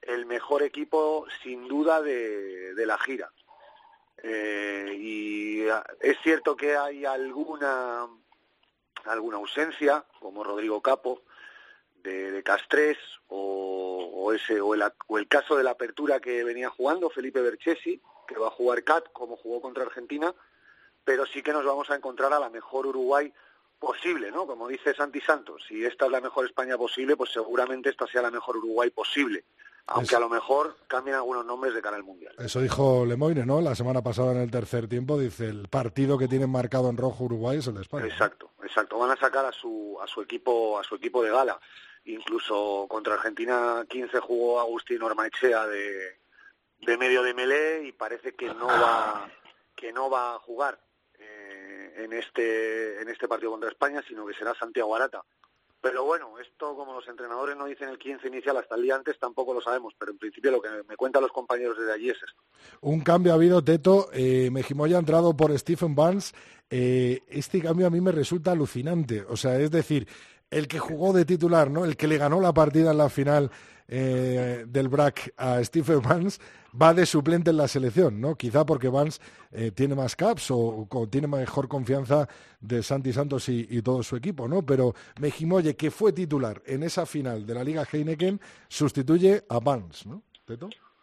el 0.00 0.26
mejor 0.26 0.62
equipo, 0.62 1.26
sin 1.42 1.68
duda, 1.68 2.02
de, 2.02 2.74
la 2.76 2.98
gira. 2.98 3.30
Eh, 4.22 4.94
y 4.98 5.62
es 6.00 6.16
cierto 6.22 6.56
que 6.56 6.76
hay 6.76 7.04
alguna 7.04 8.06
alguna 9.06 9.36
ausencia, 9.36 10.04
como 10.20 10.44
Rodrigo 10.44 10.80
Capo, 10.80 11.22
de, 12.02 12.32
de 12.32 12.42
Castrés, 12.42 12.98
o, 13.28 14.32
ese, 14.34 14.60
o 14.60 14.74
el, 14.74 14.82
o, 15.06 15.18
el, 15.18 15.28
caso 15.28 15.56
de 15.56 15.64
la 15.64 15.72
apertura 15.72 16.20
que 16.20 16.44
venía 16.44 16.70
jugando, 16.70 17.10
Felipe 17.10 17.40
Berchesi, 17.40 18.00
que 18.26 18.38
va 18.38 18.48
a 18.48 18.50
jugar 18.50 18.84
CAT, 18.84 19.12
como 19.12 19.36
jugó 19.36 19.60
contra 19.60 19.84
Argentina, 19.84 20.34
pero 21.04 21.26
sí 21.26 21.42
que 21.42 21.52
nos 21.52 21.64
vamos 21.64 21.90
a 21.90 21.96
encontrar 21.96 22.32
a 22.32 22.40
la 22.40 22.50
mejor 22.50 22.86
Uruguay 22.86 23.32
posible, 23.78 24.30
¿no? 24.30 24.46
Como 24.46 24.68
dice 24.68 24.94
Santi 24.94 25.20
Santos, 25.20 25.64
si 25.66 25.84
esta 25.84 26.06
es 26.06 26.12
la 26.12 26.20
mejor 26.20 26.46
España 26.46 26.78
posible, 26.78 27.16
pues 27.16 27.32
seguramente 27.32 27.90
esta 27.90 28.06
sea 28.06 28.22
la 28.22 28.30
mejor 28.30 28.56
Uruguay 28.56 28.90
posible 28.90 29.44
aunque 29.86 30.16
a 30.16 30.20
lo 30.20 30.28
mejor 30.28 30.76
cambien 30.86 31.16
algunos 31.16 31.44
nombres 31.44 31.74
de 31.74 31.82
cara 31.82 31.96
al 31.96 32.04
Mundial. 32.04 32.34
Eso 32.38 32.60
dijo 32.60 33.04
Lemoine, 33.04 33.44
¿no? 33.44 33.60
La 33.60 33.74
semana 33.74 34.02
pasada 34.02 34.32
en 34.32 34.38
el 34.38 34.50
tercer 34.50 34.88
tiempo, 34.88 35.18
dice, 35.18 35.48
el 35.48 35.68
partido 35.68 36.18
que 36.18 36.28
tienen 36.28 36.50
marcado 36.50 36.88
en 36.88 36.96
rojo 36.96 37.24
Uruguay 37.24 37.58
es 37.58 37.66
el 37.66 37.74
de 37.74 37.82
España. 37.82 38.06
Exacto, 38.06 38.50
exacto. 38.62 38.98
Van 38.98 39.10
a 39.10 39.16
sacar 39.16 39.44
a 39.44 39.52
su, 39.52 39.98
a 40.02 40.06
su 40.06 40.22
equipo, 40.22 40.78
a 40.78 40.84
su 40.84 40.94
equipo 40.94 41.22
de 41.22 41.30
gala. 41.30 41.60
Incluso 42.04 42.86
contra 42.88 43.14
Argentina 43.14 43.84
15 43.88 44.20
jugó 44.20 44.60
Agustín 44.60 45.02
Ormaechea 45.02 45.66
de, 45.66 46.18
de 46.80 46.96
medio 46.96 47.22
de 47.22 47.34
melé 47.34 47.84
y 47.84 47.92
parece 47.92 48.34
que 48.34 48.46
no 48.46 48.66
va, 48.66 49.28
que 49.74 49.92
no 49.92 50.10
va 50.10 50.34
a 50.34 50.38
jugar 50.38 50.80
eh, 51.18 51.94
en 51.98 52.12
este, 52.12 53.00
en 53.00 53.08
este 53.08 53.28
partido 53.28 53.52
contra 53.52 53.70
España, 53.70 54.02
sino 54.06 54.26
que 54.26 54.34
será 54.34 54.54
Santiago 54.54 54.94
Arata 54.96 55.22
pero 55.82 56.04
bueno, 56.04 56.38
esto 56.38 56.76
como 56.76 56.94
los 56.94 57.08
entrenadores 57.08 57.56
no 57.56 57.66
dicen 57.66 57.88
el 57.88 57.98
15 57.98 58.28
inicial 58.28 58.56
hasta 58.56 58.76
el 58.76 58.82
día 58.82 58.94
antes, 58.94 59.18
tampoco 59.18 59.52
lo 59.52 59.60
sabemos, 59.60 59.92
pero 59.98 60.12
en 60.12 60.18
principio 60.18 60.52
lo 60.52 60.62
que 60.62 60.68
me 60.88 60.96
cuentan 60.96 61.22
los 61.22 61.32
compañeros 61.32 61.76
desde 61.76 61.92
allí 61.92 62.08
es 62.08 62.16
esto. 62.16 62.40
Un 62.80 63.00
cambio 63.00 63.32
ha 63.32 63.34
habido, 63.34 63.64
Teto. 63.64 64.08
Eh, 64.12 64.48
Mejimoya 64.52 64.96
ha 64.96 65.00
entrado 65.00 65.36
por 65.36 65.56
Stephen 65.58 65.96
Barnes. 65.96 66.34
Eh, 66.70 67.22
este 67.28 67.60
cambio 67.60 67.88
a 67.88 67.90
mí 67.90 68.00
me 68.00 68.12
resulta 68.12 68.52
alucinante. 68.52 69.24
O 69.28 69.36
sea, 69.36 69.58
es 69.58 69.72
decir, 69.72 70.06
el 70.52 70.68
que 70.68 70.78
jugó 70.78 71.12
de 71.12 71.24
titular, 71.24 71.70
¿no? 71.70 71.84
El 71.84 71.96
que 71.96 72.06
le 72.06 72.18
ganó 72.18 72.40
la 72.40 72.52
partida 72.52 72.92
en 72.92 72.98
la 72.98 73.08
final 73.08 73.50
eh, 73.88 74.64
del 74.68 74.88
BRAC 74.88 75.34
a 75.36 75.62
Stephen 75.64 76.02
Vance 76.02 76.40
va 76.80 76.94
de 76.94 77.06
suplente 77.06 77.50
en 77.50 77.56
la 77.56 77.68
selección, 77.68 78.20
¿no? 78.20 78.36
Quizá 78.36 78.64
porque 78.64 78.88
Vance 78.88 79.20
eh, 79.50 79.70
tiene 79.72 79.94
más 79.94 80.14
caps 80.14 80.50
o, 80.50 80.86
tiene 81.10 81.26
mejor 81.26 81.68
confianza 81.68 82.28
de 82.60 82.82
Santi 82.82 83.12
Santos 83.12 83.48
y, 83.48 83.82
todo 83.82 84.02
su 84.02 84.16
equipo, 84.16 84.46
¿no? 84.46 84.64
Pero 84.64 84.94
Mejimoye, 85.20 85.74
que 85.74 85.90
fue 85.90 86.12
titular 86.12 86.62
en 86.66 86.82
esa 86.82 87.06
final 87.06 87.46
de 87.46 87.54
la 87.54 87.64
Liga 87.64 87.86
Heineken, 87.90 88.40
sustituye 88.68 89.44
a 89.48 89.58
Vance, 89.58 90.08
¿no? 90.08 90.22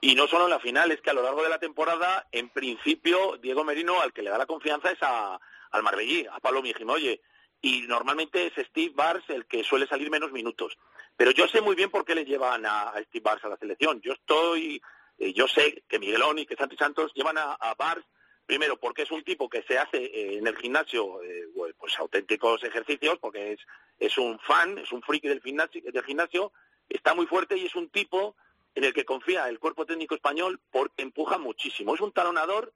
Y 0.02 0.16
no 0.16 0.28
solo 0.28 0.46
en 0.46 0.52
la 0.52 0.60
final, 0.60 0.92
es 0.92 1.02
que 1.02 1.10
a 1.10 1.14
lo 1.14 1.24
largo 1.24 1.44
de 1.44 1.50
la 1.50 1.60
temporada, 1.60 2.28
en 2.32 2.50
principio, 2.50 3.38
Diego 3.42 3.64
Merino 3.64 4.00
al 4.00 4.14
que 4.14 4.22
le 4.22 4.30
da 4.30 4.38
la 4.38 4.46
confianza 4.46 4.92
es 4.92 5.02
a, 5.02 5.40
al 5.72 5.84
Marbellí, 5.84 6.26
a 6.32 6.40
Pablo 6.40 6.62
Mijimoye. 6.62 7.22
Y 7.62 7.82
normalmente 7.82 8.48
es 8.48 8.68
Steve 8.68 8.94
Bars 8.96 9.24
el 9.30 9.46
que 9.46 9.64
suele 9.64 9.88
salir 9.88 10.10
menos 10.10 10.32
minutos. 10.32 10.78
Pero 11.18 11.32
yo 11.32 11.48
sé 11.48 11.60
muy 11.60 11.76
bien 11.76 11.90
por 11.90 12.06
qué 12.06 12.16
le 12.16 12.24
llevan 12.24 12.66
a, 12.66 12.94
Steve 13.08 13.24
Bars 13.24 13.44
a 13.44 13.50
la 13.50 13.58
selección. 13.58 14.00
Yo 14.02 14.14
estoy, 14.14 14.82
eh, 15.18 15.34
yo 15.34 15.48
sé 15.48 15.84
que 15.88 16.00
Miguelón 16.00 16.40
y 16.40 16.46
que 16.46 16.56
Santi 16.56 16.78
Santos 16.78 17.12
llevan 17.14 17.38
a, 17.38 17.54
a 17.54 17.76
Bars 17.76 18.06
primero 18.46 18.78
porque 18.78 19.02
es 19.02 19.12
un 19.12 19.24
tipo 19.24 19.50
que 19.50 19.62
se 19.64 19.78
hace 19.78 19.98
eh, 19.98 20.38
en 20.38 20.48
el 20.48 20.56
gimnasio 20.56 21.22
eh, 21.22 21.44
pues 21.78 22.00
auténticos 22.00 22.64
ejercicios 22.64 23.20
porque 23.20 23.52
es, 23.52 23.60
es 24.00 24.18
un 24.18 24.40
fan, 24.40 24.78
es 24.78 24.92
un 24.94 25.02
friki 25.02 25.28
del 25.28 25.42
gimnasio, 25.42 25.82
del 25.92 26.04
gimnasio, 26.06 26.54
está 26.88 27.14
muy 27.14 27.28
fuerte 27.28 27.58
y 27.58 27.66
es 27.66 27.76
un 27.76 27.90
tipo 27.90 28.38
en 28.74 28.86
el 28.86 28.94
que 28.94 29.04
confía 29.04 29.50
el 29.50 29.60
cuerpo 29.60 29.86
técnico 29.86 30.16
español 30.16 30.62
porque 30.72 31.04
empuja 31.04 31.38
muchísimo. 31.38 31.94
Es 31.96 32.02
un 32.02 32.14
talonador 32.14 32.74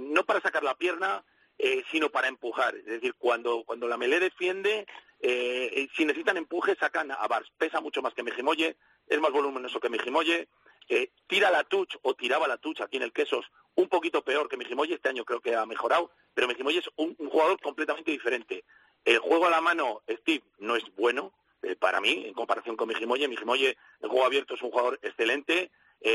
no 0.00 0.24
para 0.24 0.40
sacar 0.40 0.62
la 0.62 0.76
pierna, 0.76 1.24
sino 1.90 2.10
para 2.10 2.28
empujar. 2.28 2.76
Es 2.76 2.86
decir, 2.86 3.14
cuando, 3.18 3.64
cuando 3.64 3.88
la 3.88 3.96
Melé 3.96 4.20
defiende, 4.20 4.86
eh, 5.20 5.70
eh, 5.72 5.88
si 5.96 6.04
necesitan 6.04 6.36
empuje, 6.36 6.76
sacan 6.76 7.10
a 7.10 7.26
Bars. 7.26 7.50
Pesa 7.58 7.80
mucho 7.80 8.02
más 8.02 8.14
que 8.14 8.22
Mejimoye, 8.22 8.76
es 9.06 9.20
más 9.20 9.32
voluminoso 9.32 9.80
que 9.80 9.88
Mejimoye. 9.88 10.48
Eh, 10.88 11.10
tira 11.26 11.50
la 11.50 11.64
touch 11.64 11.96
o 12.02 12.14
tiraba 12.14 12.48
la 12.48 12.56
touch 12.56 12.80
aquí 12.80 12.96
en 12.96 13.02
el 13.02 13.12
Quesos 13.12 13.44
un 13.74 13.88
poquito 13.88 14.22
peor 14.22 14.48
que 14.48 14.56
Mejimoye. 14.56 14.94
Este 14.94 15.08
año 15.08 15.24
creo 15.24 15.40
que 15.40 15.54
ha 15.54 15.66
mejorado, 15.66 16.10
pero 16.34 16.46
Mejimoye 16.46 16.78
es 16.78 16.90
un, 16.96 17.14
jugador 17.16 17.60
completamente 17.60 18.10
diferente. 18.10 18.64
El 19.04 19.18
juego 19.18 19.46
a 19.46 19.50
la 19.50 19.60
mano, 19.60 20.02
Steve, 20.08 20.44
no 20.58 20.76
es 20.76 20.84
bueno 20.96 21.32
para 21.80 22.00
mí 22.00 22.24
en 22.26 22.34
comparación 22.34 22.76
con 22.76 22.88
Mejimoye. 22.88 23.28
Mejimoye 23.28 23.76
en 24.00 24.08
juego 24.08 24.24
abierto 24.24 24.54
es 24.54 24.62
un 24.62 24.70
jugador 24.70 24.98
excelente, 25.02 25.70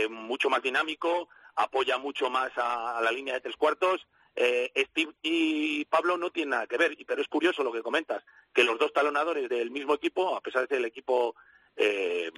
mucho 0.09 0.49
más 0.49 0.61
dinámico, 0.61 1.29
apoya 1.55 1.97
mucho 1.97 2.29
más 2.29 2.51
a 2.55 2.99
la 3.01 3.11
línea 3.11 3.35
de 3.35 3.41
tres 3.41 3.55
cuartos 3.57 4.07
eh, 4.35 4.71
Steve 4.89 5.13
y 5.21 5.85
Pablo 5.85 6.17
no 6.17 6.31
tienen 6.31 6.51
nada 6.51 6.67
que 6.67 6.77
ver, 6.77 6.97
pero 7.05 7.21
es 7.21 7.27
curioso 7.27 7.63
lo 7.63 7.71
que 7.71 7.83
comentas, 7.83 8.23
que 8.53 8.63
los 8.63 8.79
dos 8.79 8.91
talonadores 8.93 9.47
del 9.49 9.71
mismo 9.71 9.93
equipo, 9.93 10.35
a 10.35 10.41
pesar 10.41 10.61
de 10.63 10.67
ser 10.67 10.77
el 10.77 10.85
equipo, 10.85 11.35
eh, 11.75 12.31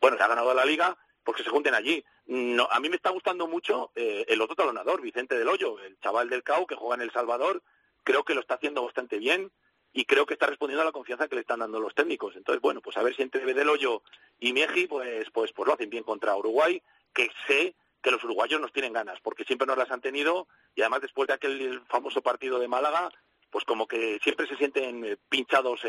bueno, 0.00 0.16
que 0.16 0.22
ha 0.22 0.28
ganado 0.28 0.54
la 0.54 0.64
liga, 0.64 0.96
porque 1.24 1.42
se 1.42 1.50
junten 1.50 1.74
allí. 1.74 2.04
No, 2.26 2.68
a 2.70 2.80
mí 2.80 2.88
me 2.88 2.96
está 2.96 3.10
gustando 3.10 3.46
mucho 3.46 3.90
eh, 3.94 4.24
el 4.28 4.40
otro 4.40 4.56
talonador, 4.56 5.00
Vicente 5.00 5.38
del 5.38 5.48
Hoyo, 5.48 5.78
el 5.80 5.98
chaval 6.00 6.30
del 6.30 6.42
CAU 6.42 6.66
que 6.66 6.74
juega 6.74 6.96
en 6.96 7.02
El 7.02 7.12
Salvador, 7.12 7.62
creo 8.04 8.24
que 8.24 8.34
lo 8.34 8.40
está 8.40 8.54
haciendo 8.54 8.84
bastante 8.84 9.18
bien 9.18 9.50
y 9.92 10.06
creo 10.06 10.24
que 10.24 10.34
está 10.34 10.46
respondiendo 10.46 10.82
a 10.82 10.86
la 10.86 10.92
confianza 10.92 11.28
que 11.28 11.34
le 11.34 11.42
están 11.42 11.60
dando 11.60 11.78
los 11.78 11.94
técnicos. 11.94 12.34
Entonces, 12.34 12.62
bueno, 12.62 12.80
pues 12.80 12.96
a 12.96 13.02
ver 13.02 13.14
si 13.14 13.22
entre 13.22 13.52
del 13.52 13.68
Hoyo 13.68 14.02
y 14.40 14.52
Mieji, 14.52 14.86
pues, 14.86 15.28
pues, 15.30 15.52
pues 15.52 15.66
lo 15.66 15.74
hacen 15.74 15.90
bien 15.90 16.02
contra 16.02 16.34
Uruguay, 16.34 16.82
que 17.12 17.30
sé 17.46 17.74
que 18.02 18.10
los 18.10 18.22
uruguayos 18.24 18.60
nos 18.60 18.72
tienen 18.72 18.92
ganas, 18.92 19.18
porque 19.22 19.44
siempre 19.44 19.66
nos 19.66 19.78
las 19.78 19.90
han 19.90 20.00
tenido 20.00 20.48
y 20.74 20.82
además 20.82 21.02
después 21.02 21.28
de 21.28 21.34
aquel 21.34 21.80
famoso 21.88 22.20
partido 22.20 22.58
de 22.58 22.68
Málaga, 22.68 23.10
pues 23.52 23.64
como 23.66 23.86
que 23.86 24.18
siempre 24.22 24.48
se 24.48 24.56
sienten 24.56 25.04
eh, 25.04 25.16
pinchados 25.28 25.80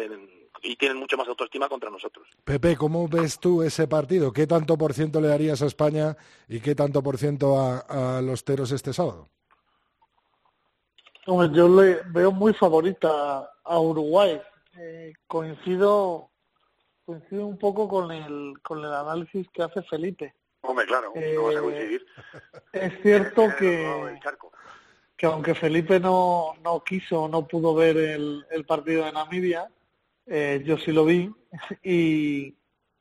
y 0.61 0.75
tienen 0.75 0.97
mucho 0.97 1.15
más 1.15 1.27
autoestima 1.29 1.69
contra 1.69 1.89
nosotros. 1.89 2.27
Pepe, 2.43 2.75
¿cómo 2.75 3.07
ves 3.07 3.39
tú 3.39 3.63
ese 3.63 3.87
partido? 3.87 4.33
¿Qué 4.33 4.45
tanto 4.45 4.77
por 4.77 4.93
ciento 4.93 5.21
le 5.21 5.29
darías 5.29 5.61
a 5.61 5.67
España 5.67 6.17
y 6.49 6.59
qué 6.59 6.75
tanto 6.75 7.01
por 7.01 7.17
ciento 7.17 7.57
a, 7.57 8.21
los 8.21 8.43
teros 8.43 8.71
este 8.71 8.93
sábado? 8.93 9.29
yo 11.25 11.69
le 11.69 12.01
veo 12.07 12.33
muy 12.33 12.53
favorita 12.53 13.49
a 13.63 13.79
Uruguay. 13.79 14.41
Eh, 14.77 15.13
coincido 15.25 16.31
coincido 17.05 17.45
un 17.45 17.57
poco 17.57 17.87
con 17.87 18.11
el 18.11 18.53
con 18.61 18.79
el 18.79 18.93
análisis 18.93 19.47
que 19.53 19.63
hace 19.63 19.81
Felipe. 19.83 20.35
Hombre, 20.65 20.85
claro, 20.85 21.11
no 21.13 21.43
vas 21.43 21.55
a 21.55 21.59
eh, 21.59 21.61
coincidir. 21.61 22.05
Es 22.71 23.01
cierto 23.01 23.49
que, 23.59 24.17
que 25.17 25.25
aunque 25.25 25.55
Felipe 25.55 25.99
no, 25.99 26.53
no 26.63 26.83
quiso, 26.85 27.27
no 27.27 27.45
pudo 27.45 27.75
ver 27.75 27.97
el, 27.97 28.45
el 28.49 28.65
partido 28.65 29.03
de 29.03 29.11
Namibia, 29.11 29.67
eh, 30.25 30.63
yo 30.65 30.77
sí 30.77 30.91
lo 30.91 31.05
vi. 31.05 31.31
Y, 31.83 32.55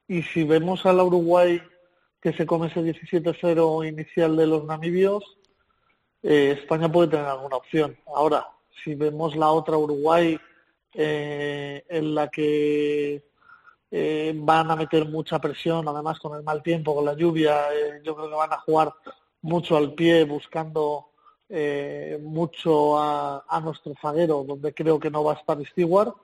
y 0.09 0.23
si 0.25 0.43
vemos 0.43 0.85
a 0.85 0.93
la 0.93 1.05
Uruguay 1.05 1.63
que 2.21 2.33
se 2.33 2.45
come 2.47 2.67
ese 2.67 2.81
17-0 2.81 3.89
inicial 3.89 4.37
de 4.37 4.47
los 4.47 4.65
namibios, 4.65 5.39
eh, 6.23 6.59
España 6.61 6.91
puede 6.91 7.09
tener 7.09 7.27
alguna 7.27 7.57
opción. 7.57 7.97
Ahora, 8.15 8.47
si 8.83 8.97
vemos 8.97 9.37
la 9.37 9.49
otra 9.49 9.77
Uruguay 9.77 10.39
en 10.95 12.15
la 12.15 12.29
que 12.29 13.23
eh, 13.95 14.33
van 14.35 14.71
a 14.71 14.77
meter 14.77 15.07
mucha 15.07 15.39
presión, 15.39 15.87
además 15.87 16.19
con 16.19 16.35
el 16.35 16.43
mal 16.43 16.63
tiempo, 16.63 16.95
con 16.95 17.05
la 17.05 17.13
lluvia, 17.13 17.71
eh, 17.75 18.01
yo 18.03 18.17
creo 18.17 18.31
que 18.31 18.35
van 18.35 18.53
a 18.55 18.61
jugar 18.61 18.91
mucho 19.43 19.77
al 19.77 19.93
pie, 19.93 20.25
buscando 20.25 21.11
eh, 21.51 22.19
mucho 22.23 22.99
a, 22.99 23.61
nuestro 23.63 23.93
zaguero, 24.01 24.45
donde 24.45 24.73
creo 24.73 24.99
que 24.99 25.11
no 25.11 25.23
va 25.23 25.35
a 25.35 25.37
estar 25.37 25.59
Stewart, 25.67 26.15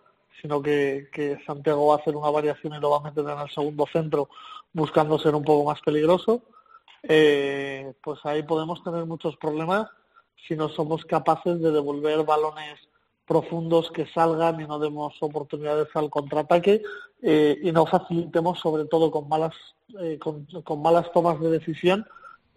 sino 0.40 0.62
que, 0.62 1.10
Santiago 1.46 1.88
va 1.88 1.96
a 1.96 1.98
hacer 1.98 2.16
una 2.16 2.30
variación 2.30 2.72
y 2.72 2.80
lo 2.80 2.88
va 2.88 2.98
a 2.98 3.02
meter 3.02 3.22
en 3.28 3.38
el 3.38 3.50
segundo 3.50 3.84
centro, 3.92 4.30
buscando 4.72 5.18
ser 5.18 5.34
un 5.34 5.44
poco 5.44 5.68
más 5.68 5.82
peligroso. 5.82 6.42
pues 7.02 8.18
ahí 8.24 8.44
podemos 8.44 8.82
tener 8.82 9.04
muchos 9.04 9.36
problemas 9.36 9.88
si 10.46 10.56
no 10.56 10.70
somos 10.70 11.04
capaces 11.04 11.60
de 11.60 11.70
devolver 11.70 12.24
balones 12.24 12.80
profundos 13.28 13.90
que 13.90 14.06
salgan 14.06 14.60
y 14.60 14.66
no 14.66 14.78
demos 14.78 15.14
oportunidades 15.20 15.88
al 15.94 16.08
contraataque 16.08 16.82
eh, 17.22 17.58
y 17.62 17.70
no 17.70 17.84
facilitemos 17.84 18.58
sobre 18.58 18.86
todo 18.86 19.10
con 19.10 19.28
malas 19.28 19.54
eh, 20.00 20.18
con, 20.18 20.46
malas 20.80 21.12
tomas 21.12 21.38
de 21.38 21.50
decisión 21.50 22.06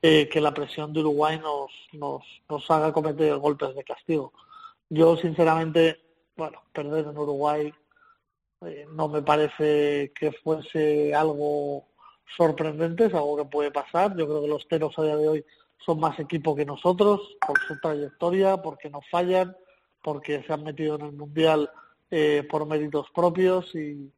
eh, 0.01 0.29
que 0.29 0.39
la 0.39 0.53
presión 0.53 0.93
de 0.93 1.01
Uruguay 1.01 1.39
nos, 1.39 1.71
nos, 1.91 2.23
nos 2.49 2.71
haga 2.71 2.93
cometer 2.93 3.37
golpes 3.37 3.75
de 3.75 3.83
castigo. 3.83 4.33
Yo 4.89 5.15
sinceramente, 5.17 5.99
bueno, 6.35 6.63
perder 6.73 7.05
en 7.05 7.17
Uruguay 7.17 7.73
no 8.93 9.07
me 9.07 9.21
parece 9.21 10.11
que 10.17 10.31
fuese 10.31 11.13
algo 11.13 11.85
sorprendente, 12.37 13.05
es 13.05 13.13
algo 13.13 13.37
que 13.37 13.45
puede 13.45 13.71
pasar. 13.71 14.15
Yo 14.15 14.27
creo 14.27 14.41
que 14.41 14.47
los 14.47 14.67
teros 14.67 14.97
a 14.97 15.03
día 15.03 15.17
de 15.17 15.27
hoy 15.27 15.45
son 15.85 15.99
más 15.99 16.19
equipo 16.19 16.55
que 16.55 16.65
nosotros 16.65 17.21
por 17.45 17.59
su 17.67 17.79
trayectoria, 17.79 18.57
porque 18.57 18.89
no 18.89 19.01
fallan, 19.09 19.55
porque 20.01 20.43
se 20.43 20.53
han 20.53 20.63
metido 20.63 20.95
en 20.95 21.01
el 21.05 21.11
Mundial 21.13 21.69
eh, 22.09 22.45
por 22.49 22.65
méritos 22.65 23.07
propios 23.13 23.73
y, 23.75 24.11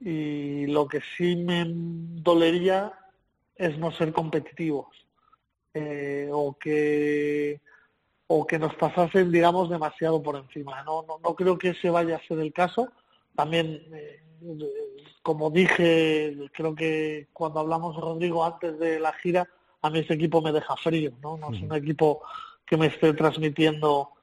y 0.00 0.66
lo 0.66 0.86
que 0.88 1.00
sí 1.16 1.36
me 1.36 1.64
dolería 1.68 2.92
es 3.54 3.78
no 3.78 3.90
ser 3.92 4.12
competitivos 4.12 4.88
eh, 5.74 6.28
o 6.32 6.56
que 6.58 7.60
o 8.28 8.46
que 8.46 8.58
nos 8.58 8.74
pasasen 8.74 9.30
digamos 9.30 9.70
demasiado 9.70 10.22
por 10.22 10.36
encima 10.36 10.82
no, 10.82 11.04
no, 11.06 11.18
no 11.22 11.34
creo 11.34 11.56
que 11.56 11.70
ese 11.70 11.90
vaya 11.90 12.16
a 12.16 12.26
ser 12.26 12.40
el 12.40 12.52
caso. 12.52 12.88
También 13.34 13.82
eh, 13.92 14.22
como 15.22 15.50
dije 15.50 16.36
creo 16.52 16.74
que 16.74 17.28
cuando 17.32 17.60
hablamos 17.60 17.96
Rodrigo 17.96 18.44
antes 18.44 18.78
de 18.78 18.98
la 18.98 19.12
gira 19.12 19.48
a 19.82 19.90
mí 19.90 20.00
ese 20.00 20.14
equipo 20.14 20.42
me 20.42 20.52
deja 20.52 20.76
frío 20.76 21.12
no 21.22 21.36
no 21.36 21.52
es 21.54 21.62
un 21.62 21.74
equipo 21.74 22.22
que 22.66 22.76
me 22.76 22.86
esté 22.86 23.12
transmitiendo 23.14 24.15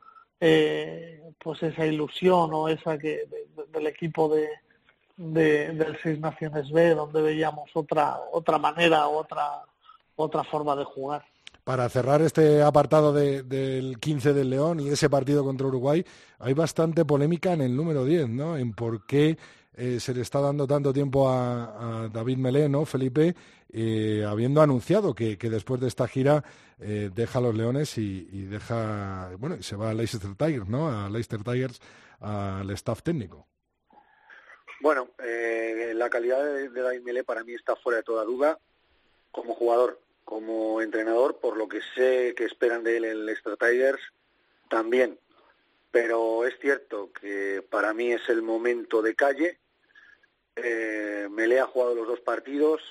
eh, 0.45 1.21
pues 1.41 1.63
esa 1.63 1.85
ilusión 1.85 2.49
o 2.53 2.67
esa 2.67 2.97
que 2.97 3.21
del 3.71 3.87
equipo 3.87 4.27
de, 4.27 4.49
del 5.15 5.97
Seis 6.03 6.19
Naciones 6.19 6.69
B, 6.69 6.95
donde 6.95 7.21
veíamos 7.21 7.69
otra 7.73 8.19
otra 8.33 8.57
manera, 8.57 9.07
otra 9.07 9.61
otra 10.17 10.43
forma 10.43 10.75
de 10.75 10.83
jugar. 10.83 11.23
Para 11.63 11.87
cerrar 11.87 12.21
este 12.21 12.61
apartado 12.61 13.13
del 13.13 13.97
15 14.01 14.33
del 14.33 14.49
León 14.49 14.81
y 14.81 14.89
ese 14.89 15.09
partido 15.09 15.45
contra 15.45 15.67
Uruguay, 15.67 16.03
hay 16.39 16.53
bastante 16.53 17.05
polémica 17.05 17.53
en 17.53 17.61
el 17.61 17.73
número 17.73 18.03
10, 18.03 18.27
¿no? 18.27 18.57
En 18.57 18.73
por 18.73 19.05
qué 19.05 19.37
eh, 19.75 19.99
se 19.99 20.13
le 20.13 20.21
está 20.21 20.39
dando 20.39 20.67
tanto 20.67 20.93
tiempo 20.93 21.27
a, 21.29 22.07
David 22.11 22.37
Melé, 22.37 22.69
¿no, 22.69 22.85
Felipe? 22.85 23.35
Eh, 23.71 24.23
habiendo 24.27 24.61
anunciado 24.61 25.15
que, 25.15 25.35
después 25.35 25.81
de 25.81 25.87
esta 25.87 26.07
gira 26.07 26.43
eh, 26.79 27.09
deja 27.13 27.39
a 27.39 27.41
los 27.41 27.55
Leones 27.55 27.97
y, 27.97 28.43
deja, 28.43 29.31
bueno, 29.39 29.61
se 29.63 29.75
va 29.75 29.89
a 29.89 29.93
Leicester 29.93 30.35
Tigers, 30.35 30.67
¿no? 30.67 30.89
A 30.89 31.09
Leicester 31.09 31.43
Tigers, 31.43 31.81
al 32.19 32.69
staff 32.71 33.01
técnico. 33.01 33.47
Bueno, 34.79 35.09
la 35.17 36.09
calidad 36.09 36.43
de, 36.43 36.69
David 36.69 37.01
Melé 37.01 37.23
para 37.23 37.43
mí 37.43 37.53
está 37.53 37.75
fuera 37.75 37.97
de 37.97 38.03
toda 38.03 38.25
duda 38.25 38.59
como 39.31 39.55
jugador, 39.55 39.99
como 40.23 40.81
entrenador, 40.81 41.39
por 41.39 41.57
lo 41.57 41.67
que 41.67 41.79
sé 41.95 42.35
que 42.35 42.45
esperan 42.45 42.83
de 42.83 42.97
él 42.97 43.05
en 43.05 43.25
Leicester 43.25 43.57
Tigers, 43.57 44.01
también. 44.69 45.17
Pero 45.89 46.45
es 46.45 46.59
cierto 46.59 47.11
que 47.11 47.65
para 47.67 47.93
mí 47.93 48.11
es 48.11 48.27
el 48.29 48.41
momento 48.41 49.01
de 49.01 49.15
calle 49.15 49.59
Eh, 50.55 51.27
Melé 51.31 51.59
ha 51.59 51.65
jugado 51.65 51.95
los 51.95 52.07
dos 52.07 52.19
partidos. 52.19 52.81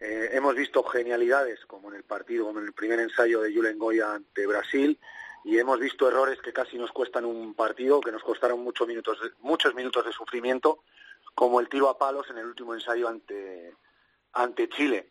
Eh, 0.00 0.30
hemos 0.32 0.54
visto 0.54 0.82
genialidades, 0.82 1.64
como 1.66 1.90
en 1.90 1.96
el 1.96 2.02
partido, 2.02 2.46
como 2.46 2.60
en 2.60 2.66
el 2.66 2.72
primer 2.72 3.00
ensayo 3.00 3.40
de 3.40 3.54
Julen 3.54 3.78
Goya 3.78 4.12
ante 4.12 4.46
Brasil, 4.46 4.98
y 5.44 5.58
hemos 5.58 5.78
visto 5.78 6.08
errores 6.08 6.40
que 6.40 6.52
casi 6.52 6.76
nos 6.78 6.92
cuestan 6.92 7.24
un 7.24 7.54
partido, 7.54 8.00
que 8.00 8.12
nos 8.12 8.22
costaron 8.22 8.60
muchos 8.60 8.88
minutos, 8.88 9.18
muchos 9.40 9.74
minutos 9.74 10.04
de 10.04 10.12
sufrimiento, 10.12 10.80
como 11.34 11.60
el 11.60 11.68
tiro 11.68 11.88
a 11.88 11.98
palos 11.98 12.28
en 12.30 12.38
el 12.38 12.46
último 12.46 12.74
ensayo 12.74 13.08
ante, 13.08 13.74
ante 14.32 14.68
Chile. 14.68 15.10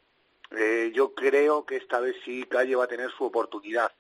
Eh, 0.52 0.92
yo 0.94 1.14
creo 1.14 1.66
que 1.66 1.78
esta 1.78 2.00
vez 2.00 2.16
sí 2.24 2.44
Calle 2.44 2.76
va 2.76 2.86
a 2.86 2.88
tener 2.88 3.12
su 3.12 3.24
oportunidad 3.24 3.92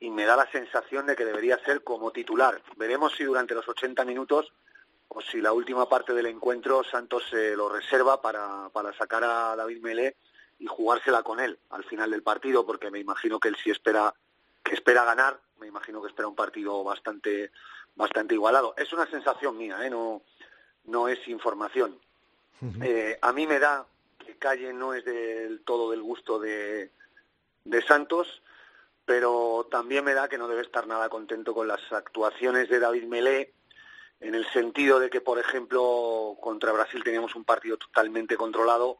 y 0.00 0.10
me 0.10 0.24
da 0.24 0.36
la 0.36 0.50
sensación 0.50 1.06
de 1.06 1.16
que 1.16 1.24
debería 1.24 1.58
ser 1.64 1.82
como 1.82 2.10
titular. 2.10 2.60
Veremos 2.76 3.14
si 3.16 3.24
durante 3.24 3.54
los 3.54 3.68
80 3.68 4.04
minutos 4.04 4.52
o 5.14 5.20
si 5.20 5.40
la 5.40 5.52
última 5.52 5.88
parte 5.88 6.12
del 6.12 6.26
encuentro 6.26 6.82
Santos 6.84 7.24
se 7.30 7.56
lo 7.56 7.68
reserva 7.68 8.20
para, 8.20 8.68
para 8.72 8.92
sacar 8.92 9.22
a 9.24 9.56
David 9.56 9.80
Melé 9.80 10.16
y 10.58 10.66
jugársela 10.66 11.22
con 11.22 11.40
él 11.40 11.58
al 11.70 11.84
final 11.84 12.10
del 12.10 12.22
partido, 12.22 12.66
porque 12.66 12.90
me 12.90 12.98
imagino 12.98 13.38
que 13.38 13.48
él 13.48 13.56
sí 13.62 13.70
espera 13.70 14.12
que 14.62 14.74
espera 14.74 15.04
ganar, 15.04 15.38
me 15.60 15.66
imagino 15.66 16.00
que 16.02 16.08
espera 16.08 16.28
un 16.28 16.34
partido 16.34 16.82
bastante 16.82 17.52
bastante 17.94 18.34
igualado. 18.34 18.74
Es 18.76 18.92
una 18.92 19.06
sensación 19.06 19.56
mía, 19.56 19.86
¿eh? 19.86 19.90
no 19.90 20.22
no 20.86 21.08
es 21.08 21.26
información. 21.28 21.98
Eh, 22.82 23.18
a 23.20 23.32
mí 23.32 23.46
me 23.46 23.58
da 23.58 23.86
que 24.18 24.36
Calle 24.36 24.72
no 24.72 24.94
es 24.94 25.04
del 25.04 25.60
todo 25.64 25.90
del 25.90 26.02
gusto 26.02 26.38
de, 26.38 26.90
de 27.64 27.82
Santos, 27.82 28.42
pero 29.04 29.68
también 29.70 30.04
me 30.04 30.14
da 30.14 30.28
que 30.28 30.38
no 30.38 30.48
debe 30.48 30.62
estar 30.62 30.86
nada 30.86 31.08
contento 31.08 31.52
con 31.52 31.68
las 31.68 31.80
actuaciones 31.92 32.68
de 32.68 32.78
David 32.80 33.04
Melé, 33.04 33.52
en 34.24 34.34
el 34.34 34.46
sentido 34.52 34.98
de 34.98 35.10
que, 35.10 35.20
por 35.20 35.38
ejemplo, 35.38 36.38
contra 36.40 36.72
Brasil 36.72 37.04
teníamos 37.04 37.34
un 37.36 37.44
partido 37.44 37.76
totalmente 37.76 38.38
controlado 38.38 38.98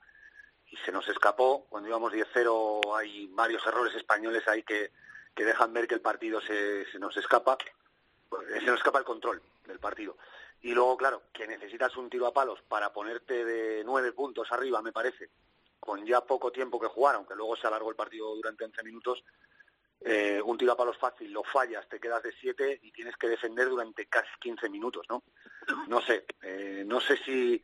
y 0.70 0.76
se 0.76 0.92
nos 0.92 1.08
escapó. 1.08 1.64
Cuando 1.70 1.88
íbamos 1.88 2.12
10-0 2.12 2.94
hay 2.94 3.26
varios 3.28 3.66
errores 3.66 3.94
españoles 3.94 4.46
ahí 4.46 4.62
que, 4.62 4.92
que 5.34 5.44
dejan 5.46 5.72
ver 5.72 5.88
que 5.88 5.94
el 5.94 6.02
partido 6.02 6.42
se, 6.42 6.86
nos 6.98 7.16
escapa. 7.16 7.56
Pues, 8.28 8.48
se 8.48 8.66
nos 8.66 8.76
escapa 8.76 8.98
el 8.98 9.06
control 9.06 9.40
del 9.66 9.78
partido. 9.78 10.18
Y 10.60 10.72
luego, 10.72 10.94
claro, 10.98 11.22
que 11.32 11.46
necesitas 11.46 11.96
un 11.96 12.10
tiro 12.10 12.26
a 12.26 12.34
palos 12.34 12.60
para 12.68 12.92
ponerte 12.92 13.46
de 13.46 13.82
nueve 13.82 14.12
puntos 14.12 14.52
arriba, 14.52 14.82
me 14.82 14.92
parece, 14.92 15.30
con 15.80 16.04
ya 16.04 16.20
poco 16.20 16.52
tiempo 16.52 16.78
que 16.78 16.88
jugar, 16.88 17.14
aunque 17.14 17.34
luego 17.34 17.56
se 17.56 17.66
alargó 17.66 17.88
el 17.88 17.96
partido 17.96 18.34
durante 18.34 18.64
11 18.64 18.82
minutos, 18.82 19.24
eh, 20.00 20.40
un 20.44 20.58
tiro 20.58 20.72
a 20.72 20.76
palos 20.76 20.98
fácil, 20.98 21.32
lo 21.32 21.42
fallas, 21.44 21.88
te 21.88 22.00
quedas 22.00 22.22
de 22.22 22.32
siete 22.40 22.78
y 22.82 22.92
tienes 22.92 23.16
que 23.16 23.28
defender 23.28 23.68
durante 23.68 24.06
casi 24.06 24.28
15 24.40 24.68
minutos, 24.68 25.06
¿no? 25.08 25.22
No 25.88 26.00
sé, 26.02 26.24
eh, 26.42 26.84
no 26.86 27.00
sé 27.00 27.16
si, 27.24 27.62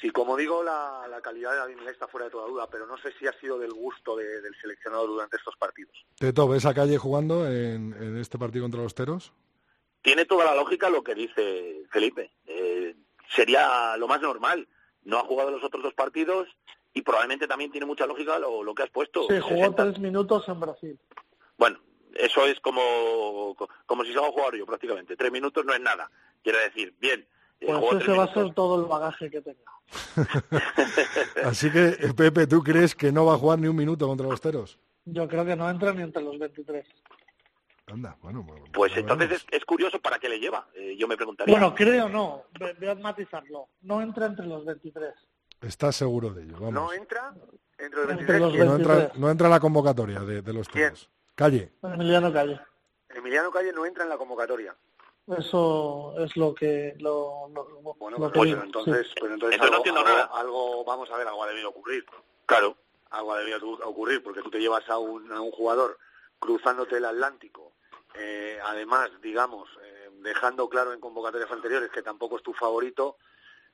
si 0.00 0.10
como 0.10 0.36
digo, 0.36 0.62
la, 0.62 1.06
la 1.08 1.20
calidad 1.20 1.52
de 1.52 1.58
David 1.58 1.76
Milá 1.76 1.90
está 1.90 2.08
fuera 2.08 2.26
de 2.26 2.30
toda 2.30 2.48
duda, 2.48 2.68
pero 2.70 2.86
no 2.86 2.96
sé 2.98 3.12
si 3.18 3.26
ha 3.26 3.32
sido 3.40 3.58
del 3.58 3.72
gusto 3.72 4.16
de, 4.16 4.40
del 4.40 4.54
seleccionador 4.60 5.08
durante 5.08 5.36
estos 5.36 5.56
partidos. 5.56 5.94
Teto, 6.18 6.48
¿ves 6.48 6.64
a 6.64 6.74
Calle 6.74 6.96
jugando 6.98 7.46
en, 7.46 7.94
en 7.94 8.16
este 8.16 8.38
partido 8.38 8.64
contra 8.64 8.82
los 8.82 8.94
Teros? 8.94 9.32
Tiene 10.02 10.24
toda 10.24 10.46
la 10.46 10.54
lógica 10.54 10.88
lo 10.88 11.04
que 11.04 11.14
dice 11.14 11.84
Felipe. 11.90 12.32
Eh, 12.46 12.94
sería 13.34 13.96
lo 13.98 14.08
más 14.08 14.20
normal. 14.22 14.66
No 15.02 15.18
ha 15.18 15.24
jugado 15.24 15.50
los 15.50 15.62
otros 15.62 15.82
dos 15.82 15.94
partidos 15.94 16.48
y 16.92 17.02
probablemente 17.02 17.46
también 17.46 17.70
tiene 17.70 17.86
mucha 17.86 18.06
lógica 18.06 18.38
lo, 18.38 18.62
lo 18.62 18.74
que 18.74 18.82
has 18.82 18.90
puesto. 18.90 19.26
Sí, 19.28 19.38
jugó 19.40 19.56
60. 19.56 19.82
tres 19.84 19.98
minutos 19.98 20.48
en 20.48 20.60
Brasil. 20.60 20.98
Bueno, 21.60 21.78
eso 22.14 22.46
es 22.46 22.58
como, 22.60 23.54
como 23.84 24.02
si 24.02 24.12
se 24.14 24.18
haga 24.18 24.28
a 24.28 24.32
jugar 24.32 24.56
yo 24.56 24.64
prácticamente. 24.64 25.14
Tres 25.14 25.30
minutos 25.30 25.62
no 25.66 25.74
es 25.74 25.80
nada. 25.80 26.10
Quiere 26.42 26.58
decir, 26.60 26.94
bien. 26.98 27.26
Eh, 27.60 27.66
pues 27.66 28.02
ese 28.02 28.12
va 28.12 28.24
a 28.24 28.32
ser 28.32 28.54
todo 28.54 28.80
el 28.80 28.88
bagaje 28.88 29.30
que 29.30 29.42
tenga. 29.42 29.60
Así 31.44 31.70
que, 31.70 32.14
Pepe, 32.16 32.46
¿tú 32.46 32.62
crees 32.62 32.94
que 32.94 33.12
no 33.12 33.26
va 33.26 33.34
a 33.34 33.36
jugar 33.38 33.58
ni 33.58 33.68
un 33.68 33.76
minuto 33.76 34.08
contra 34.08 34.26
los 34.26 34.40
teros? 34.40 34.78
Yo 35.04 35.28
creo 35.28 35.44
que 35.44 35.54
no 35.54 35.68
entra 35.68 35.92
ni 35.92 36.02
entre 36.02 36.22
los 36.22 36.38
23. 36.38 36.86
Anda, 37.88 38.16
bueno, 38.22 38.42
bueno, 38.42 38.64
pues 38.72 38.96
entonces 38.96 39.30
es, 39.32 39.46
es, 39.50 39.64
curioso 39.66 40.00
para 40.00 40.18
qué 40.18 40.30
le 40.30 40.38
lleva. 40.38 40.66
Eh, 40.74 40.96
yo 40.96 41.06
me 41.08 41.16
preguntaría. 41.16 41.52
Bueno, 41.52 41.74
creo 41.74 42.08
no. 42.08 42.44
Voy 42.58 42.88
a 42.88 42.94
matizarlo. 42.94 43.68
No 43.82 44.00
entra 44.00 44.26
entre 44.26 44.46
los 44.46 44.64
23. 44.64 45.12
¿Estás 45.60 45.96
seguro 45.96 46.32
de 46.32 46.44
ello? 46.44 46.54
Vamos. 46.54 46.72
¿No 46.72 46.92
entra 46.94 47.34
entre 47.76 47.98
los 47.98 48.06
23? 48.06 48.20
Entre 48.20 48.38
los 48.38 48.52
Que 48.52 48.58
no, 48.58 48.70
23. 48.76 48.98
entra, 48.98 49.20
no 49.20 49.30
entra 49.30 49.46
en 49.48 49.50
la 49.50 49.60
convocatoria 49.60 50.20
de, 50.20 50.40
de 50.40 50.52
los 50.54 50.68
¿Quién? 50.68 50.94
Calle. 51.40 51.72
Emiliano 51.82 52.30
Calle. 52.32 52.60
Emiliano 53.08 53.50
Calle 53.50 53.72
no 53.72 53.86
entra 53.86 54.04
en 54.04 54.10
la 54.10 54.18
convocatoria. 54.18 54.76
Eso 55.38 56.14
es 56.18 56.36
lo 56.36 56.54
que 56.54 56.94
lo, 56.98 57.48
lo, 57.48 57.64
Bueno, 57.98 58.18
lo 58.18 58.30
pues, 58.30 58.50
que 58.50 58.54
pues 58.56 58.64
entonces, 58.64 59.06
sí. 59.08 59.14
pues 59.20 59.32
entonces 59.32 59.54
Entonces 59.54 59.58
no 59.60 59.64
algo, 59.64 59.76
entiendo 59.78 60.00
algo- 60.00 60.12
nada. 60.12 60.30
algo, 60.38 60.84
vamos 60.84 61.10
a 61.10 61.16
ver, 61.16 61.26
algo 61.28 61.42
ha 61.44 61.48
debido 61.48 61.70
ocurrir. 61.70 62.04
Claro. 62.46 62.76
Algo 63.10 63.32
ha 63.32 63.38
debido 63.38 63.58
ocurrir, 63.84 64.22
porque 64.22 64.42
tú 64.42 64.50
te 64.50 64.58
llevas 64.60 64.86
a 64.90 64.98
un, 64.98 65.32
a 65.32 65.40
un 65.40 65.50
jugador 65.50 65.98
cruzándote 66.38 66.96
el 66.98 67.04
Atlántico, 67.04 67.72
eh, 68.14 68.58
además, 68.64 69.10
digamos, 69.22 69.68
eh, 69.82 70.10
dejando 70.20 70.68
claro 70.68 70.92
en 70.92 71.00
convocatorias 71.00 71.50
anteriores 71.50 71.90
que 71.90 72.02
tampoco 72.02 72.36
es 72.36 72.42
tu 72.42 72.52
favorito, 72.52 73.16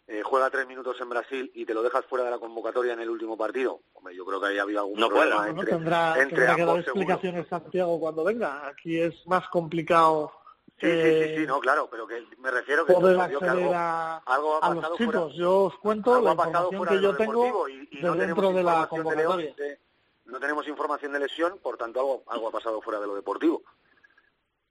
eh, 0.09 0.23
juega 0.25 0.51
tres 0.51 0.67
minutos 0.67 1.01
en 1.01 1.09
Brasil 1.09 1.51
y 1.55 1.65
te 1.67 1.75
lo 1.75 1.83
dejas 1.83 2.05
fuera 2.07 2.25
de 2.25 2.31
la 2.31 2.39
convocatoria 2.39 2.93
en 2.93 3.01
el 3.01 3.11
último 3.11 3.37
partido. 3.37 3.81
Hombre, 3.95 4.15
yo 4.15 4.25
creo 4.25 4.41
que 4.41 4.47
ahí 4.49 4.59
ha 4.59 4.63
habido 4.63 4.81
algún 4.81 4.99
No 5.01 5.09
problema 5.09 5.37
Bueno, 5.37 5.51
entre, 5.61 5.71
tendrá, 5.73 6.15
entre 6.21 6.37
tendrá 6.37 6.55
que 6.57 6.61
dar 6.61 6.71
ambos, 6.71 6.85
seguro. 6.85 7.03
explicaciones 7.03 7.49
Santiago 7.49 7.99
cuando 8.01 8.25
venga. 8.25 8.67
Aquí 8.69 9.01
es 9.01 9.27
más 9.27 9.49
complicado 9.49 10.33
Sí, 10.79 10.87
sí, 10.87 10.93
sí, 10.93 11.09
eh, 11.09 11.35
sí, 11.39 11.47
no, 11.47 11.59
claro, 11.59 11.89
pero 11.91 12.07
que 12.07 12.23
me 12.39 12.51
refiero 12.51 12.85
que, 12.85 12.93
poder 12.93 13.17
yo 13.31 13.39
que 13.41 13.47
acceder 13.47 13.65
algo, 13.65 13.75
a, 13.75 14.19
algo 14.19 14.55
ha 14.57 14.59
a 14.59 14.69
los 14.69 14.77
pasado 14.77 14.97
chicos. 14.99 15.15
fuera, 15.15 15.35
Yo 15.35 15.61
os 15.65 15.79
cuento 15.79 16.21
la 16.21 16.37
pasado 16.37 16.69
información 16.71 16.87
que 16.89 16.95
de 16.97 17.01
yo 17.03 17.13
lo 17.13 17.17
tengo 17.17 17.33
deportivo 17.33 17.69
y, 17.71 17.89
y 17.93 17.97
de 17.97 18.03
no 18.03 18.15
dentro 18.15 18.35
tenemos 18.35 18.55
de 18.57 18.63
la 18.63 18.71
información 18.83 19.09
de 19.09 19.17
León, 19.17 19.33
convocatoria. 19.33 19.55
de- 19.57 19.81
no 20.27 20.41
tenemos 20.41 20.69
información 20.69 21.13
de 21.15 21.19
lesión, 21.21 21.59
por 21.63 21.79
tanto 21.79 22.01
algo, 22.01 22.25
algo 22.27 22.49
ha 22.49 22.53
pasado 22.53 22.83
fuera 22.83 23.01
de 23.01 23.07
lo 23.07 23.15
deportivo. 23.15 23.63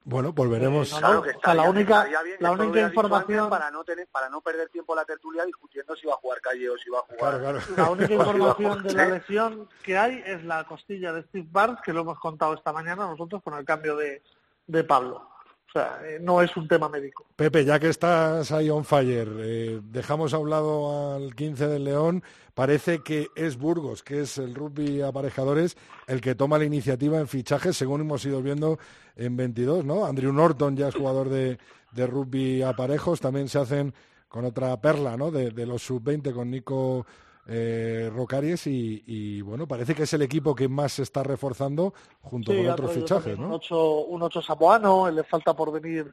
Bueno, 0.07 0.35
pues 0.35 0.49
veremos. 0.51 0.93
Eh, 0.93 1.01
no, 1.01 1.13
no, 1.15 1.25
estaría 1.25 1.63
la 1.63 1.69
única- 1.69 2.03
bien 2.03 2.37
la 2.39 2.51
información- 2.89 3.49
para 3.49 3.71
no 3.71 3.83
tener 3.83 4.07
para 4.07 4.29
no 4.29 4.39
perder 4.39 4.69
tiempo 4.69 4.93
la 4.95 5.03
tertulia 5.03 5.43
discutiendo 5.45 5.95
si 5.95 6.05
va 6.05 6.13
a 6.13 6.17
jugar 6.17 6.39
Calle 6.41 6.69
o 6.69 6.77
si 6.77 6.91
va 6.91 6.99
a 6.99 7.01
jugar 7.01 7.39
Claro, 7.39 7.39
claro. 7.39 7.59
La 7.75 7.89
única 7.89 8.13
a 8.13 8.17
información 8.17 8.83
de 8.83 8.93
la 8.93 9.05
lesión 9.07 9.67
que 9.83 9.97
hay 9.97 10.21
es 10.23 10.43
la 10.45 10.63
costilla 10.65 11.11
de 11.11 11.23
Steve 11.23 11.47
Barnes, 11.51 11.79
que 11.83 11.91
lo 11.91 12.01
hemos 12.01 12.19
contado 12.19 12.53
esta 12.53 12.71
mañana 12.71 13.07
nosotros 13.07 13.41
con 13.43 13.55
el 13.55 13.65
cambio 13.65 13.95
de, 13.97 14.21
de 14.67 14.83
Pablo. 14.83 15.27
Eh, 15.75 16.19
no 16.21 16.41
es 16.41 16.55
un 16.55 16.67
tema 16.67 16.87
médico. 16.89 17.25
Pepe, 17.35 17.65
ya 17.65 17.79
que 17.79 17.89
estás 17.89 18.51
ahí 18.51 18.69
on 18.69 18.85
fire, 18.85 19.29
eh, 19.39 19.81
dejamos 19.83 20.33
a 20.33 20.37
un 20.37 20.49
lado 20.49 21.15
al 21.15 21.35
15 21.35 21.67
del 21.67 21.83
León. 21.83 22.23
Parece 22.53 23.03
que 23.03 23.27
es 23.35 23.57
Burgos, 23.57 24.01
que 24.01 24.21
es 24.21 24.37
el 24.37 24.55
rugby 24.55 25.01
aparejadores, 25.01 25.75
el 26.07 26.21
que 26.21 26.35
toma 26.35 26.57
la 26.57 26.65
iniciativa 26.65 27.19
en 27.19 27.27
fichajes, 27.27 27.75
según 27.75 28.01
hemos 28.01 28.25
ido 28.25 28.41
viendo 28.41 28.79
en 29.15 29.35
22, 29.35 29.83
¿no? 29.83 30.05
Andrew 30.05 30.31
Norton 30.31 30.77
ya 30.77 30.87
es 30.87 30.95
jugador 30.95 31.29
de, 31.29 31.57
de 31.91 32.07
rugby 32.07 32.61
aparejos, 32.61 33.19
también 33.19 33.49
se 33.49 33.59
hacen 33.59 33.93
con 34.29 34.45
otra 34.45 34.79
perla, 34.79 35.17
¿no? 35.17 35.31
De, 35.31 35.51
de 35.51 35.65
los 35.65 35.81
sub-20 35.83 36.33
con 36.33 36.49
Nico 36.49 37.05
eh, 37.47 38.09
Rocaries 38.13 38.67
y, 38.67 39.03
y, 39.05 39.41
bueno, 39.41 39.67
parece 39.67 39.93
que 39.93 40.03
es 40.03 40.13
el 40.13 40.21
equipo 40.23 40.55
que 40.55 40.67
más 40.67 40.93
se 40.93 41.03
está 41.03 41.23
reforzando 41.23 41.93
junto 42.21 42.51
Sí, 42.51 42.57
con 42.57 42.71
otros 42.71 42.91
fichajes, 42.91 43.23
también 43.23 43.43
Un 43.43 43.49
¿no? 43.49 43.55
ocho, 43.55 44.05
un 44.05 44.21
ocho 44.23 44.41
samoano, 44.41 45.09
le 45.11 45.23
falta 45.23 45.53
por 45.55 45.71
venir 45.71 46.11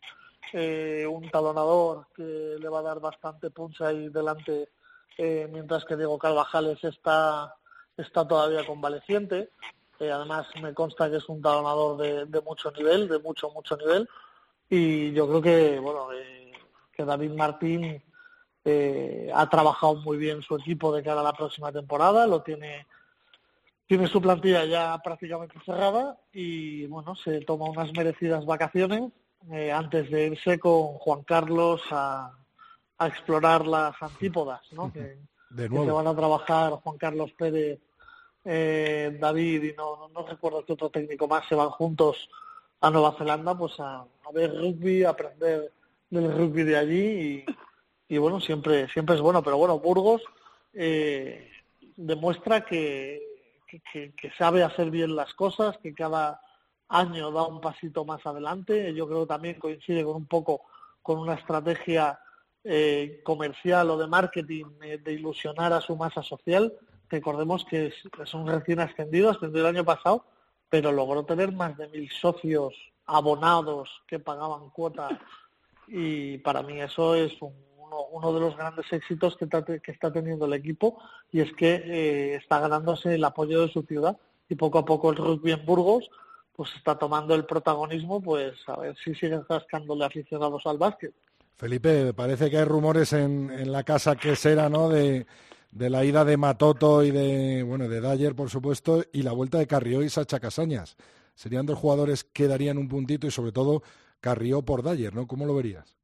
eh, 0.53 1.07
un 1.11 1.31
talonador 1.31 2.07
que 2.15 2.57
le 2.59 2.69
va 2.69 2.81
a 2.81 2.83
dar 2.83 3.01
bastante 3.01 3.51
puncha 3.51 3.87
ahí 3.89 4.09
delante, 4.11 4.69
eh, 5.17 5.49
mientras 5.51 5.85
que 5.85 5.97
Diego 5.97 6.19
Carvajales 6.19 6.83
está, 6.85 7.55
está 7.97 8.29
todavía 8.29 8.67
convaleciente. 8.67 9.51
Eh, 9.99 10.11
además, 10.11 10.47
me 10.61 10.75
consta 10.75 11.09
que 11.11 11.17
es 11.17 11.29
un 11.29 11.41
talonador 11.41 11.97
de, 11.97 12.27
de 12.27 12.41
mucho 12.43 12.71
nivel, 12.73 13.09
de 13.09 13.19
mucho, 13.21 13.51
mucho 13.51 13.77
nivel. 13.77 14.09
Y 14.69 15.13
yo 15.13 15.29
creo 15.29 15.43
que, 15.43 15.79
bueno, 15.79 16.09
que 16.93 17.05
David 17.05 17.33
Martín 17.33 18.03
eh, 18.65 19.31
ha 19.35 19.49
trabajado 19.49 19.97
muy 19.97 20.17
bien 20.17 20.43
su 20.43 20.57
equipo 20.57 20.95
de 20.95 21.03
cara 21.03 21.21
a 21.21 21.25
la 21.25 21.33
próxima 21.33 21.73
temporada, 21.73 22.27
lo 22.27 22.43
tiene 22.43 22.87
tiene 23.87 24.07
su 24.07 24.23
plantilla 24.23 24.65
ya 24.65 24.99
prácticamente 25.05 25.55
cerrada 25.67 26.17
y 26.33 26.87
bueno, 26.87 27.15
se 27.15 27.41
toma 27.43 27.67
unas 27.67 27.93
merecidas 27.93 28.47
vacaciones. 28.47 29.13
Eh, 29.51 29.73
antes 29.73 30.09
de 30.09 30.29
irse 30.29 30.59
con 30.59 30.95
Juan 30.99 31.25
Carlos 31.25 31.83
a, 31.91 32.33
a 32.97 33.07
explorar 33.09 33.67
las 33.67 34.01
antípodas, 34.01 34.61
¿no? 34.73 34.93
Que, 34.93 35.19
De 35.51 35.69
que 35.69 35.85
se 35.85 35.91
van 35.91 36.07
a 36.07 36.15
trabajar 36.15 36.73
Juan 36.75 36.97
Carlos 36.97 37.33
Pérez, 37.33 37.81
eh, 38.45 39.19
David 39.21 39.65
y 39.65 39.73
no, 39.75 39.97
no, 39.97 40.09
no 40.09 40.27
recuerdo 40.27 40.65
qué 40.65 40.73
otro 40.75 40.91
técnico 40.91 41.27
más 41.27 41.47
se 41.49 41.57
van 41.57 41.71
juntos 41.71 42.29
a 42.81 42.91
Nueva 42.91 43.15
Zelanda 43.19 43.57
pues 43.57 43.79
a, 43.79 43.99
a 44.01 44.33
ver 44.33 44.55
rugby, 44.55 45.05
a 45.05 45.11
aprender 45.11 45.73
del 46.09 46.33
rugby 46.33 46.63
de 46.63 46.77
allí 46.77 47.01
y, 47.01 47.45
y 48.13 48.19
bueno, 48.19 48.43
siempre, 48.43 48.91
siempre 48.91 49.15
es 49.15 49.23
bueno, 49.23 49.43
pero 49.43 49.57
bueno, 49.57 49.79
Burgos 49.79 50.21
eh, 50.75 51.51
demuestra 51.97 52.63
que, 52.63 53.23
que, 53.91 54.31
sabe 54.37 54.63
hacer 54.63 54.91
bien 54.91 55.17
las 55.17 55.33
cosas, 55.33 55.79
que 55.79 55.95
cada 55.95 56.43
año 56.91 57.33
da 57.33 57.47
un 57.47 57.63
pasito 57.63 58.05
más 58.05 58.27
adelante. 58.27 58.93
Yo 58.93 59.09
creo 59.09 59.21
que 59.21 59.29
también 59.29 59.59
coincide 59.59 60.05
con 60.05 60.17
un 60.17 60.27
poco 60.27 60.61
con 61.01 61.21
una 61.21 61.37
estrategia 61.37 62.21
eh, 62.63 63.23
comercial 63.25 63.89
o 63.89 63.97
de 63.97 64.07
marketing 64.07 64.67
eh, 64.83 64.99
de 64.99 65.15
ilusionar 65.15 65.73
a 65.73 65.81
su 65.81 65.97
masa 65.97 66.23
social. 66.23 66.71
Recordemos 67.09 67.65
que 67.65 67.87
es, 67.87 68.35
un 68.35 68.47
recién 68.47 68.81
ascendido, 68.81 69.31
ascendido 69.31 69.67
el 69.67 69.75
año 69.75 69.87
pasado, 69.87 70.27
pero 70.69 70.93
logró 70.93 71.25
tener 71.25 71.51
más 71.51 71.79
de 71.79 71.89
mil 71.89 72.11
socios 72.11 72.75
abonados 73.07 73.89
que 74.07 74.19
pagaban 74.19 74.69
cuota 74.69 75.19
y 75.89 76.39
para 76.39 76.63
mí 76.63 76.81
eso 76.81 77.15
es 77.15 77.33
uno, 78.11 78.33
de 78.33 78.41
los 78.41 78.57
grandes 78.57 78.87
éxitos 78.93 79.37
que 79.37 79.45
está, 79.45 79.65
que 79.65 79.91
está 79.91 80.13
teniendo 80.13 80.47
el 80.47 80.55
equipo 80.55 80.99
y 81.31 81.41
es 81.41 81.53
que 81.53 81.75
eh, 81.75 82.35
está 82.37 82.61
ganándose 82.61 83.15
el 83.15 83.25
apoyo 83.25 83.63
de 83.63 83.73
su 83.73 83.83
ciudad 83.83 84.17
y 84.49 84.55
poco 84.55 84.79
a 84.79 84.85
poco 84.85 85.11
el 85.11 85.17
rugby 85.17 85.53
en 85.53 85.65
Burgos 85.65 86.11
pues 86.55 86.71
está 86.77 86.99
tomando 86.99 87.35
el 87.35 87.45
protagonismo 87.45 88.21
pues 88.21 88.55
a 88.67 88.77
ver 88.77 88.97
si 89.03 89.15
siguen 89.15 89.45
rascándole 89.49 90.05
aficionados 90.05 90.63
al 90.67 90.79
básquet. 90.79 91.15
Felipe, 91.57 92.13
parece 92.13 92.51
que 92.51 92.59
hay 92.59 92.65
rumores 92.65 93.13
en, 93.13 93.51
en 93.51 93.71
la 93.71 93.85
casa 93.85 94.17
que 94.17 94.35
será, 94.37 94.69
¿no? 94.69 94.89
De, 94.89 95.27
de 95.73 95.91
la 95.91 96.05
ida 96.05 96.25
de 96.25 96.37
Matoto 96.37 97.03
y 97.03 97.11
de, 97.11 97.63
bueno, 97.63 97.89
de 97.89 98.01
Dyer, 98.01 98.35
por 98.35 98.51
supuesto, 98.51 99.03
y 99.13 99.23
la 99.23 99.33
vuelta 99.33 99.59
de 99.59 99.67
Carrió 99.67 100.03
y 100.03 100.11
Sacha 100.11 100.39
Casañas. 100.39 100.97
Serían 101.35 101.67
dos 101.67 101.79
jugadores 101.79 102.25
que 102.25 102.47
darían 102.47 102.79
un 102.79 102.89
puntito 102.89 103.27
y 103.27 103.31
sobre 103.31 103.53
todo 103.53 103.83
Carrió 104.21 104.63
por 104.63 104.83
Dyer, 104.83 105.15
¿no? 105.15 105.27
¿Cómo 105.27 105.47
lo 105.47 105.55
verías? 105.55 105.97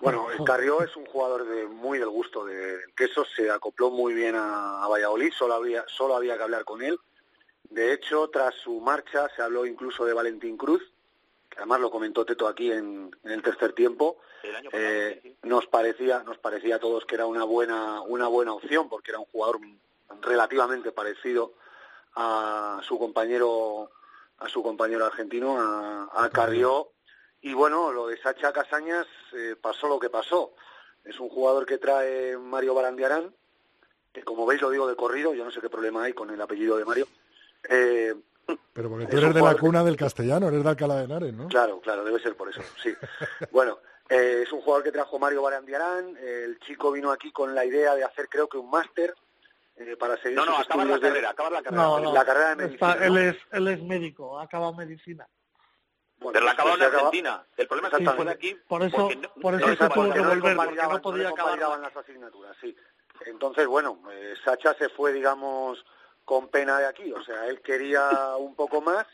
Bueno, 0.00 0.26
Carrió 0.46 0.82
es 0.82 0.96
un 0.96 1.04
jugador 1.06 1.46
de 1.46 1.66
muy 1.66 1.98
del 1.98 2.08
gusto 2.08 2.44
de 2.44 2.78
Queso, 2.96 3.24
se 3.36 3.50
acopló 3.50 3.90
muy 3.90 4.14
bien 4.14 4.34
a, 4.34 4.82
a, 4.82 4.88
Valladolid, 4.88 5.32
solo 5.32 5.54
había, 5.54 5.84
solo 5.88 6.16
había 6.16 6.36
que 6.36 6.42
hablar 6.42 6.64
con 6.64 6.82
él. 6.82 6.98
De 7.64 7.92
hecho, 7.92 8.28
tras 8.30 8.54
su 8.54 8.80
marcha 8.80 9.28
se 9.36 9.42
habló 9.42 9.66
incluso 9.66 10.04
de 10.04 10.14
Valentín 10.14 10.56
Cruz, 10.56 10.82
que 11.48 11.58
además 11.58 11.80
lo 11.80 11.90
comentó 11.90 12.24
Teto 12.24 12.48
aquí 12.48 12.72
en, 12.72 13.14
en 13.24 13.30
el 13.30 13.42
tercer 13.42 13.74
tiempo. 13.74 14.16
El 14.42 14.56
año 14.56 14.70
pasado, 14.70 14.88
Eh, 14.88 15.20
sí. 15.22 15.36
nos 15.42 15.66
parecía, 15.66 16.22
nos 16.24 16.38
parecía 16.38 16.76
a 16.76 16.80
todos 16.80 17.04
que 17.04 17.14
era 17.16 17.26
una 17.26 17.44
buena, 17.44 18.00
una 18.00 18.26
buena 18.26 18.54
opción, 18.54 18.88
porque 18.88 19.10
era 19.10 19.18
un 19.20 19.26
jugador 19.26 19.60
relativamente 20.22 20.92
parecido 20.92 21.52
a 22.16 22.80
su 22.82 22.98
compañero, 22.98 23.90
a 24.38 24.48
su 24.48 24.62
compañero 24.62 25.04
argentino, 25.04 25.58
a, 25.60 26.08
a 26.12 26.30
Carrió. 26.30 26.88
Y 27.42 27.54
bueno, 27.54 27.90
lo 27.92 28.06
de 28.08 28.18
Sacha 28.18 28.52
Casañas 28.52 29.06
eh, 29.32 29.56
pasó 29.60 29.88
lo 29.88 29.98
que 29.98 30.10
pasó. 30.10 30.52
Es 31.04 31.18
un 31.18 31.28
jugador 31.30 31.64
que 31.64 31.78
trae 31.78 32.36
Mario 32.36 32.74
Barandiarán, 32.74 33.34
que 34.12 34.22
como 34.22 34.44
veis 34.44 34.60
lo 34.60 34.70
digo 34.70 34.86
de 34.86 34.96
corrido, 34.96 35.32
yo 35.34 35.44
no 35.44 35.50
sé 35.50 35.60
qué 35.60 35.70
problema 35.70 36.04
hay 36.04 36.12
con 36.12 36.30
el 36.30 36.40
apellido 36.40 36.76
de 36.76 36.84
Mario. 36.84 37.06
Eh, 37.68 38.14
Pero 38.74 38.90
porque 38.90 39.06
tú 39.06 39.16
eres 39.16 39.32
de 39.34 39.40
la 39.40 39.54
cuna 39.56 39.82
del 39.82 39.96
castellano, 39.96 40.48
eres 40.48 40.62
de 40.62 40.68
Alcalá 40.70 40.96
de 40.96 41.04
Henares, 41.04 41.32
¿no? 41.32 41.48
Claro, 41.48 41.80
claro, 41.80 42.04
debe 42.04 42.20
ser 42.20 42.36
por 42.36 42.50
eso, 42.50 42.60
sí. 42.82 42.92
bueno, 43.52 43.78
eh, 44.08 44.42
es 44.44 44.52
un 44.52 44.60
jugador 44.60 44.82
que 44.84 44.92
trajo 44.92 45.18
Mario 45.18 45.40
Barandiarán, 45.42 46.16
eh, 46.18 46.42
el 46.44 46.58
chico 46.60 46.90
vino 46.92 47.10
aquí 47.12 47.32
con 47.32 47.54
la 47.54 47.64
idea 47.64 47.94
de 47.94 48.04
hacer 48.04 48.28
creo 48.28 48.48
que 48.48 48.58
un 48.58 48.68
máster 48.68 49.14
eh, 49.76 49.96
para 49.96 50.16
seguir 50.18 50.36
No, 50.36 50.44
no, 50.44 50.56
sus 50.56 50.66
acabar 50.66 50.86
la 50.86 50.94
estudios 50.94 51.00
de- 51.00 51.08
carrera, 51.08 51.30
acabar 51.30 51.52
la 51.52 51.62
carrera. 51.62 51.82
No, 51.82 52.00
no, 52.00 52.12
la 52.12 52.24
carrera 52.26 52.48
de 52.50 52.56
medicina. 52.56 52.92
está- 52.92 53.06
él, 53.06 53.16
es, 53.16 53.36
él 53.52 53.68
es 53.68 53.82
médico, 53.82 54.38
ha 54.38 54.42
acabado 54.42 54.74
medicina. 54.74 55.26
Bueno, 56.20 56.32
Pero 56.34 56.44
la 56.44 56.52
pues 56.52 56.60
acabó 56.60 56.76
en 56.76 56.82
acaba- 56.82 56.96
Argentina. 56.98 57.44
El 57.56 57.66
problema 57.66 57.88
es 57.88 57.94
que 57.98 58.04
se 58.04 58.10
fue 58.12 58.24
de 58.26 58.30
aquí. 58.30 58.56
Por 58.68 58.82
eso, 58.82 58.96
no- 58.98 59.32
por 59.40 59.54
eso 59.54 59.66
no 59.66 59.72
se 59.76 59.88
tuvo 59.88 60.12
que 60.12 60.18
no 60.20 60.28
volver, 60.28 60.28
porque 60.28 60.40
convalidaban- 60.54 60.92
no 60.96 61.02
podía 61.02 61.22
le 61.24 61.28
acabar. 61.30 61.80
las 61.80 61.96
asignaturas, 61.96 62.56
sí. 62.60 62.76
Entonces, 63.26 63.66
bueno, 63.66 63.98
eh, 64.12 64.34
Sacha 64.44 64.74
se 64.74 64.88
fue, 64.90 65.12
digamos, 65.12 65.84
con 66.24 66.48
pena 66.48 66.78
de 66.78 66.86
aquí. 66.86 67.10
O 67.12 67.22
sea, 67.24 67.46
él 67.46 67.60
quería 67.62 68.36
un 68.38 68.54
poco 68.54 68.80
más, 68.82 69.06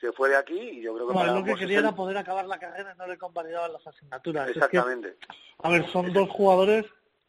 se 0.00 0.10
fue 0.12 0.30
de 0.30 0.36
aquí 0.36 0.58
y 0.58 0.82
yo 0.82 0.94
creo 0.94 1.08
que 1.08 1.12
No, 1.14 1.20
para 1.20 1.32
lo 1.32 1.44
que 1.44 1.54
quería 1.54 1.80
era 1.80 1.92
poder 1.92 2.16
acabar 2.16 2.46
la 2.46 2.58
carrera 2.58 2.92
y 2.94 2.98
no 2.98 3.06
le 3.06 3.18
convalidaban 3.18 3.72
las 3.72 3.86
asignaturas. 3.86 4.46
Es 4.48 4.52
que, 4.54 4.58
Exactamente. 4.58 5.16
a 5.62 5.70
ver, 5.70 5.86
son 5.90 6.12
dos 6.12 6.28
jugadores 6.30 6.86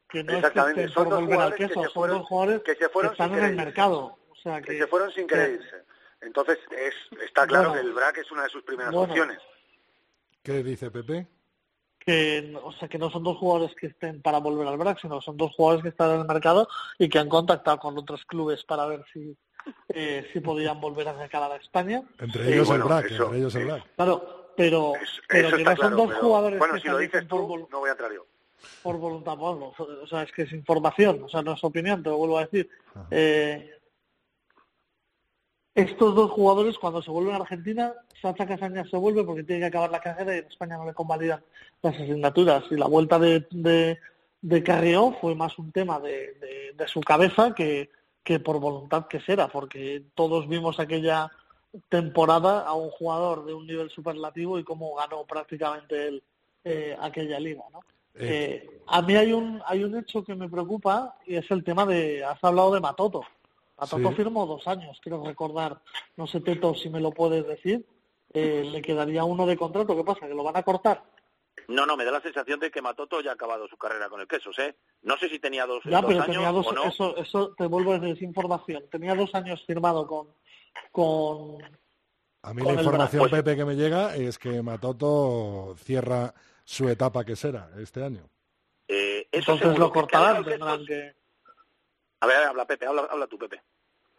que 0.10 0.24
no 0.24 0.32
es 0.34 0.40
que 0.42 0.48
Exactamente, 0.48 0.88
son 0.90 1.10
dos 1.10 1.24
jugadores 1.26 1.58
que 1.58 1.68
se 1.68 1.74
son 1.74 1.90
fueron- 1.92 2.18
dos 2.20 2.28
jugadores 2.28 2.64
que 2.64 2.76
se 2.76 2.90
fueron 2.90 3.12
están 3.12 3.30
sin 3.30 3.40
en 3.40 3.46
el 3.46 3.56
mercado. 3.56 4.18
O 4.30 4.36
sea, 4.42 4.62
que, 4.62 4.72
que 4.72 4.78
se 4.80 4.88
fueron 4.88 5.12
sin 5.12 5.28
que- 5.28 5.36
querer 5.36 5.52
irse. 5.62 5.84
Entonces, 6.22 6.58
es, 6.72 6.94
está 7.24 7.48
claro 7.48 7.70
Bueno. 7.70 7.82
que 7.82 7.88
el 7.88 7.94
BRAC 7.94 8.18
es 8.20 8.32
una 8.32 8.44
de 8.44 8.50
sus 8.50 8.64
primeras 8.64 8.94
Bueno. 8.94 9.12
opciones. 9.14 9.40
¿Qué 10.44 10.64
dice 10.64 10.92
Pepe? 10.92 11.28
que 12.00 12.58
o 12.64 12.72
sea 12.72 12.88
que 12.88 12.98
no 12.98 13.12
son 13.12 13.24
dos 13.24 13.38
jugadores 13.38 13.76
que 13.76 13.88
estén 13.88 14.22
para 14.22 14.40
volver 14.40 14.66
al 14.68 14.78
BRAC, 14.78 15.00
sino 15.02 15.22
son 15.22 15.36
dos 15.36 15.54
jugadores 15.54 15.84
que 15.84 15.90
están 15.90 16.12
en 16.12 16.22
el 16.22 16.26
mercado 16.26 16.68
y 16.98 17.10
que 17.10 17.20
han 17.20 17.28
contactado 17.28 17.78
con 17.78 17.98
otros 17.98 18.24
clubes 18.26 18.64
para 18.64 18.86
ver 18.88 19.04
si 19.14 19.36
eh, 19.90 20.28
si 20.32 20.40
podían 20.40 20.80
volver 20.80 21.10
a 21.10 21.14
recalar 21.14 21.52
a 21.52 21.58
España. 21.58 22.02
Entre 22.20 22.46
Sí, 22.46 22.54
ellos 22.54 22.68
bueno, 22.70 22.86
el 22.86 22.90
BRAC, 22.90 23.06
eso- 23.12 23.24
entre 23.26 23.38
ellos 23.40 23.56
el 23.56 23.66
BRAC. 23.66 23.84
Claro, 23.96 24.52
pero, 24.56 24.94
pero 25.28 25.48
eso 25.50 25.58
que 25.58 25.64
no 25.64 25.70
son 25.72 25.76
claro, 25.76 25.96
dos 25.98 26.08
pero- 26.08 26.22
jugadores 26.22 26.58
Bueno, 26.60 26.74
que 26.76 26.80
si 26.80 26.88
lo 26.88 26.98
dicen 26.98 27.12
dices 27.20 27.30
por, 27.30 27.42
tú, 27.42 27.48
vol- 27.48 27.68
no 27.70 27.80
voy 27.80 27.90
a 27.90 27.92
entrar 27.92 28.14
yo. 28.14 28.26
por 28.82 28.98
voluntad, 28.98 29.36
bueno, 29.36 29.74
o 29.78 30.08
sea, 30.08 30.24
es 30.24 30.32
que 30.32 30.44
es 30.44 30.52
información, 30.54 31.22
o 31.24 31.30
sea, 31.30 31.42
no 31.42 31.52
es 31.54 31.64
opinión, 31.64 32.02
te 32.02 32.10
lo 32.10 32.18
vuelvo 32.18 32.38
a 32.40 32.46
decir. 32.46 32.70
Eh, 33.12 33.78
estos 35.82 36.16
dos 36.16 36.32
jugadores, 36.32 36.78
cuando 36.78 37.02
se 37.02 37.12
vuelven 37.12 37.36
a 37.36 37.38
Argentina, 37.38 37.94
Sacha 38.22 38.46
Casañas 38.46 38.90
se 38.90 38.98
vuelve 38.98 39.24
porque 39.24 39.44
tiene 39.44 39.62
que 39.62 39.68
acabar 39.68 39.92
la 39.92 40.00
carrera 40.00 40.36
y 40.36 40.40
en 40.40 40.46
España 40.46 40.78
no 40.78 40.86
le 40.86 40.94
convalidan 40.94 41.42
las 41.82 41.96
asignaturas. 41.96 42.64
Y 42.72 42.76
la 42.76 42.88
vuelta 42.88 43.18
de, 43.20 43.48
de, 43.52 43.98
de 44.42 44.64
Carrió 44.64 45.16
fue 45.22 45.36
más 45.36 45.58
un 45.58 45.72
tema 45.72 46.00
de, 46.00 46.34
de, 46.40 46.74
de 46.76 46.88
su 46.88 47.02
cabeza 47.02 47.54
que, 47.56 47.90
que 48.24 48.40
por 48.40 48.60
voluntad 48.60 49.08
que 49.08 49.20
será, 49.22 49.48
porque 49.48 50.04
todos 50.16 50.48
vimos 50.48 50.80
aquella 50.80 51.32
temporada 51.88 52.62
a 52.62 52.74
un 52.74 52.90
jugador 52.90 53.46
de 53.46 53.54
un 53.54 53.68
nivel 53.68 53.90
superlativo 53.90 54.58
y 54.58 54.64
cómo 54.64 54.96
ganó 54.96 55.24
prácticamente 55.26 56.08
él 56.08 56.24
eh, 56.64 56.98
aquella 57.00 57.40
liga, 57.40 57.64
¿no? 57.72 57.80
Eh, 58.16 58.66
Eh, 58.66 58.82
a 58.88 59.02
mí 59.02 59.16
hay 59.16 59.32
un 59.32 59.62
hay 59.66 59.84
un 59.84 59.96
hecho 59.98 60.24
que 60.24 60.36
me 60.36 60.50
preocupa 60.50 61.16
y 61.26 61.36
es 61.36 61.50
el 61.52 61.64
tema 61.64 61.86
de 61.86 62.24
has 62.24 62.44
hablado 62.44 62.74
de 62.74 62.82
Matoto. 62.82 63.22
Matoto 63.80 64.10
Sí. 64.10 64.16
firmó 64.16 64.46
dos 64.46 64.68
años, 64.68 65.00
quiero 65.02 65.24
recordar. 65.24 65.82
No 66.18 66.28
sé 66.28 66.42
Teto 66.42 66.74
si 66.76 66.90
me 66.90 67.00
lo 67.00 67.12
puedes 67.12 67.46
decir. 67.48 67.86
Eh, 68.34 68.64
le 68.72 68.82
quedaría 68.82 69.24
uno 69.24 69.46
de 69.46 69.58
contrato. 69.58 69.96
¿Qué 69.96 70.04
pasa? 70.04 70.28
Que 70.28 70.34
lo 70.36 70.44
van 70.44 70.58
a 70.58 70.64
cortar. 70.64 71.04
No, 71.68 71.86
no, 71.86 71.98
me 71.98 72.06
da 72.06 72.12
la 72.12 72.22
sensación 72.22 72.60
de 72.60 72.72
que 72.72 72.82
Matoto 72.82 73.22
ya 73.22 73.32
ha 73.32 73.34
acabado 73.34 73.68
su 73.68 73.78
carrera 73.78 74.08
con 74.10 74.22
el 74.22 74.28
Quesos, 74.28 74.58
¿eh? 74.60 74.76
No 75.04 75.18
sé 75.18 75.30
si 75.30 75.40
tenía 75.40 75.66
dos, 75.66 75.84
Ya, 75.86 76.02
dos 76.02 76.06
pero 76.08 76.22
años 76.24 76.36
tenía 76.36 76.52
dos. 76.52 76.68
o 76.68 76.72
no. 76.74 76.84
Eso 76.86 77.18
eso 77.18 77.54
te 77.58 77.66
vuelvo 77.68 77.92
a 77.94 78.00
decir 78.00 78.16
es 78.18 78.22
información. 78.22 78.84
Tenía 78.92 79.14
dos 79.16 79.34
años 79.36 79.64
firmado 79.66 80.06
con 80.08 80.28
con 80.92 81.62
A 82.44 82.54
mí 82.54 82.62
con 82.64 82.76
la 82.76 82.82
información, 82.82 83.30
Pepe, 83.30 83.56
que 83.56 83.66
me 83.66 83.76
llega 83.76 84.16
es 84.16 84.38
que 84.40 84.62
Matoto 84.62 85.76
cierra 85.78 86.34
su 86.64 86.88
etapa 86.88 87.26
que 87.26 87.36
será 87.36 87.70
este 87.78 88.04
año. 88.04 88.30
Eh, 88.88 89.28
eso 89.32 89.54
entonces 89.54 89.78
lo 89.80 89.92
cortarán. 89.92 90.44
Tendrán 90.46 90.86
que 90.86 91.14
A 92.22 92.28
ver, 92.28 92.38
habla 92.38 92.66
Pepe, 92.66 92.86
habla, 92.86 93.08
habla 93.10 93.28
tú, 93.28 93.38
Pepe. 93.38 93.62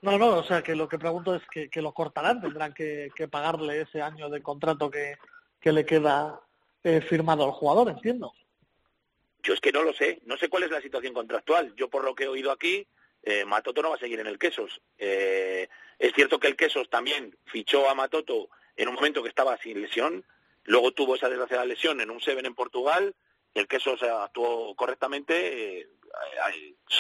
No, 0.03 0.17
no, 0.17 0.39
o 0.39 0.45
sea 0.45 0.63
que 0.63 0.75
lo 0.75 0.89
que 0.89 0.99
pregunto 0.99 1.35
es 1.35 1.43
que, 1.51 1.69
que 1.69 1.83
lo 1.83 1.93
cortarán, 1.93 2.41
tendrán 2.41 2.73
que, 2.73 3.11
que 3.15 3.29
pagarle 3.29 3.83
ese 3.83 4.01
año 4.01 4.31
de 4.31 4.43
contrato 4.43 4.91
que, 4.91 5.17
que 5.61 5.73
le 5.73 5.85
queda 5.85 6.41
eh, 6.83 7.03
firmado 7.03 7.45
al 7.45 7.51
jugador, 7.51 7.91
entiendo. 7.91 8.33
Yo 9.43 9.55
es 9.55 9.61
que 9.61 9.73
no 9.73 9.83
lo 9.83 9.93
sé, 9.93 10.21
no 10.25 10.37
sé 10.37 10.49
cuál 10.49 10.65
es 10.65 10.71
la 10.71 10.81
situación 10.81 11.13
contractual. 11.13 11.75
Yo 11.77 11.89
por 11.89 12.05
lo 12.05 12.15
que 12.15 12.25
he 12.25 12.29
oído 12.29 12.51
aquí, 12.51 12.87
eh, 13.23 13.45
Matoto 13.45 13.83
no 13.83 13.91
va 13.91 13.97
a 13.97 13.99
seguir 13.99 14.21
en 14.21 14.27
el 14.27 14.39
Quesos. 14.39 14.81
Eh, 14.99 15.69
es 15.99 16.13
cierto 16.15 16.41
que 16.41 16.49
el 16.49 16.57
Quesos 16.57 16.89
también 16.89 17.37
fichó 17.45 17.89
a 17.89 17.95
Matoto 17.95 18.49
en 18.77 18.89
un 18.89 18.95
momento 18.95 19.23
que 19.23 19.29
estaba 19.29 19.59
sin 19.59 19.83
lesión, 19.83 20.25
luego 20.65 20.93
tuvo 20.93 21.17
esa 21.17 21.29
desgraciada 21.29 21.67
lesión 21.67 22.01
en 22.01 22.11
un 22.11 22.21
Seven 22.21 22.47
en 22.47 22.55
Portugal, 22.55 23.15
el 23.53 23.69
Quesos 23.69 24.03
actuó 24.03 24.75
correctamente, 24.75 25.81
eh, 25.81 25.89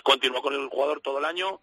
continuó 0.02 0.42
con 0.42 0.54
el 0.54 0.68
jugador 0.68 1.00
todo 1.00 1.18
el 1.18 1.24
año. 1.24 1.60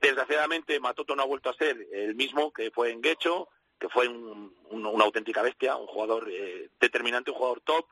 Desgraciadamente 0.00 0.78
Matoto 0.80 1.14
no 1.16 1.22
ha 1.22 1.26
vuelto 1.26 1.50
a 1.50 1.54
ser 1.54 1.86
el 1.92 2.14
mismo 2.14 2.52
que 2.52 2.70
fue 2.70 2.90
en 2.90 3.00
Guecho, 3.00 3.48
que 3.78 3.88
fue 3.88 4.08
un- 4.08 4.54
un- 4.70 4.86
una 4.86 5.04
auténtica 5.04 5.42
bestia, 5.42 5.76
un 5.76 5.86
jugador 5.86 6.28
eh, 6.30 6.70
determinante, 6.80 7.30
un 7.30 7.36
jugador 7.36 7.60
top. 7.62 7.86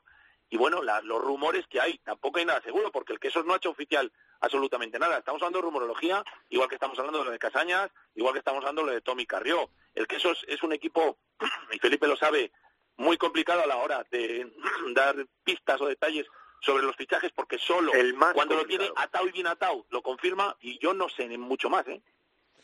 Y 0.49 0.57
bueno, 0.57 0.81
la- 0.83 1.01
los 1.01 1.21
rumores 1.21 1.65
que 1.67 1.81
hay, 1.81 1.97
tampoco 1.99 2.37
hay 2.39 2.45
nada 2.45 2.61
seguro, 2.61 2.91
porque 2.91 3.13
el 3.13 3.19
Quesos 3.19 3.45
no 3.45 3.53
ha 3.53 3.57
hecho 3.57 3.71
oficial 3.71 4.11
absolutamente 4.41 4.99
nada. 4.99 5.17
Estamos 5.17 5.41
hablando 5.41 5.59
de 5.59 5.63
rumorología, 5.63 6.23
igual 6.49 6.69
que 6.69 6.75
estamos 6.75 6.97
hablando 6.99 7.19
de 7.19 7.25
lo 7.25 7.31
de 7.31 7.39
Casañas, 7.39 7.89
igual 8.13 8.33
que 8.33 8.39
estamos 8.39 8.59
hablando 8.59 8.81
de 8.81 8.87
lo 8.87 8.93
de 8.93 9.01
Tommy 9.01 9.25
Carrió. 9.25 9.69
El 9.95 10.05
Quesos 10.07 10.43
es 10.47 10.61
un 10.63 10.73
equipo, 10.73 11.17
y 11.71 11.79
Felipe 11.79 12.07
lo 12.07 12.17
sabe, 12.17 12.51
muy 12.97 13.17
complicado 13.17 13.63
a 13.63 13.67
la 13.67 13.77
hora 13.77 14.05
de 14.11 14.51
dar 14.93 15.15
pistas 15.43 15.81
o 15.81 15.87
detalles 15.87 16.27
sobre 16.63 16.83
los 16.83 16.95
fichajes, 16.95 17.31
porque 17.35 17.57
solo 17.57 17.91
El 17.93 18.13
más 18.13 18.33
cuando 18.33 18.55
lo 18.55 18.65
tiene 18.65 18.89
atado 18.95 19.27
y 19.27 19.31
bien 19.31 19.47
atado 19.47 19.85
lo 19.89 20.01
confirma, 20.01 20.55
y 20.61 20.79
yo 20.79 20.93
no 20.93 21.09
sé 21.09 21.27
mucho 21.37 21.69
más, 21.69 21.87
¿eh? 21.87 22.01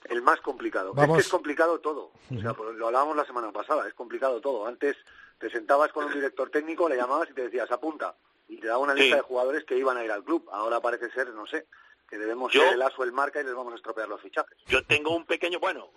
El 0.05 0.21
más 0.21 0.39
complicado. 0.39 0.93
Vamos. 0.93 1.17
Es 1.17 1.23
que 1.23 1.27
es 1.27 1.31
complicado 1.31 1.79
todo. 1.81 2.11
O 2.35 2.39
sea, 2.41 2.53
pues 2.53 2.73
lo 2.75 2.87
hablábamos 2.87 3.17
la 3.17 3.25
semana 3.25 3.51
pasada, 3.51 3.87
es 3.87 3.93
complicado 3.93 4.39
todo. 4.39 4.65
Antes 4.65 4.95
te 5.37 5.49
sentabas 5.49 5.91
con 5.91 6.05
un 6.05 6.13
director 6.13 6.49
técnico, 6.49 6.87
le 6.87 6.95
llamabas 6.95 7.29
y 7.29 7.33
te 7.33 7.43
decías 7.43 7.69
apunta. 7.71 8.15
Y 8.47 8.57
te 8.57 8.67
daba 8.67 8.79
una 8.79 8.93
Sí. 8.93 9.01
lista 9.01 9.17
de 9.17 9.21
jugadores 9.21 9.65
que 9.65 9.77
iban 9.77 9.97
a 9.97 10.03
ir 10.05 10.11
al 10.11 10.23
club. 10.23 10.47
Ahora 10.51 10.79
parece 10.79 11.11
ser, 11.11 11.27
no 11.29 11.45
sé, 11.45 11.67
que 12.09 12.17
debemos 12.17 12.51
Yo- 12.53 12.61
ser 12.63 12.73
el 12.73 12.81
aso 12.81 13.03
el 13.03 13.11
marca 13.11 13.41
y 13.41 13.43
les 13.43 13.53
vamos 13.53 13.73
a 13.73 13.75
estropear 13.75 14.07
los 14.07 14.21
fichajes. 14.21 14.57
Yo 14.67 14.83
tengo 14.85 15.13
un 15.15 15.25
pequeño, 15.25 15.59
bueno, 15.59 15.91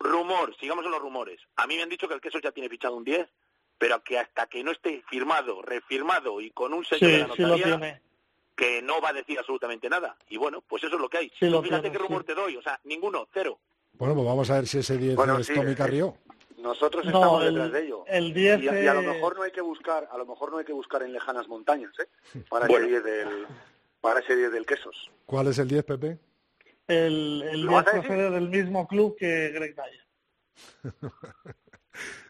rumor, 0.00 0.54
sigamos 0.58 0.84
en 0.84 0.90
los 0.90 1.00
rumores. 1.00 1.40
A 1.56 1.66
mí 1.66 1.76
me 1.76 1.82
han 1.84 1.88
dicho 1.88 2.08
que 2.08 2.14
el 2.14 2.20
Quesos 2.20 2.42
ya 2.42 2.50
tiene 2.52 2.68
fichado 2.68 2.96
un 2.96 3.04
10, 3.04 3.28
pero 3.78 4.02
que 4.02 4.18
hasta 4.18 4.46
que 4.46 4.62
no 4.64 4.70
esté 4.72 5.02
firmado, 5.08 5.60
refirmado 5.62 6.40
y 6.40 6.50
con 6.50 6.72
un 6.72 6.84
sello 6.84 7.06
de 7.08 7.18
la 7.18 7.34
sí 7.34 7.42
lo 7.42 7.48
notaría, 7.48 7.64
tiene. 7.78 8.00
que 8.56 8.82
no 8.82 9.00
va 9.00 9.10
a 9.10 9.12
decir 9.12 9.38
absolutamente 9.38 9.88
nada. 9.90 10.16
Y 10.28 10.36
bueno, 10.38 10.62
pues 10.66 10.82
eso 10.84 10.94
es 10.96 11.00
lo 11.00 11.08
que 11.08 11.18
hay. 11.18 11.32
Sí, 11.38 11.48
lo 11.48 11.62
Fíjate 11.62 11.82
tiene, 11.90 11.96
qué 11.96 12.02
rumor 12.02 12.22
sí. 12.22 12.26
te 12.28 12.34
doy, 12.34 12.56
o 12.56 12.62
sea, 12.62 12.80
ninguno, 12.84 13.28
cero. 13.34 13.58
Bueno, 13.94 14.14
pues 14.14 14.26
vamos 14.26 14.50
a 14.50 14.54
ver 14.54 14.66
si 14.66 14.78
ese 14.78 14.96
10 14.96 15.16
Bueno, 15.16 15.38
es 15.38 15.46
sí, 15.46 15.54
Tommy 15.54 15.72
eh, 15.72 15.76
Carrió. 15.76 16.16
Nosotros 16.58 17.04
No, 17.04 17.10
estamos 17.10 17.42
el- 17.44 17.54
detrás 17.54 17.72
de 17.72 17.84
ello. 17.86 18.04
el 18.06 18.32
10 18.34 18.62
y, 18.62 18.68
a- 18.68 18.82
y 18.82 18.86
a 18.86 18.94
lo 18.94 19.02
mejor 19.02 19.36
no 19.36 19.42
hay 19.42 19.52
que 19.52 19.60
buscar, 19.60 20.08
a 20.10 20.16
lo 20.18 20.26
mejor 20.26 20.50
no 20.52 20.58
hay 20.58 20.64
que 20.64 20.72
buscar 20.72 21.02
en 21.02 21.12
lejanas 21.12 21.46
montañas, 21.48 21.92
¿eh? 22.00 22.40
Para 22.48 22.66
Bueno. 22.66 22.86
ese 22.86 22.92
10 23.02 23.04
del 23.04 23.46
para 24.00 24.20
ese 24.20 24.36
10 24.36 24.52
del 24.52 24.64
quesos. 24.66 25.10
¿Cuál 25.26 25.48
es 25.48 25.58
el 25.58 25.68
10, 25.68 25.84
Pepe? 25.84 26.18
El, 26.88 27.42
el 27.50 27.60
¿Lo 27.62 27.72
10 27.72 27.72
vas 27.72 27.86
a 27.88 27.90
decir? 27.96 28.06
procede 28.08 28.30
del 28.30 28.48
mismo 28.48 28.86
club 28.86 29.16
que 29.18 29.48
Greg 29.50 29.74
Dyer. 29.74 30.06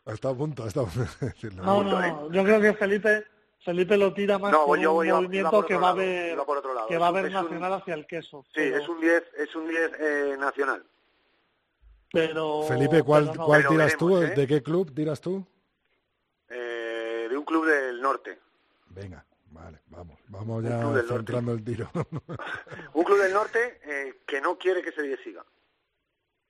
Está 0.07 0.30
a 0.30 0.34
punto, 0.34 0.66
está 0.66 0.80
a 0.80 0.84
punto 0.84 1.11
de 1.20 1.26
decirlo. 1.26 1.62
No, 1.64 1.82
no, 1.82 2.00
no. 2.00 2.32
Yo 2.32 2.44
creo 2.44 2.61
que 2.61 2.74
Felipe 2.74 3.24
Felipe 3.64 3.96
lo 3.96 4.14
tira 4.14 4.38
más 4.38 4.52
No, 4.52 4.64
por 4.66 4.78
yo 4.78 4.92
un 4.92 5.07
movimiento 5.09 5.50
por 5.50 5.66
que 5.66 5.74
va 5.76 5.90
a 5.90 5.94
lado, 5.94 6.86
que 6.88 6.98
va 6.98 7.07
a 7.07 7.09
haber 7.09 7.26
un- 7.26 7.32
nacional 7.32 7.72
hacia 7.72 7.94
el 7.94 8.07
queso. 8.07 8.44
Sí, 8.48 8.52
pero, 8.54 8.76
es 8.76 8.88
un 8.88 9.00
10, 9.00 9.24
es 9.38 9.57
un 9.57 9.68
10 9.68 9.90
eh, 9.98 10.36
nacional. 10.38 10.86
pero 12.12 12.62
Felipe, 12.62 13.02
¿cuál, 13.02 13.24
pero 13.26 13.38
no. 13.38 13.46
cuál 13.46 13.61
Pero 13.62 13.70
tiras 13.70 13.96
tú? 13.96 14.07
veremos, 14.14 14.30
¿eh? 14.30 14.40
¿De 14.40 14.46
qué 14.46 14.62
club 14.62 14.94
tiras 14.94 15.20
tú? 15.20 15.44
Eh, 16.48 17.26
de 17.28 17.36
un 17.36 17.44
club 17.44 17.66
del 17.66 18.00
norte. 18.00 18.38
Venga, 18.90 19.26
vale, 19.50 19.80
vamos. 19.88 20.20
Vamos 20.28 20.62
ya 20.62 20.80
centrando 21.09 21.52
el 21.52 21.64
tiro. 21.64 21.90
Un 22.94 23.04
club 23.04 23.18
del 23.18 23.32
norte 23.32 23.80
eh, 23.84 24.22
que 24.26 24.40
no 24.40 24.57
quiere 24.57 24.80
que 24.82 24.90
ese 24.90 25.02
10 25.02 25.20
siga. 25.24 25.44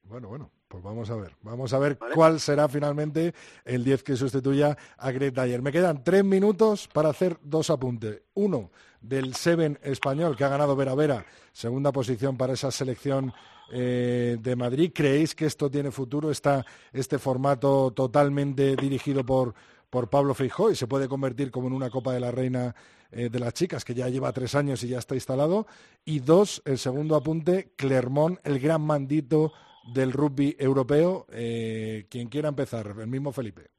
Bueno, 0.02 0.28
bueno, 0.28 0.50
pues 0.68 0.82
vamos 0.82 1.10
a 1.10 1.16
ver. 1.16 1.36
Vamos 1.42 1.72
a 1.72 1.78
ver 1.78 1.96
Vale. 1.96 2.14
cuál 2.14 2.40
será 2.40 2.68
finalmente 2.68 3.34
el 3.64 3.84
10 3.84 4.02
que 4.02 4.16
sustituya 4.16 4.76
a 4.98 5.10
Greg 5.10 5.32
Dyer. 5.32 5.62
Me 5.62 5.72
quedan 5.72 6.02
tres 6.02 6.24
minutos 6.24 6.88
para 6.88 7.10
hacer 7.10 7.38
dos 7.42 7.70
apuntes. 7.70 8.22
Uno, 8.34 8.70
del 9.00 9.34
Seven 9.34 9.78
español 9.82 10.36
que 10.36 10.44
ha 10.44 10.48
ganado 10.48 10.76
Vera 10.76 10.94
Vera, 10.94 11.24
segunda 11.52 11.92
posición 11.92 12.36
para 12.36 12.54
esa 12.54 12.70
selección 12.70 13.32
eh, 13.70 14.36
de 14.40 14.56
Madrid. 14.56 14.92
¿Creéis 14.94 15.34
que 15.34 15.46
esto 15.46 15.70
tiene 15.70 15.90
futuro, 15.90 16.30
está 16.30 16.64
este 16.92 17.18
formato 17.18 17.92
totalmente 17.92 18.76
dirigido 18.76 19.24
por, 19.24 19.54
por 19.90 20.10
Pablo 20.10 20.34
Feijó 20.34 20.70
y 20.70 20.76
se 20.76 20.86
puede 20.86 21.08
convertir 21.08 21.50
como 21.50 21.68
en 21.68 21.74
una 21.74 21.90
Copa 21.90 22.12
de 22.12 22.20
la 22.20 22.30
Reina 22.30 22.74
eh, 23.10 23.28
de 23.28 23.38
las 23.38 23.54
chicas, 23.54 23.84
que 23.84 23.94
ya 23.94 24.08
lleva 24.08 24.32
tres 24.32 24.54
años 24.54 24.82
y 24.82 24.88
ya 24.88 24.98
está 24.98 25.14
instalado? 25.14 25.66
Y 26.04 26.20
dos, 26.20 26.62
el 26.64 26.78
segundo 26.78 27.16
apunte, 27.16 27.72
Clermont, 27.76 28.38
el 28.44 28.58
gran 28.58 28.82
mandito 28.82 29.52
del 29.92 30.12
rugby 30.12 30.56
europeo. 30.58 31.26
Eh, 31.30 32.06
quien 32.10 32.28
quiera 32.28 32.48
empezar, 32.48 32.94
el 32.98 33.06
mismo 33.06 33.32
Felipe. 33.32 33.70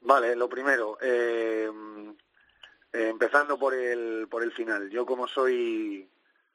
Vale, 0.00 0.36
lo 0.36 0.48
primero, 0.48 0.98
eh, 1.00 1.68
eh, 2.92 3.08
empezando 3.08 3.58
por 3.58 3.74
el, 3.74 4.28
por 4.30 4.42
el 4.42 4.52
final. 4.52 4.88
Yo 4.88 5.04
como 5.04 5.26
soy 5.26 6.08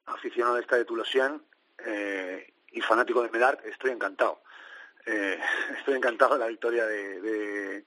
aficionado 0.06 0.58
esta 0.58 0.78
de 0.78 0.86
Toulousain 0.86 1.42
eh, 1.86 2.54
y 2.72 2.82
fanático 2.82 3.22
de 3.22 3.30
Medard, 3.30 3.60
estoy 3.66 3.92
encantado. 3.92 4.42
Eh, 5.06 5.40
estoy 5.78 5.96
encantado 5.96 6.34
de 6.34 6.40
la 6.40 6.48
victoria 6.48 6.86
de, 6.86 7.22
de, 7.22 7.86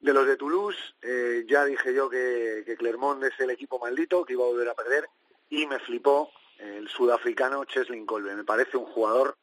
los 0.00 0.26
de 0.26 0.36
Toulouse. 0.36 0.78
Eh, 1.02 1.44
ya 1.46 1.64
dije 1.64 1.94
yo 1.94 2.08
que, 2.08 2.62
que 2.64 2.76
Clermont 2.76 3.22
es 3.24 3.38
el 3.40 3.50
equipo 3.50 3.78
maldito, 3.78 4.24
que 4.24 4.32
iba 4.32 4.44
a 4.44 4.48
volver 4.48 4.68
a 4.68 4.74
perder, 4.74 5.08
y 5.50 5.66
me 5.66 5.78
flipó 5.78 6.30
el 6.58 6.88
sudafricano 6.88 7.64
Cheslin 7.64 8.06
Colbe. 8.06 8.34
Me 8.34 8.44
parece 8.44 8.76
un 8.76 8.86
jugador 8.86 9.36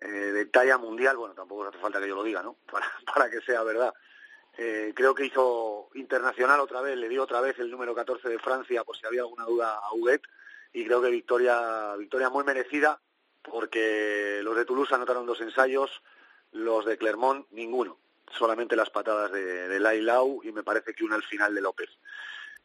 eh, 0.00 0.06
de 0.08 0.46
talla 0.46 0.78
mundial, 0.78 1.16
bueno, 1.16 1.34
tampoco 1.34 1.64
hace 1.64 1.78
falta 1.78 2.00
que 2.00 2.08
yo 2.08 2.14
lo 2.14 2.22
diga, 2.22 2.42
¿no? 2.42 2.56
Para, 2.70 2.86
para 3.12 3.30
que 3.30 3.40
sea 3.40 3.62
verdad. 3.62 3.92
Eh, 4.56 4.92
creo 4.94 5.14
que 5.14 5.26
hizo 5.26 5.88
internacional 5.94 6.58
otra 6.60 6.80
vez, 6.80 6.96
le 6.96 7.08
dio 7.08 7.22
otra 7.22 7.40
vez 7.40 7.58
el 7.58 7.70
número 7.70 7.94
14 7.94 8.28
de 8.28 8.38
Francia, 8.38 8.82
por 8.82 8.96
si 8.96 9.06
había 9.06 9.20
alguna 9.20 9.44
duda 9.44 9.74
a 9.74 9.92
Huguet, 9.92 10.22
y 10.72 10.84
creo 10.84 11.00
que 11.00 11.10
victoria, 11.10 11.94
victoria 11.96 12.28
muy 12.28 12.44
merecida, 12.44 13.00
porque 13.42 14.40
los 14.42 14.56
de 14.56 14.64
Toulouse 14.64 14.92
anotaron 14.92 15.26
dos 15.26 15.40
ensayos, 15.40 16.02
los 16.52 16.84
de 16.84 16.98
Clermont 16.98 17.46
ninguno, 17.50 17.98
solamente 18.32 18.76
las 18.76 18.90
patadas 18.90 19.30
de, 19.32 19.68
de 19.68 19.80
Lai 19.80 20.00
Lau 20.00 20.40
y 20.42 20.52
me 20.52 20.62
parece 20.64 20.92
que 20.92 21.04
una 21.04 21.16
al 21.16 21.22
final 21.22 21.54
de 21.54 21.60
López. 21.60 21.90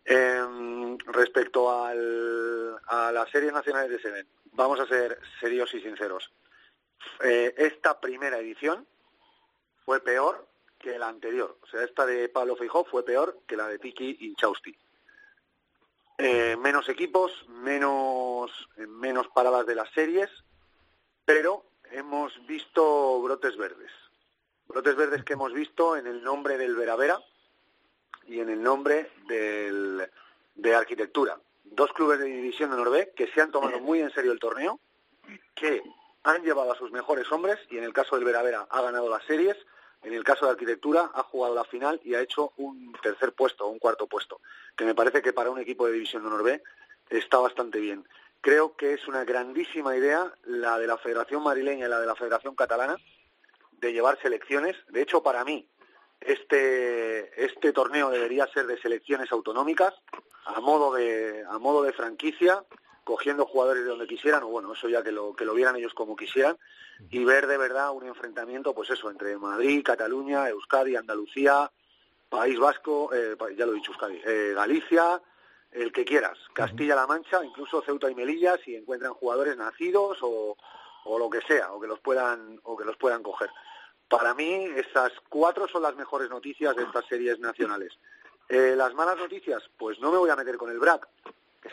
Eh, 0.06 0.98
respecto 1.06 1.84
al, 1.84 2.76
a 2.88 3.12
las 3.12 3.30
series 3.30 3.54
nacionales 3.54 3.92
de 3.92 4.00
Seven, 4.00 4.28
vamos 4.52 4.80
a 4.80 4.88
ser 4.88 5.20
serios 5.40 5.74
y 5.74 5.82
sinceros. 5.82 6.32
Eh, 7.24 7.54
esta 7.58 8.00
primera 8.00 8.38
edición 8.38 8.88
fue 9.86 10.00
peor 10.02 10.48
que 10.80 11.00
la 11.00 11.08
anterior. 11.08 11.58
O 11.62 11.68
sea, 11.68 11.84
esta 11.84 12.06
de 12.06 12.30
Pablo 12.30 12.56
Feijó 12.56 12.84
fue 12.84 13.04
peor 13.04 13.40
que 13.48 13.56
la 13.56 13.68
de 13.68 13.80
Tiki 13.80 14.18
Inchausti. 14.22 14.76
Eh, 16.18 16.56
menos 16.58 16.90
equipos, 16.90 17.32
menos, 17.48 18.52
eh, 18.78 18.86
menos 18.86 19.28
paradas 19.30 19.66
de 19.66 19.76
las 19.76 19.90
series, 19.92 20.30
pero 21.26 21.66
hemos 21.92 22.46
visto 22.46 23.22
brotes 23.22 23.58
verdes. 23.58 23.92
Brotes 24.68 24.96
verdes 24.96 25.24
que 25.24 25.34
hemos 25.34 25.54
visto 25.54 25.98
en 25.98 26.08
el 26.08 26.24
nombre 26.24 26.58
del 26.58 26.76
Veravera 26.76 27.20
y 28.28 28.40
en 28.40 28.50
el 28.50 28.62
nombre 28.62 29.10
del, 29.28 30.10
de 30.56 30.76
Arquitectura. 30.76 31.40
Dos 31.64 31.92
clubes 31.94 32.20
de 32.20 32.26
división 32.26 32.72
de 32.72 32.78
Norvé 32.78 33.14
que 33.16 33.28
se 33.28 33.42
han 33.42 33.52
tomado 33.52 33.80
muy 33.80 34.02
en 34.02 34.12
serio 34.12 34.32
el 34.32 34.40
torneo, 34.40 34.80
que 35.56 35.82
han 36.24 36.44
llevado 36.44 36.72
a 36.72 36.78
sus 36.78 36.92
mejores 36.92 37.32
hombres 37.32 37.60
y 37.70 37.78
en 37.78 37.84
el 37.84 37.94
caso 37.94 38.16
del 38.16 38.26
Veravera 38.26 38.68
ha 38.70 38.82
ganado 38.82 39.10
las 39.10 39.26
series, 39.26 39.58
en 40.04 40.14
el 40.14 40.24
caso 40.24 40.46
de 40.46 40.52
Arquitectura 40.52 41.12
ha 41.14 41.24
jugado 41.24 41.56
la 41.56 41.64
final 41.64 42.00
y 42.04 42.16
ha 42.16 42.22
hecho 42.22 42.54
un 42.58 42.94
tercer 43.02 43.34
puesto, 43.34 43.68
un 43.68 43.80
cuarto 43.80 44.08
puesto, 44.08 44.42
que 44.76 44.86
me 44.86 44.96
parece 44.96 45.22
que 45.22 45.34
para 45.34 45.50
un 45.50 45.60
equipo 45.60 45.86
de 45.86 45.94
división 45.94 46.24
de 46.24 46.30
Norvé 46.30 46.64
está 47.10 47.38
bastante 47.38 47.80
bien. 47.80 48.06
Creo 48.42 48.76
que 48.76 48.94
es 48.94 49.08
una 49.08 49.24
grandísima 49.24 49.96
idea 49.96 50.34
la 50.46 50.78
de 50.78 50.88
la 50.88 50.98
Federación 50.98 51.44
Madrileña 51.44 51.86
y 51.86 51.90
la 51.90 52.00
de 52.00 52.08
la 52.08 52.16
Federación 52.16 52.56
Catalana 52.56 52.98
de 53.72 53.94
llevar 53.94 54.20
selecciones. 54.22 54.76
De 54.90 55.02
hecho, 55.02 55.24
para 55.24 55.46
mí, 55.46 55.68
este, 56.20 57.44
este 57.44 57.72
torneo 57.72 58.10
debería 58.10 58.48
ser 58.48 58.68
de 58.68 58.78
selecciones 58.82 59.32
autonómicas, 59.32 59.94
a 60.46 60.60
modo 60.60 60.94
de, 60.94 61.46
a 61.50 61.58
modo 61.60 61.84
de 61.84 61.94
franquicia, 61.94 62.64
cogiendo 63.04 63.46
jugadores 63.46 63.84
de 63.84 63.90
donde 63.90 64.08
quisieran, 64.08 64.44
o 64.44 64.48
bueno, 64.48 64.74
eso 64.74 64.88
ya 64.90 65.04
que 65.04 65.12
lo, 65.12 65.34
que 65.34 65.46
lo 65.46 65.54
vieran 65.54 65.76
ellos 65.76 65.94
como 65.94 66.16
quisieran, 66.16 66.58
y 67.10 67.24
ver 67.24 67.48
de 67.48 67.58
verdad 67.58 67.92
un 67.92 68.06
enfrentamiento, 68.06 68.74
pues 68.74 68.90
eso, 68.90 69.10
entre 69.10 69.38
Madrid, 69.38 69.84
Cataluña, 69.84 70.50
Euskadi, 70.50 70.96
Andalucía, 70.96 71.70
País 72.30 72.58
Vasco, 72.58 73.14
eh, 73.14 73.36
ya 73.58 73.66
lo 73.66 73.74
he 73.74 73.76
dicho 73.76 73.92
Euskadi, 73.92 74.22
eh, 74.26 74.54
Galicia, 74.56 75.22
el 75.72 75.92
que 75.92 76.06
quieras, 76.06 76.38
Castilla-La 76.54 77.08
Mancha, 77.08 77.44
incluso 77.44 77.82
Ceuta 77.82 78.10
y 78.10 78.16
Melilla, 78.16 78.58
si 78.64 78.76
encuentran 78.76 79.14
jugadores 79.14 79.58
nacidos 79.58 80.20
o, 80.22 80.56
o 81.06 81.20
lo 81.20 81.30
que 81.30 81.42
sea, 81.42 81.72
o 81.74 81.82
que 81.82 81.88
los 81.88 82.00
puedan, 82.00 82.60
o 82.64 82.78
que 82.78 82.86
los 82.86 82.98
puedan 82.98 83.24
coger. 83.24 83.50
Para 84.08 84.34
mí, 84.36 84.68
esas 84.76 85.12
cuatro 85.30 85.68
son 85.68 85.82
las 85.82 85.96
mejores 85.96 86.30
noticias 86.30 86.76
de 86.76 86.84
estas 86.84 87.06
series 87.08 87.40
nacionales. 87.40 87.98
Eh, 88.48 88.76
las 88.78 88.94
malas 88.94 89.18
noticias, 89.18 89.64
pues 89.78 90.00
no 90.00 90.12
me 90.12 90.18
voy 90.18 90.30
a 90.30 90.36
meter 90.36 90.58
con 90.58 90.70
el 90.70 90.80
BRAC. 90.80 91.08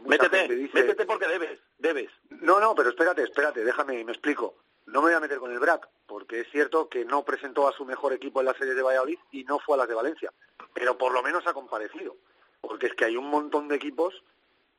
Métete, 0.04 0.54
dice- 0.56 0.74
métete 0.74 1.04
porque 1.06 1.26
debes, 1.26 1.58
debes. 1.78 2.10
no, 2.30 2.60
no, 2.60 2.74
pero 2.74 2.90
espérate, 2.90 3.22
espérate, 3.22 3.64
déjame, 3.64 4.04
me 4.04 4.12
explico. 4.12 4.54
No 4.86 5.00
me 5.02 5.08
voy 5.08 5.14
a 5.14 5.20
meter 5.20 5.38
con 5.38 5.52
el 5.52 5.58
BRAC, 5.60 5.88
porque 6.06 6.40
es 6.40 6.50
cierto 6.50 6.88
que 6.88 7.04
no 7.04 7.24
presentó 7.24 7.68
a 7.68 7.72
su 7.72 7.84
mejor 7.84 8.12
equipo 8.12 8.40
en 8.40 8.46
las 8.46 8.56
series 8.56 8.74
de 8.76 8.82
Valladolid 8.82 9.18
y 9.30 9.44
no 9.44 9.58
fue 9.60 9.74
a 9.76 9.78
las 9.78 9.88
de 9.88 9.94
Valencia. 9.94 10.32
Pero 10.74 10.98
por 10.98 11.12
lo 11.12 11.22
menos 11.22 11.46
ha 11.46 11.52
comparecido. 11.52 12.16
Porque 12.60 12.86
es 12.86 12.94
que 12.94 13.04
hay 13.04 13.16
un 13.16 13.28
montón 13.30 13.68
de 13.68 13.76
equipos 13.76 14.14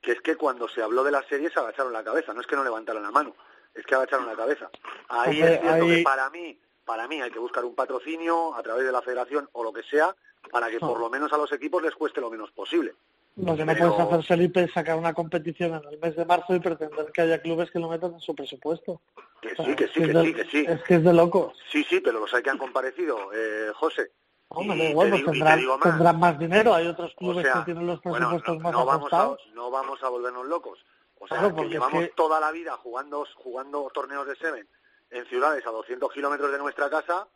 que 0.02 0.12
es 0.14 0.22
que 0.22 0.36
cuando 0.36 0.68
se 0.68 0.82
habló 0.82 1.04
de 1.04 1.12
las 1.12 1.26
series 1.28 1.56
agacharon 1.56 1.94
la 1.94 2.04
cabeza. 2.04 2.34
No 2.34 2.42
es 2.42 2.48
que 2.48 2.56
no 2.56 2.64
levantaron 2.64 3.04
la 3.04 3.12
mano, 3.12 3.36
es 3.76 3.86
que 3.86 3.96
agacharon 3.96 4.26
la 4.26 4.36
cabeza. 4.36 4.70
Ahí 5.10 5.42
es 5.42 5.60
cierto 5.62 5.86
ahí- 5.86 5.98
que 5.98 6.04
para 6.04 6.30
mí, 6.30 6.60
para 6.86 7.08
mí 7.08 7.22
hay 7.22 7.32
que 7.32 7.40
buscar 7.40 7.64
un 7.64 7.76
patrocinio 7.76 8.54
a 8.56 8.64
través 8.64 8.86
de 8.86 8.92
la 8.92 9.02
federación 9.02 9.48
o 9.54 9.64
lo 9.64 9.72
que 9.72 9.84
sea, 9.84 10.14
para 10.52 10.70
que 10.70 10.80
por 10.80 11.00
lo 11.00 11.10
menos 11.10 11.32
a 11.32 11.38
los 11.38 11.52
equipos 11.54 11.82
les 11.84 11.94
cueste 11.96 12.20
lo 12.20 12.30
menos 12.32 12.52
posible. 12.52 12.96
Lo 13.38 13.56
que 13.56 13.66
no 13.66 13.74
Pero- 13.74 13.96
puedes 13.96 14.08
hacer, 14.12 14.24
Felipe, 14.26 14.64
es 14.64 14.74
sacar 14.74 14.98
una 14.98 15.14
competición 15.14 15.74
en 15.76 15.90
el 15.90 16.00
mes 16.00 16.16
de 16.16 16.26
marzo 16.26 16.54
y 16.54 16.60
pretender 16.60 17.12
que 17.14 17.22
haya 17.22 17.42
clubes 17.42 17.72
que 17.72 17.80
lo 17.80 17.88
metan 17.90 18.14
en 18.14 18.20
su 18.20 18.36
presupuesto. 18.36 19.02
Que 19.42 19.54
O 19.54 19.56
sea, 19.56 19.66
sí, 19.66 19.76
que 19.76 19.88
sí, 19.88 19.94
que 20.02 20.08
de- 20.08 20.24
sí, 20.26 20.34
que 20.34 20.46
sí. 20.46 20.66
Es 20.68 20.84
que 20.84 20.96
es 20.96 21.04
de 21.04 21.14
locos. 21.14 21.58
Sí, 21.72 21.84
sí, 21.86 22.02
pero 22.02 22.20
los 22.20 22.34
hay 22.34 22.44
que 22.44 22.50
han 22.50 22.58
comparecido, 22.58 23.18
eh, 23.34 23.72
José. 23.74 24.12
Hombre, 24.50 24.78
da 24.78 24.84
igual, 24.90 25.10
pues 25.12 25.24
tendrán, 25.26 25.66
más. 25.66 25.80
tendrán 25.82 26.20
más 26.20 26.38
dinero. 26.40 26.74
Hay 26.74 26.88
otros 26.88 27.14
O 27.14 27.16
clubes 27.16 27.44
sea, 27.46 27.54
que 27.54 27.66
tienen 27.66 27.88
los 27.88 28.02
bueno, 28.04 28.18
presupuestos 28.30 28.58
no, 28.58 28.62
más 28.64 28.74
no 28.74 28.86
vamos 28.86 29.14
a, 29.14 29.36
no 29.54 29.72
vamos 29.72 30.04
a 30.04 30.10
volvernos 30.10 30.46
locos. 30.48 30.80
O 31.20 31.28
sea, 31.28 31.38
Claro, 31.40 31.56
que 31.56 31.62
es 31.62 31.68
llevamos 31.70 32.04
que- 32.04 32.10
toda 32.10 32.40
la 32.42 32.52
vida 32.52 32.76
jugando, 32.78 33.26
jugando 33.36 33.90
torneos 33.94 34.28
de 34.28 34.36
Seven 34.36 34.68
en 35.10 35.26
ciudades 35.28 35.66
a 35.66 35.70
200 35.72 36.12
kilómetros 36.12 36.52
de 36.52 36.58
nuestra 36.58 36.90
casa, 36.90 37.28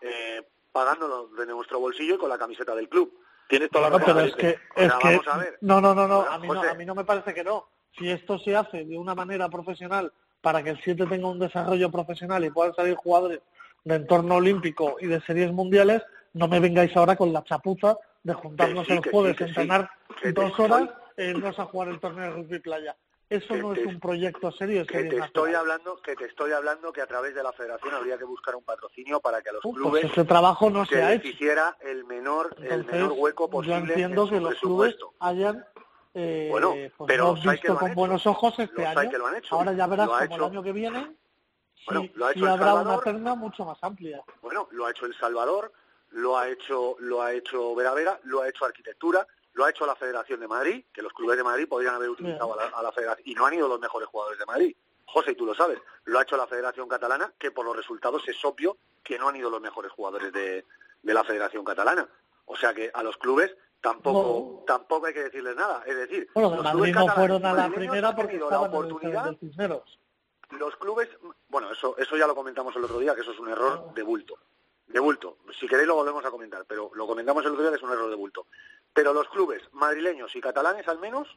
eh, 0.00 0.42
pagándolo 0.72 1.26
de 1.28 1.44
nuestro 1.46 1.78
bolsillo 1.78 2.14
y 2.14 2.18
con 2.18 2.30
la 2.30 2.38
camiseta 2.38 2.74
del 2.74 2.88
club. 2.88 3.12
Tienes 3.48 3.70
toda 3.70 3.90
la 3.90 3.90
No, 3.90 3.98
razón. 3.98 4.14
pero 4.16 4.26
es 4.28 4.36
que, 4.36 4.58
O 4.76 4.80
es 4.82 4.88
sea, 4.88 4.98
que 4.98 5.08
vamos 5.16 5.28
a 5.28 5.38
ver. 5.38 5.58
no, 5.60 5.80
no, 5.80 5.94
no, 5.94 6.08
no, 6.08 6.22
a 6.22 6.38
mí 6.38 6.48
no, 6.48 6.62
a 6.62 6.74
mí 6.74 6.84
no 6.86 6.94
me 6.94 7.04
parece 7.04 7.34
que 7.34 7.44
no. 7.44 7.66
Si 7.98 8.10
esto 8.10 8.38
se 8.38 8.56
hace 8.56 8.84
de 8.84 8.96
una 8.96 9.14
manera 9.14 9.48
profesional 9.48 10.12
para 10.40 10.62
que 10.62 10.70
el 10.70 10.80
7 10.82 11.06
tenga 11.06 11.28
un 11.28 11.38
desarrollo 11.38 11.90
profesional 11.90 12.44
y 12.44 12.50
puedan 12.50 12.74
salir 12.74 12.94
jugadores 12.94 13.40
de 13.84 13.94
entorno 13.96 14.36
olímpico 14.36 14.96
y 15.00 15.06
de 15.06 15.20
series 15.22 15.52
mundiales, 15.52 16.02
no 16.32 16.48
me 16.48 16.60
vengáis 16.60 16.96
ahora 16.96 17.16
con 17.16 17.32
la 17.32 17.44
chapuza 17.44 17.96
de 18.22 18.32
juntarnos 18.32 18.86
sí, 18.86 18.92
el 18.94 19.10
jueves 19.10 19.36
sí, 19.36 19.44
entrenar 19.44 19.90
dos 20.34 20.58
horas 20.58 20.88
irnos 21.18 21.58
a 21.58 21.64
jugar 21.66 21.88
el 21.88 22.00
torneo 22.00 22.24
de 22.24 22.30
rugby 22.30 22.58
playa. 22.60 22.96
Eso 23.36 23.56
no 23.56 23.72
es 23.72 23.86
un 23.86 23.98
proyecto 23.98 24.52
serio. 24.52 24.86
Que 24.86 25.04
te 25.04 25.18
estoy 25.18 25.54
hablando, 25.54 26.00
que 26.02 26.14
te 26.16 26.26
estoy 26.26 26.52
hablando 26.52 26.92
que 26.92 27.00
a 27.00 27.06
través 27.06 27.34
de 27.34 27.42
la 27.42 27.52
Federación 27.52 27.94
habría 27.94 28.18
que 28.18 28.24
buscar 28.24 28.54
un 28.54 28.62
patrocinio 28.64 29.20
para 29.20 29.40
que 29.42 29.48
a 29.48 29.52
los 29.54 29.62
Pues 29.62 29.74
clubes 29.74 30.04
ese 30.04 30.24
trabajo 30.24 30.68
no 30.70 30.84
se 30.84 30.96
les 31.04 31.24
hiciera 31.24 31.76
el 31.80 32.04
menor, 32.04 32.54
el 32.60 32.84
menor 32.84 33.12
hueco 33.16 33.44
yo 33.46 33.50
posible 33.50 33.92
entiendo 33.94 34.22
en 34.24 34.28
su 34.28 34.34
que 34.34 34.40
los 34.40 34.54
clubes 34.60 34.96
hayan 35.20 35.64
eh, 36.14 36.48
Bueno, 36.50 36.74
pues 36.98 37.08
pero 37.08 37.28
hay 37.34 37.40
que 37.42 37.50
visto 37.52 37.72
lo 37.72 37.78
con 37.78 37.88
hecho. 37.90 37.96
buenos 37.98 38.26
ojos 38.26 38.58
este 38.58 38.82
Los 38.82 38.96
año. 38.96 39.10
que 39.10 39.18
lo 39.18 39.26
han 39.28 39.36
hecho. 39.36 39.54
Ahora 39.54 39.72
ya 39.72 39.86
verás 39.86 40.06
Lo 40.06 40.12
como 40.12 40.24
hecho- 40.24 40.34
el 40.34 40.42
año 40.44 40.62
que 40.62 40.72
viene 40.72 41.16
Bueno, 41.86 42.02
sí, 42.02 42.12
lo 42.14 42.26
ha 42.26 42.32
sí 42.32 42.38
hecho 42.38 42.46
El 42.46 42.52
habrá 42.52 42.74
una 42.74 43.00
terna 43.00 43.34
mucho 43.34 43.64
más 43.64 43.78
amplia. 43.82 44.22
Bueno, 44.42 44.68
lo 44.72 44.84
ha 44.84 44.90
hecho 44.90 45.06
El 45.06 45.14
Salvador, 45.14 45.72
lo 46.10 46.36
ha 46.36 46.48
hecho, 46.50 46.96
lo 46.98 47.22
ha 47.22 47.32
hecho 47.32 47.74
Vera 47.74 47.94
Vera, 47.94 48.20
lo 48.24 48.42
ha 48.42 48.48
hecho 48.50 48.66
Arquitectura, 48.66 49.26
lo 49.54 49.64
ha 49.64 49.70
hecho 49.70 49.86
la 49.86 49.96
Federación 49.96 50.40
de 50.40 50.48
Madrid, 50.48 50.84
que 50.92 51.02
los 51.02 51.12
clubes 51.12 51.36
de 51.36 51.44
Madrid 51.44 51.68
podrían 51.68 51.94
haber 51.94 52.10
utilizado 52.10 52.54
a 52.58 52.64
la, 52.64 52.76
a 52.76 52.82
la 52.82 52.92
Federación, 52.92 53.22
y 53.26 53.34
no 53.34 53.46
han 53.46 53.54
ido 53.54 53.68
los 53.68 53.80
mejores 53.80 54.08
jugadores 54.08 54.38
de 54.38 54.46
Madrid. 54.46 54.76
José, 55.06 55.32
y 55.32 55.34
tú 55.34 55.44
lo 55.44 55.54
sabes, 55.54 55.78
lo 56.04 56.18
ha 56.18 56.22
hecho 56.22 56.36
la 56.36 56.46
Federación 56.46 56.88
Catalana, 56.88 57.32
que 57.38 57.50
por 57.50 57.66
los 57.66 57.76
resultados 57.76 58.26
es 58.28 58.42
obvio 58.44 58.78
que 59.04 59.18
no 59.18 59.28
han 59.28 59.36
ido 59.36 59.50
los 59.50 59.60
mejores 59.60 59.92
jugadores 59.92 60.32
de, 60.32 60.64
de 61.02 61.14
la 61.14 61.24
Federación 61.24 61.64
Catalana. 61.64 62.08
O 62.46 62.56
sea 62.56 62.72
que 62.72 62.90
a 62.94 63.02
los 63.02 63.16
clubes 63.18 63.54
tampoco 63.80 64.64
tampoco 64.66 65.06
hay 65.06 65.12
que 65.14 65.24
decirles 65.24 65.56
nada. 65.56 65.82
Es 65.86 65.96
decir, 65.96 66.28
Bueno, 66.34 66.50
los 66.50 66.62
Madrid 66.64 66.72
clubes 66.72 66.94
no 66.94 67.06
catalanes 67.06 67.14
fueron 67.40 67.46
a 67.46 67.52
la 67.52 67.74
primera 67.74 68.08
han 68.08 68.16
porque 68.16 68.38
la 68.38 68.60
oportunidad 68.60 69.36
los 70.50 70.76
clubes, 70.76 71.08
bueno, 71.48 71.70
eso, 71.72 71.96
eso 71.96 72.16
ya 72.16 72.26
lo 72.26 72.34
comentamos 72.34 72.74
el 72.76 72.84
otro 72.84 72.98
día, 72.98 73.14
que 73.14 73.22
eso 73.22 73.32
es 73.32 73.38
un 73.38 73.48
error 73.48 73.92
de 73.94 74.02
bulto. 74.02 74.34
De 74.92 75.00
bulto. 75.00 75.38
Si 75.58 75.66
queréis 75.66 75.88
lo 75.88 75.94
volvemos 75.94 76.24
a 76.24 76.30
comentar, 76.30 76.64
pero 76.66 76.90
lo 76.94 77.06
comentamos 77.06 77.44
el 77.44 77.52
otro 77.52 77.62
día 77.62 77.70
que 77.70 77.76
es 77.76 77.82
un 77.82 77.92
error 77.92 78.10
de 78.10 78.16
bulto. 78.16 78.46
Pero 78.92 79.12
los 79.12 79.28
clubes 79.28 79.62
madrileños 79.72 80.36
y 80.36 80.40
catalanes 80.40 80.86
al 80.86 80.98
menos 80.98 81.28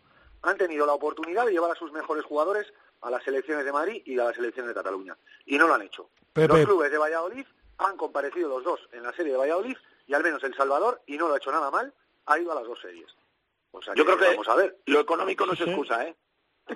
han 0.41 0.57
tenido 0.57 0.85
la 0.85 0.93
oportunidad 0.93 1.45
de 1.45 1.53
llevar 1.53 1.71
a 1.71 1.75
sus 1.75 1.91
mejores 1.91 2.25
jugadores 2.25 2.71
a 3.01 3.09
las 3.09 3.23
selecciones 3.23 3.65
de 3.65 3.71
Madrid 3.71 4.01
y 4.05 4.19
a 4.19 4.25
las 4.25 4.35
selecciones 4.35 4.69
de 4.69 4.75
Cataluña. 4.75 5.17
Y 5.45 5.57
no 5.57 5.67
lo 5.67 5.73
han 5.75 5.83
hecho. 5.83 6.09
Pepe. 6.33 6.49
Los 6.49 6.65
clubes 6.65 6.91
de 6.91 6.97
Valladolid 6.97 7.45
han 7.77 7.97
comparecido 7.97 8.49
los 8.49 8.63
dos 8.63 8.89
en 8.91 9.03
la 9.03 9.13
serie 9.13 9.31
de 9.31 9.37
Valladolid 9.37 9.77
y 10.07 10.13
al 10.13 10.23
menos 10.23 10.43
El 10.43 10.55
Salvador, 10.55 11.01
y 11.07 11.17
no 11.17 11.27
lo 11.27 11.33
ha 11.33 11.37
hecho 11.37 11.51
nada 11.51 11.71
mal, 11.71 11.93
ha 12.25 12.39
ido 12.39 12.51
a 12.51 12.55
las 12.55 12.65
dos 12.65 12.79
series. 12.79 13.07
O 13.71 13.81
sea 13.81 13.93
Yo 13.95 14.05
creo 14.05 14.17
que 14.17 14.27
vamos 14.27 14.47
a 14.47 14.55
ver. 14.55 14.77
lo 14.85 14.99
económico 14.99 15.45
no 15.45 15.53
es 15.53 15.59
sí. 15.59 15.65
excusa, 15.65 16.05
¿eh? 16.05 16.15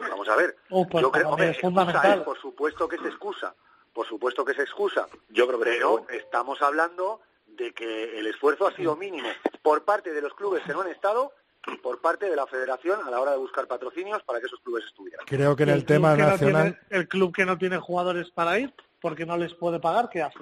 Vamos 0.09 0.29
a 0.29 0.35
ver. 0.35 0.55
Oh, 0.69 0.87
pues 0.87 1.01
Yo 1.01 1.11
creo, 1.11 1.29
hombre, 1.29 1.49
es 1.49 1.57
excusa 1.57 2.15
es, 2.15 2.21
por 2.21 2.39
supuesto 2.39 2.87
que 2.87 2.95
es 2.95 3.05
excusa. 3.05 3.55
Por 3.93 4.07
supuesto 4.07 4.45
que 4.45 4.51
es 4.53 4.59
excusa. 4.59 5.07
Yo 5.29 5.47
creo 5.47 5.59
que 5.59 5.65
Pero 5.65 6.05
estamos 6.09 6.61
hablando 6.61 7.21
de 7.45 7.73
que 7.73 8.17
el 8.19 8.27
esfuerzo 8.27 8.67
ha 8.67 8.71
sido 8.75 8.95
mínimo 8.95 9.27
por 9.61 9.83
parte 9.83 10.13
de 10.13 10.21
los 10.21 10.33
clubes 10.33 10.63
que 10.63 10.73
no 10.73 10.81
han 10.81 10.87
estado 10.89 11.33
y 11.67 11.75
por 11.77 11.99
parte 11.99 12.29
de 12.29 12.35
la 12.35 12.47
federación 12.47 13.01
a 13.05 13.09
la 13.11 13.19
hora 13.19 13.31
de 13.31 13.37
buscar 13.37 13.67
patrocinios 13.67 14.23
para 14.23 14.39
que 14.39 14.45
esos 14.45 14.59
clubes 14.61 14.85
estuvieran. 14.85 15.25
Creo 15.25 15.55
que 15.55 15.63
en 15.63 15.69
el 15.69 15.85
tema 15.85 16.15
no 16.15 16.27
nacional... 16.27 16.77
tiene- 16.89 17.01
el 17.01 17.07
club 17.07 17.33
que 17.35 17.45
no 17.45 17.57
tiene 17.57 17.77
jugadores 17.77 18.29
para 18.31 18.57
ir 18.59 18.73
porque 19.01 19.25
no 19.25 19.35
les 19.37 19.53
puede 19.53 19.79
pagar, 19.79 20.09
¿qué 20.09 20.21
hace? 20.21 20.39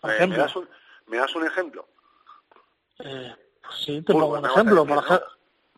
Por 0.00 0.10
Eh, 0.10 0.26
¿me, 0.26 0.36
das 0.36 0.54
un, 0.56 0.68
¿Me 1.06 1.16
das 1.18 1.34
un 1.34 1.44
ejemplo? 1.46 1.86
Eh, 3.00 3.34
pues 3.62 3.74
sí, 3.84 4.02
te 4.02 4.12
Burgos, 4.12 4.28
pongo 4.30 4.38
un 4.38 4.44
ejemplo. 4.46 4.84
decir, 4.84 4.94
¿no? 4.96 5.00
ejemplo, 5.02 5.26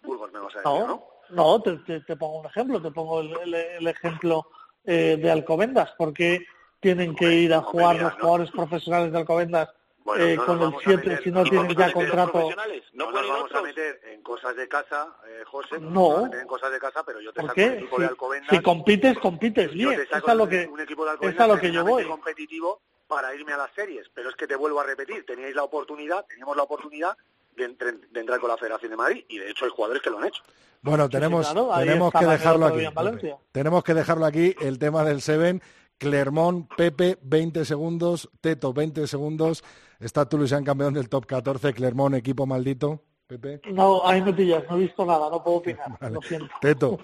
Burgos 0.03 0.33
me 0.33 0.39
vas 0.41 0.55
a 0.57 0.59
decir, 0.61 0.73
no, 0.73 0.87
¿no? 0.87 1.09
no 1.31 1.63
te, 1.63 1.77
te- 1.79 2.01
te 2.01 2.17
pongo 2.17 2.41
un 2.41 2.47
ejemplo. 2.47 2.81
Te 2.83 2.91
pongo 2.91 3.21
el, 3.21 3.33
el- 3.41 3.55
el 3.55 3.87
ejemplo 3.89 4.51
eh, 4.89 5.17
de 5.21 5.31
Alcobendas. 5.31 5.91
porque 5.99 6.47
tienen 6.81 7.15
que 7.15 7.27
ir 7.33 7.53
a 7.53 7.61
jugar 7.63 7.97
los 7.97 8.13
no. 8.15 8.21
jugadores 8.21 8.51
profesionales 8.51 9.13
de 9.13 9.19
Alcobendas 9.19 9.69
Bueno, 10.05 10.25
eh, 10.25 10.37
no 10.37 10.47
con 10.47 10.55
el 10.55 10.61
vamos 10.61 10.83
a 10.87 10.89
7 10.89 11.03
meter- 11.11 11.23
si 11.25 11.31
no 11.31 11.41
¿Y 11.45 11.51
tienen 11.51 11.67
por 11.67 11.77
qué 11.77 11.81
ya 11.83 11.87
no 11.89 11.93
contrato? 11.95 12.33
profesionales? 12.33 12.85
¿No, 12.93 13.11
No 13.11 13.21
nos 13.21 13.29
vamos 13.29 13.53
a 13.53 13.63
meter 13.63 14.01
en 14.05 14.23
cosas 14.23 14.57
de 14.57 14.69
casa, 14.69 15.17
eh, 15.27 15.43
José. 15.45 15.79
No. 15.81 15.91
nos 15.91 15.93
vamos 15.95 16.19
a 16.19 16.25
meter 16.25 16.41
en 16.41 16.47
cosas 16.47 16.73
de 16.73 16.79
casa, 16.79 17.03
pero 17.05 17.21
yo 17.21 17.33
te 17.33 17.41
¿Por 17.41 17.51
saco 17.51 17.61
un 17.61 17.69
qué? 17.69 17.75
de 17.75 17.89
Si, 17.99 18.05
Alcobendas. 18.05 18.57
si 18.57 18.63
compites, 18.63 19.19
compites 19.19 19.71
yo 19.73 19.91
bien. 19.91 19.97
te 19.97 20.07
saco 20.07 20.27
Es 20.29 20.33
a 20.33 20.35
lo 20.35 20.45
un- 20.45 20.51
que, 20.51 20.67
un 20.67 20.81
equipo 20.81 21.05
de 21.05 21.11
es 21.11 21.13
Alcobendas 21.15 21.45
a 21.45 21.49
lo 21.55 21.61
que 21.61 21.73
yo 21.73 21.85
voy. 21.85 22.05
competitivo 22.05 22.81
para 23.07 23.35
irme 23.35 23.53
a 23.53 23.57
las 23.59 23.73
series, 23.75 24.07
pero 24.15 24.29
es 24.31 24.37
que 24.37 24.47
te 24.47 24.55
vuelvo 24.55 24.81
a 24.81 24.85
repetir, 24.85 25.25
teníais 25.27 25.55
la 25.55 25.65
oportunidad, 25.65 26.25
teníamos 26.27 26.57
la 26.57 26.63
oportunidad 26.63 27.17
de, 27.59 27.65
entre- 27.65 27.93
de 27.93 28.21
entrar 28.21 28.41
con 28.41 28.49
la 28.49 28.57
Federación 28.57 28.91
de 28.93 28.97
Madrid 28.97 29.25
y 29.29 29.39
de 29.39 29.51
hecho 29.51 29.65
hay 29.65 29.71
jugadores 29.71 30.03
que 30.03 30.11
lo 30.11 30.19
han 30.19 30.27
hecho. 30.27 30.43
Bueno, 30.81 31.09
tenemos, 31.09 31.51
claro, 31.51 31.71
tenemos 31.77 32.13
que 32.13 32.25
dejarlo 32.27 32.67
aquí. 32.67 32.85
Pepe. 32.95 33.37
Tenemos 33.53 33.85
que 33.85 33.95
dejarlo 33.95 34.25
aquí, 34.27 34.55
el 34.61 34.79
tema 34.79 35.05
del 35.05 35.21
Seven. 35.21 35.61
Clermont, 35.99 36.71
Pepe, 36.77 37.19
20 37.23 37.65
segundos. 37.65 38.31
Teto, 38.41 38.73
20 38.73 39.07
segundos. 39.09 39.65
Está 39.99 40.29
Toulouse 40.29 40.63
campeón 40.65 40.95
del 40.95 41.09
top 41.09 41.27
14. 41.27 41.75
Clermont, 41.75 42.15
equipo 42.15 42.47
maldito. 42.47 43.03
Pepe. 43.27 43.61
No, 43.73 44.07
ahí 44.07 44.23
me 44.23 44.33
pillas, 44.33 44.63
no 44.71 44.77
he 44.77 44.81
visto 44.81 45.05
nada, 45.05 45.29
no 45.29 45.43
puedo 45.43 45.57
opinar, 45.59 45.87
Vale. 46.01 46.15
lo 46.15 46.23
siento. 46.23 46.55
Teto. 46.61 46.99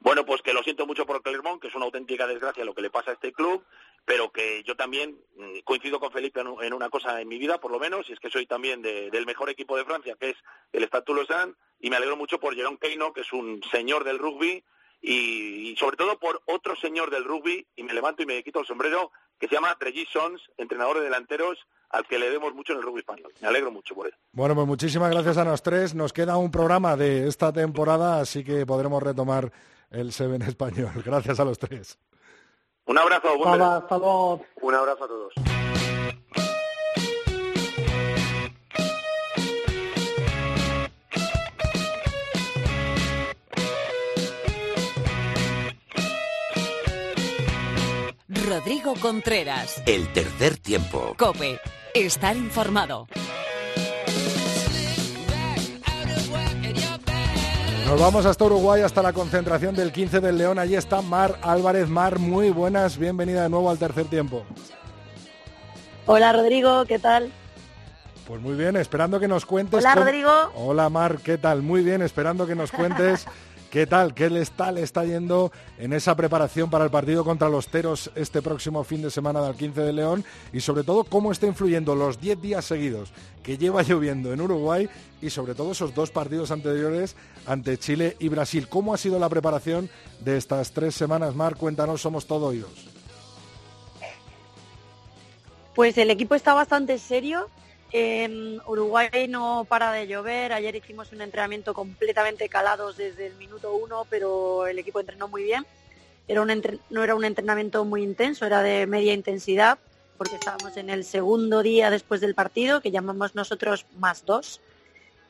Bueno, 0.00 0.24
pues 0.24 0.40
que 0.42 0.52
lo 0.52 0.62
siento 0.62 0.86
mucho 0.86 1.04
por 1.06 1.20
Clermont, 1.22 1.60
que 1.60 1.68
es 1.68 1.74
una 1.74 1.86
auténtica 1.86 2.26
desgracia 2.26 2.64
lo 2.64 2.74
que 2.74 2.82
le 2.82 2.90
pasa 2.90 3.10
a 3.10 3.14
este 3.14 3.32
club, 3.32 3.62
pero 4.04 4.30
que 4.32 4.62
yo 4.64 4.76
también 4.76 5.18
mm, 5.36 5.58
coincido 5.64 6.00
con 6.00 6.10
Felipe 6.12 6.40
en, 6.40 6.48
un- 6.48 6.64
en 6.64 6.72
una 6.72 6.88
cosa 6.90 7.20
en 7.20 7.28
mi 7.28 7.38
vida, 7.38 7.58
por 7.60 7.70
lo 7.70 7.78
menos, 7.78 8.08
y 8.08 8.12
es 8.12 8.20
que 8.20 8.30
soy 8.30 8.46
también 8.46 8.82
de- 8.82 9.10
del 9.10 9.26
mejor 9.26 9.50
equipo 9.50 9.76
de 9.76 9.84
Francia, 9.84 10.16
que 10.18 10.30
es 10.30 10.36
el 10.72 10.84
Stade 10.84 11.04
Toulousain, 11.04 11.54
y 11.80 11.90
me 11.90 11.96
alegro 11.96 12.16
mucho 12.16 12.38
por 12.40 12.54
Jerome 12.54 12.78
Keino, 12.78 13.12
que 13.12 13.20
es 13.22 13.32
un 13.32 13.60
señor 13.70 14.04
del 14.04 14.18
rugby, 14.18 14.64
y, 15.02 15.74
sobre 15.78 15.96
todo 15.96 16.18
por 16.18 16.42
otro 16.46 16.76
señor 16.76 17.10
del 17.10 17.24
rugby, 17.24 17.66
y 17.76 17.82
me 17.82 17.94
levanto 17.94 18.22
y 18.22 18.26
me 18.26 18.42
quito 18.42 18.60
el 18.60 18.66
sombrero, 18.66 19.10
que 19.38 19.48
se 19.48 19.54
llama 19.54 19.74
Regis 19.80 20.08
Sons, 20.12 20.42
entrenador 20.58 20.98
de 20.98 21.04
delanteros, 21.04 21.58
al 21.88 22.06
que 22.06 22.18
le 22.18 22.30
demos 22.30 22.54
mucho 22.54 22.72
en 22.74 22.78
el 22.80 22.84
rugby 22.84 23.00
español. 23.00 23.32
Me 23.40 23.48
alegro 23.48 23.70
mucho 23.70 23.94
por 23.94 24.06
él. 24.06 24.14
Bueno, 24.32 24.54
pues 24.54 24.66
muchísimas 24.66 25.10
gracias 25.10 25.38
a 25.38 25.44
los 25.44 25.62
tres. 25.62 25.94
Nos 25.94 26.12
queda 26.12 26.36
un 26.36 26.50
programa 26.50 26.96
de 26.96 27.26
esta 27.26 27.50
temporada, 27.52 28.20
así 28.20 28.44
que 28.44 28.66
podremos 28.66 29.02
retomar 29.02 29.50
el 29.90 30.12
Seven 30.12 30.42
español. 30.42 30.90
Gracias 31.04 31.40
a 31.40 31.44
los 31.44 31.58
tres. 31.58 31.98
Un 32.90 32.98
abrazo, 32.98 33.38
buen 33.38 33.62
hasta 33.62 33.98
luego. 33.98 34.42
Un 34.62 34.74
abrazo 34.74 35.04
a 35.04 35.06
todos. 35.06 35.32
Rodrigo 48.28 48.94
Contreras. 49.00 49.80
El 49.86 50.12
tercer 50.12 50.56
tiempo. 50.56 51.14
Cope. 51.16 51.60
Estar 51.94 52.36
informado. 52.36 53.06
Nos 57.90 57.98
vamos 58.00 58.24
hasta 58.24 58.44
Uruguay, 58.44 58.82
hasta 58.82 59.02
la 59.02 59.12
concentración 59.12 59.74
del 59.74 59.90
15 59.90 60.20
del 60.20 60.38
León. 60.38 60.60
Allí 60.60 60.76
está 60.76 61.02
Mar 61.02 61.36
Álvarez. 61.42 61.88
Mar, 61.88 62.20
muy 62.20 62.50
buenas. 62.50 62.96
Bienvenida 62.96 63.42
de 63.42 63.48
nuevo 63.48 63.68
al 63.68 63.78
tercer 63.78 64.04
tiempo. 64.06 64.44
Hola 66.06 66.32
Rodrigo, 66.32 66.84
¿qué 66.86 67.00
tal? 67.00 67.32
Pues 68.28 68.40
muy 68.40 68.54
bien, 68.54 68.76
esperando 68.76 69.18
que 69.18 69.26
nos 69.26 69.44
cuentes. 69.44 69.80
Hola 69.80 69.94
cómo- 69.94 70.04
Rodrigo. 70.04 70.30
Hola 70.54 70.88
Mar, 70.88 71.18
¿qué 71.18 71.36
tal? 71.36 71.62
Muy 71.62 71.82
bien, 71.82 72.00
esperando 72.00 72.46
que 72.46 72.54
nos 72.54 72.70
cuentes 72.70 73.26
qué 73.70 73.86
tal, 73.86 74.14
qué 74.14 74.28
le 74.28 74.40
está, 74.40 74.70
está 74.72 75.04
yendo 75.04 75.52
en 75.78 75.92
esa 75.92 76.16
preparación 76.16 76.68
para 76.68 76.84
el 76.84 76.90
partido 76.90 77.24
contra 77.24 77.48
los 77.48 77.68
Teros 77.68 78.10
este 78.14 78.42
próximo 78.42 78.82
fin 78.84 79.02
de 79.02 79.10
semana 79.10 79.40
del 79.42 79.54
15 79.54 79.80
de 79.80 79.92
León 79.92 80.24
y 80.52 80.60
sobre 80.60 80.82
todo 80.82 81.04
cómo 81.04 81.30
está 81.32 81.46
influyendo 81.46 81.94
los 81.94 82.20
10 82.20 82.42
días 82.42 82.64
seguidos 82.64 83.12
que 83.42 83.56
lleva 83.56 83.82
lloviendo 83.82 84.32
en 84.32 84.40
Uruguay 84.40 84.88
y 85.22 85.30
sobre 85.30 85.54
todo 85.54 85.72
esos 85.72 85.94
dos 85.94 86.10
partidos 86.10 86.50
anteriores 86.50 87.14
ante 87.46 87.78
Chile 87.78 88.16
y 88.18 88.28
Brasil. 88.28 88.68
¿Cómo 88.68 88.92
ha 88.92 88.98
sido 88.98 89.18
la 89.18 89.28
preparación 89.28 89.88
de 90.20 90.36
estas 90.36 90.72
tres 90.72 90.94
semanas, 90.94 91.34
Mar? 91.34 91.56
Cuéntanos, 91.56 92.00
somos 92.00 92.26
todo 92.26 92.46
oídos. 92.46 92.88
Pues 95.74 95.96
el 95.96 96.10
equipo 96.10 96.34
está 96.34 96.52
bastante 96.54 96.98
serio. 96.98 97.48
En 97.92 98.60
Uruguay 98.66 99.26
no 99.28 99.66
para 99.68 99.92
de 99.92 100.06
llover. 100.06 100.52
Ayer 100.52 100.76
hicimos 100.76 101.10
un 101.12 101.22
entrenamiento 101.22 101.74
completamente 101.74 102.48
calados 102.48 102.96
desde 102.96 103.26
el 103.26 103.34
minuto 103.34 103.74
uno, 103.74 104.06
pero 104.08 104.66
el 104.66 104.78
equipo 104.78 105.00
entrenó 105.00 105.26
muy 105.26 105.42
bien. 105.42 105.66
No 106.28 107.02
era 107.02 107.14
un 107.16 107.24
entrenamiento 107.24 107.84
muy 107.84 108.04
intenso, 108.04 108.46
era 108.46 108.62
de 108.62 108.86
media 108.86 109.12
intensidad, 109.12 109.80
porque 110.16 110.36
estábamos 110.36 110.76
en 110.76 110.88
el 110.88 111.04
segundo 111.04 111.62
día 111.62 111.90
después 111.90 112.20
del 112.20 112.36
partido, 112.36 112.80
que 112.80 112.92
llamamos 112.92 113.34
nosotros 113.34 113.86
más 113.98 114.24
dos. 114.24 114.60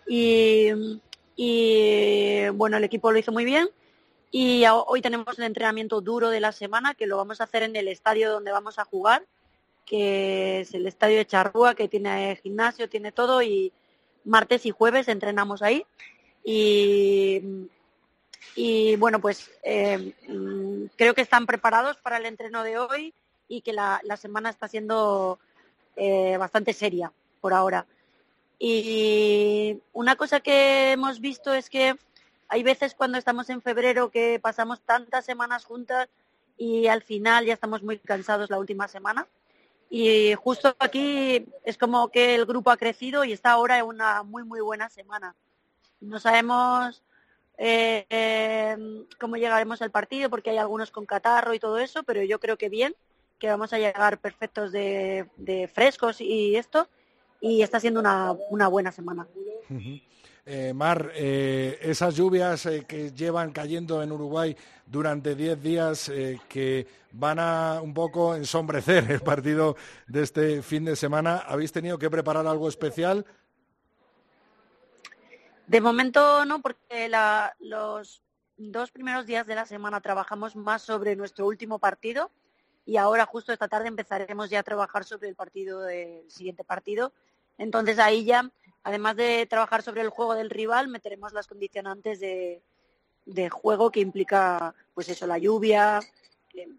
Y, 0.07 0.69
bueno, 2.53 2.77
el 2.77 2.85
equipo 2.85 3.11
lo 3.11 3.19
hizo 3.19 3.33
muy 3.33 3.47
bien. 3.47 3.71
Y 4.31 4.65
hoy 4.67 5.01
tenemos 5.01 5.39
el 5.39 5.45
entrenamiento 5.47 6.03
duro 6.03 6.29
de 6.29 6.41
la 6.41 6.53
semana, 6.53 6.95
que 6.95 7.07
lo 7.07 7.17
vamos 7.17 7.41
a 7.41 7.45
hacer 7.45 7.63
en 7.63 7.75
el 7.75 7.89
estadio 7.89 8.31
donde 8.31 8.53
vamos 8.53 8.79
a 8.79 8.85
jugar 8.85 9.25
que 9.91 10.61
es 10.61 10.73
el 10.73 10.87
estadio 10.87 11.17
de 11.17 11.27
Charrúa, 11.27 11.75
que 11.75 11.89
tiene 11.89 12.37
gimnasio, 12.37 12.89
tiene 12.89 13.11
todo, 13.11 13.43
y 13.43 13.73
martes 14.25 14.65
y 14.65 14.71
jueves 14.71 15.09
entrenamos 15.09 15.63
ahí. 15.63 15.85
Y, 16.45 17.43
y 18.55 18.95
bueno, 18.95 19.21
pues 19.21 19.51
eh, 19.65 20.15
mm, 20.29 20.85
creo 20.97 21.13
que 21.13 21.23
están 21.23 21.45
preparados 21.45 21.97
para 21.97 22.19
el 22.19 22.27
entreno 22.27 22.63
de 22.63 22.79
hoy 22.79 23.13
y 23.49 23.63
que 23.63 23.73
la, 23.73 24.01
la 24.05 24.17
semana 24.17 24.49
está 24.49 24.69
siendo 24.69 25.41
eh, 25.97 26.37
bastante 26.39 26.73
seria 26.73 27.13
por 27.41 27.53
ahora. 27.53 27.85
Y 28.61 29.77
una 29.93 30.15
cosa 30.15 30.39
que 30.39 30.93
hemos 30.93 31.21
visto 31.21 31.53
es 31.53 31.69
que 31.69 31.97
hay 32.47 32.63
veces 32.63 32.95
cuando 32.95 33.19
estamos 33.19 33.51
en 33.51 33.61
febrero 33.61 34.13
que 34.13 34.39
pasamos 34.41 34.83
tantas 34.83 35.25
semanas 35.25 35.65
juntas 35.65 36.09
y 36.57 36.87
al 36.87 37.03
final 37.03 37.45
ya 37.45 37.55
estamos 37.55 37.83
muy 37.83 37.99
cansados 37.99 38.51
la 38.51 38.59
última 38.61 38.87
semana. 38.87 39.27
Y 39.93 40.35
justo 40.35 40.77
aquí 40.79 41.45
es 41.65 41.77
como 41.77 42.09
que 42.09 42.37
el 42.37 42.47
grupo 42.47 42.71
ha 42.71 42.77
crecido 42.77 43.25
y 43.25 43.33
está 43.33 43.51
ahora 43.51 43.79
en 43.79 43.87
una 43.87 44.23
muy, 44.23 44.45
muy 44.45 44.61
buena 44.61 44.89
semana. 44.89 45.35
No 46.01 46.21
sabemos 46.21 47.03
eh, 47.59 48.07
em, 48.09 49.05
cómo 49.19 49.37
llegaremos 49.37 49.83
al 49.83 49.91
partido 49.91 50.31
porque 50.31 50.51
hay 50.51 50.59
algunos 50.59 50.93
con 50.93 51.07
catarro 51.07 51.55
y 51.55 51.59
todo 51.59 51.79
eso, 51.79 52.05
pero 52.05 52.23
yo 52.23 52.39
creo 52.39 52.57
que 52.57 52.69
bien, 52.69 52.95
que 53.41 53.49
vamos 53.49 53.73
a 53.73 53.79
llegar 53.79 54.19
perfectos 54.19 54.71
de, 54.71 55.69
frescos 55.75 56.21
y 56.21 56.55
esto. 56.55 56.89
Y 57.41 57.63
está 57.63 57.81
siendo 57.81 57.99
una, 57.99 58.33
una 58.51 58.69
buena 58.69 58.93
semana. 58.93 59.27
Eh, 60.53 60.75
Mar, 60.75 61.13
eh, 61.15 61.79
esas 61.81 62.17
lluvias 62.17 62.67
eh, 62.67 62.85
que 62.85 63.13
llevan 63.13 63.53
cayendo 63.53 64.03
en 64.03 64.11
Uruguay 64.11 64.57
durante 64.85 65.37
10 65.37 65.63
días 65.63 66.11
que 66.49 66.89
van 67.13 67.39
a 67.39 67.81
un 67.81 67.95
poco 67.95 68.35
ensombrecer 68.35 69.09
el 69.13 69.21
partido 69.21 69.77
de 70.09 70.25
este 70.25 70.61
fin 70.63 70.85
de 70.85 70.97
semana, 70.97 71.37
¿habéis 71.47 71.71
tenido 71.71 72.01
que 72.01 72.11
preparar 72.11 72.49
algo 72.49 72.69
especial? 72.69 73.25
De 75.69 75.81
momento 75.81 76.45
no, 76.45 76.61
porque 76.61 77.09
los 77.61 78.21
dos 78.57 78.91
primeros 78.91 79.27
días 79.27 79.47
de 79.47 79.55
la 79.55 79.67
semana 79.67 80.01
trabajamos 80.01 80.57
más 80.57 80.83
sobre 80.83 81.15
nuestro 81.15 81.47
último 81.47 81.79
partido 81.79 82.29
y 82.85 82.97
ahora 82.97 83.25
justo 83.25 83.53
esta 83.53 83.69
tarde 83.69 83.87
empezaremos 83.87 84.51
ya 84.51 84.59
a 84.59 84.65
trabajar 84.65 85.05
sobre 85.05 85.29
el 85.29 85.37
partido 85.37 85.81
del 85.83 86.29
siguiente 86.29 86.65
partido. 86.65 87.13
Entonces 87.57 88.01
ahí 88.01 88.25
ya 88.25 88.51
además 88.83 89.17
de 89.17 89.47
trabajar 89.47 89.83
sobre 89.83 90.03
el 90.03 90.11
juego 90.11 90.35
del 90.35 90.51
rival, 90.51 90.89
meteremos 90.89 91.33
las 91.33 91.47
condicionantes 91.47 92.21
de, 92.21 92.63
juego 93.51 93.91
que 93.91 94.01
implica, 94.01 94.75
pues 94.95 95.09
eso, 95.09 95.27
la 95.27 95.39
lluvia, 95.39 96.01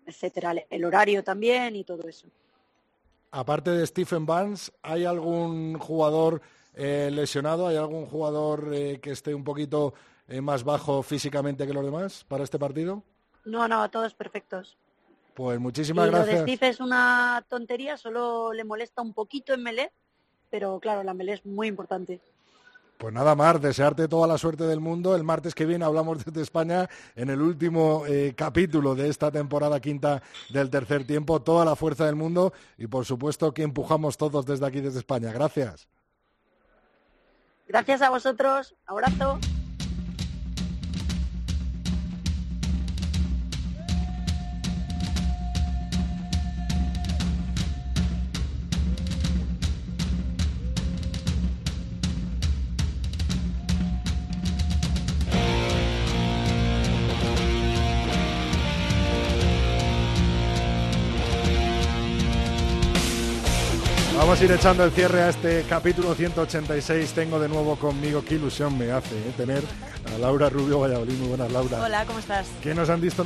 etcétera, 0.05 0.53
el 0.69 0.85
horario 0.85 1.23
también 1.23 1.75
y 1.75 1.83
todo 1.83 2.07
eso. 2.07 2.27
Aparte 3.31 3.71
de 3.71 3.87
Stephen 3.87 4.25
Barnes, 4.25 4.71
¿hay 4.81 5.05
algún 5.05 5.79
jugador 5.79 6.41
eh, 6.73 7.09
lesionado? 7.11 7.67
¿Hay 7.67 7.77
algún 7.77 8.05
jugador 8.05 8.71
eh, 8.73 8.99
que 9.01 9.11
esté 9.11 9.33
un 9.33 9.45
poquito 9.45 9.93
eh, 10.27 10.41
más 10.41 10.63
bajo 10.65 11.01
físicamente 11.01 11.65
que 11.65 11.73
los 11.73 11.85
demás 11.85 12.25
para 12.27 12.43
este 12.43 12.59
partido? 12.59 13.03
No, 13.45 13.67
no, 13.69 13.89
todos 13.89 14.13
perfectos. 14.13 14.77
Pues 15.33 15.59
muchísimas 15.59 16.09
gracias. 16.09 16.39
Lo 16.39 16.45
de 16.45 16.55
Steve 16.55 16.69
es 16.69 16.79
una 16.81 17.45
tontería, 17.47 17.95
solo 17.95 18.51
le 18.51 18.65
molesta 18.65 19.01
un 19.01 19.13
poquito 19.13 19.53
en 19.53 19.63
Melé, 19.63 19.91
pero 20.51 20.79
claro, 20.79 21.01
la 21.01 21.15
melé 21.15 21.33
es 21.33 21.45
muy 21.45 21.67
importante. 21.67 22.19
Pues 23.01 23.15
nada 23.15 23.33
más, 23.33 23.59
desearte 23.59 24.07
toda 24.07 24.27
la 24.27 24.37
suerte 24.37 24.65
del 24.65 24.79
mundo. 24.79 25.15
El 25.15 25.23
martes 25.23 25.55
que 25.55 25.65
viene 25.65 25.85
hablamos 25.85 26.23
desde 26.25 26.43
España 26.43 26.87
en 27.15 27.31
el 27.31 27.41
último 27.41 28.03
eh, 28.07 28.35
capítulo 28.37 28.93
de 28.93 29.09
esta 29.09 29.31
temporada 29.31 29.79
quinta 29.79 30.21
del 30.49 30.69
tercer 30.69 31.07
tiempo. 31.07 31.41
Toda 31.41 31.65
la 31.65 31.75
fuerza 31.75 32.05
del 32.05 32.15
mundo 32.15 32.53
y 32.77 32.85
por 32.85 33.05
supuesto 33.05 33.55
que 33.55 33.63
empujamos 33.63 34.17
todos 34.17 34.45
desde 34.45 34.67
aquí, 34.67 34.81
desde 34.81 34.99
España. 34.99 35.31
Gracias. 35.31 35.87
Gracias 37.67 38.03
a 38.03 38.11
vosotros. 38.11 38.75
Abrazo. 38.85 39.39
Vamos 64.21 64.39
a 64.39 64.43
ir 64.43 64.51
echando 64.51 64.83
el 64.83 64.91
cierre 64.91 65.23
a 65.23 65.29
este 65.29 65.65
capítulo 65.67 66.13
186. 66.13 67.11
Tengo 67.13 67.39
de 67.39 67.49
nuevo 67.49 67.75
conmigo, 67.75 68.23
qué 68.23 68.35
ilusión 68.35 68.77
me 68.77 68.91
hace 68.91 69.17
¿eh? 69.17 69.33
tener 69.35 69.63
a 70.13 70.17
Laura 70.19 70.47
Rubio 70.47 70.79
Valladolid. 70.79 71.17
Muy 71.17 71.29
buenas, 71.29 71.51
Laura. 71.51 71.81
Hola, 71.81 72.05
¿cómo 72.05 72.19
estás? 72.19 72.47
¿Qué 72.61 72.75
nos 72.75 72.91
han 72.91 73.01
visto 73.01 73.23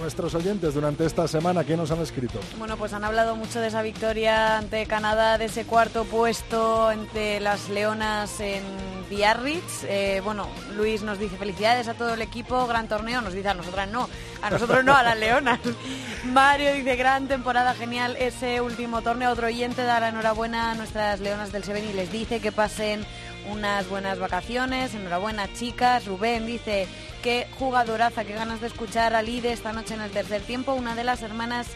nuestros 0.00 0.36
oyentes 0.36 0.72
durante 0.72 1.04
esta 1.04 1.26
semana? 1.26 1.64
¿Qué 1.64 1.76
nos 1.76 1.90
han 1.90 1.98
escrito? 2.00 2.38
Bueno, 2.58 2.76
pues 2.76 2.92
han 2.92 3.02
hablado 3.02 3.34
mucho 3.34 3.60
de 3.60 3.66
esa 3.66 3.82
victoria 3.82 4.58
ante 4.58 4.86
Canadá, 4.86 5.36
de 5.36 5.46
ese 5.46 5.64
cuarto 5.64 6.04
puesto 6.04 6.92
entre 6.92 7.40
las 7.40 7.68
Leonas 7.68 8.38
en 8.38 8.62
Biarritz. 9.08 9.84
Eh, 9.84 10.20
bueno, 10.24 10.48
Luis 10.76 11.02
nos 11.02 11.18
dice 11.18 11.36
felicidades 11.36 11.88
a 11.88 11.94
todo 11.94 12.14
el 12.14 12.22
equipo, 12.22 12.66
gran 12.66 12.88
torneo. 12.88 13.20
Nos 13.20 13.32
dice 13.32 13.48
a 13.48 13.54
nosotras 13.54 13.88
no, 13.88 14.08
a 14.42 14.50
nosotros 14.50 14.84
no, 14.84 14.94
a 14.94 15.02
las 15.02 15.18
Leonas. 15.18 15.60
Mario 16.24 16.72
dice 16.74 16.96
gran 16.96 17.28
temporada, 17.28 17.74
genial 17.74 18.16
ese 18.18 18.60
último 18.60 19.02
torneo. 19.02 19.30
Otro 19.30 19.46
oyente 19.46 19.82
da 19.82 20.00
la 20.00 20.08
enhorabuena 20.08 20.72
a 20.72 20.74
nuestras 20.74 21.20
leonas 21.20 21.52
del 21.52 21.64
Seven 21.64 21.88
y 21.88 21.92
les 21.92 22.10
dice 22.10 22.40
que 22.40 22.52
pasen 22.52 23.04
unas 23.50 23.88
buenas 23.88 24.18
vacaciones. 24.18 24.94
Enhorabuena, 24.94 25.52
chicas. 25.52 26.06
Rubén 26.06 26.46
dice 26.46 26.88
qué 27.22 27.46
jugadoraza, 27.58 28.24
qué 28.24 28.34
ganas 28.34 28.60
de 28.60 28.66
escuchar 28.68 29.14
a 29.14 29.22
Lide 29.22 29.52
esta 29.52 29.72
noche 29.72 29.94
en 29.94 30.00
el 30.00 30.10
tercer 30.10 30.42
tiempo. 30.42 30.74
Una 30.74 30.94
de 30.94 31.04
las 31.04 31.22
hermanas 31.22 31.68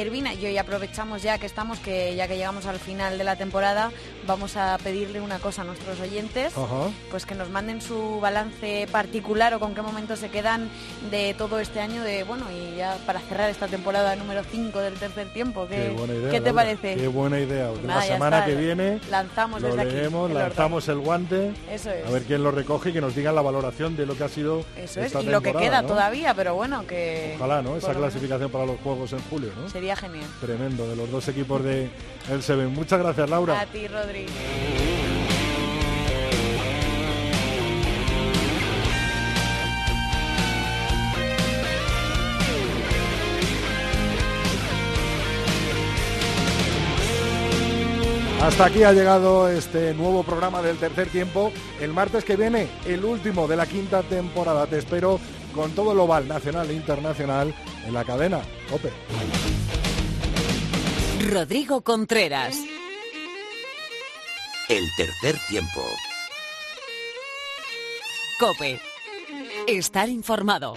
Ervina 0.00 0.34
y 0.34 0.46
hoy 0.46 0.58
aprovechamos 0.58 1.22
ya 1.22 1.38
que 1.38 1.46
estamos, 1.46 1.78
que 1.78 2.14
ya 2.16 2.26
que 2.28 2.36
llegamos 2.36 2.66
al 2.66 2.78
final 2.78 3.18
de 3.18 3.24
la 3.24 3.36
temporada, 3.36 3.90
vamos 4.26 4.56
a 4.56 4.78
pedirle 4.82 5.20
una 5.20 5.38
cosa 5.38 5.62
a 5.62 5.64
nuestros 5.64 6.00
oyentes, 6.00 6.54
pues 7.10 7.26
que 7.26 7.34
nos 7.34 7.50
manden 7.50 7.80
su 7.80 8.20
balance 8.20 8.86
particular 8.90 9.54
o 9.54 9.60
con 9.60 9.74
qué 9.74 9.82
momentos 9.82 10.18
se 10.18 10.30
quedan 10.30 10.68
de 11.10 11.34
todo 11.34 11.60
este 11.60 11.80
año 11.80 12.02
de, 12.02 12.24
bueno, 12.24 12.46
y 12.50 12.76
ya 12.76 12.96
para 13.06 13.20
cerrar 13.20 13.50
esta 13.50 13.68
temporada 13.68 14.16
número 14.16 14.42
5 14.44 14.78
del 14.80 14.94
tercer 14.94 15.32
tiempo, 15.32 15.66
¿qué, 15.68 15.94
¿qué 16.30 16.40
te 16.40 16.52
parece? 16.52 16.96
Qué 16.96 17.08
buena 17.08 17.38
idea. 17.38 17.70
la 17.84 18.02
semana 18.02 18.44
que 18.44 18.54
viene 18.54 19.00
lanzamos 19.10 19.62
lo 19.62 19.76
leemos, 19.76 20.30
lanzamos 20.30 20.88
el 20.88 20.98
guante, 20.98 21.52
a 22.06 22.10
ver 22.10 22.22
quién 22.24 22.42
lo 22.42 22.50
recoge 22.50 22.90
y 22.90 22.92
que 22.92 23.00
nos 23.00 23.14
digan 23.14 23.34
la 23.34 23.42
valoración 23.42 23.96
de 23.96 24.06
lo 24.06 24.16
que 24.16 24.24
ha 24.24 24.28
sido 24.28 24.64
Eso 24.76 25.00
es, 25.00 25.14
y 25.14 25.26
lo 25.26 25.40
que 25.40 25.52
queda 25.52 25.82
todavía, 25.82 26.34
pero 26.34 26.54
bueno, 26.54 26.86
que... 26.86 27.34
Ojalá, 27.36 27.62
¿no? 27.62 27.76
Esa 27.76 27.94
clasificación 27.94 28.50
para 28.50 28.66
los 28.66 28.78
Juegos 28.80 29.12
en 29.12 29.20
julio, 29.30 29.50
¿no? 29.56 29.68
Sería 29.68 29.83
genial. 29.92 30.26
Tremendo, 30.40 30.88
de 30.88 30.96
los 30.96 31.10
dos 31.10 31.28
equipos 31.28 31.62
de 31.62 31.90
El 32.30 32.42
Seven. 32.42 32.72
Muchas 32.72 32.98
gracias, 32.98 33.28
Laura. 33.28 33.60
A 33.60 33.66
ti, 33.66 33.86
Rodri. 33.86 34.26
Hasta 48.44 48.66
aquí 48.66 48.82
ha 48.82 48.92
llegado 48.92 49.48
este 49.48 49.94
nuevo 49.94 50.22
programa 50.22 50.60
del 50.60 50.76
tercer 50.76 51.08
tiempo. 51.08 51.50
El 51.80 51.94
martes 51.94 52.24
que 52.24 52.36
viene, 52.36 52.68
el 52.84 53.02
último 53.02 53.48
de 53.48 53.56
la 53.56 53.64
quinta 53.64 54.02
temporada. 54.02 54.66
Te 54.66 54.76
espero 54.76 55.18
con 55.54 55.72
todo 55.72 55.92
el 55.92 56.00
oval 56.00 56.28
nacional 56.28 56.70
e 56.70 56.74
internacional 56.74 57.54
en 57.86 57.94
la 57.94 58.04
cadena 58.04 58.40
OPE. 58.72 58.92
Rodrigo 61.30 61.82
Contreras. 61.82 62.56
El 64.68 64.84
tercer 64.96 65.36
tiempo. 65.48 65.82
Cope. 68.38 68.80
Estar 69.66 70.08
informado. 70.08 70.74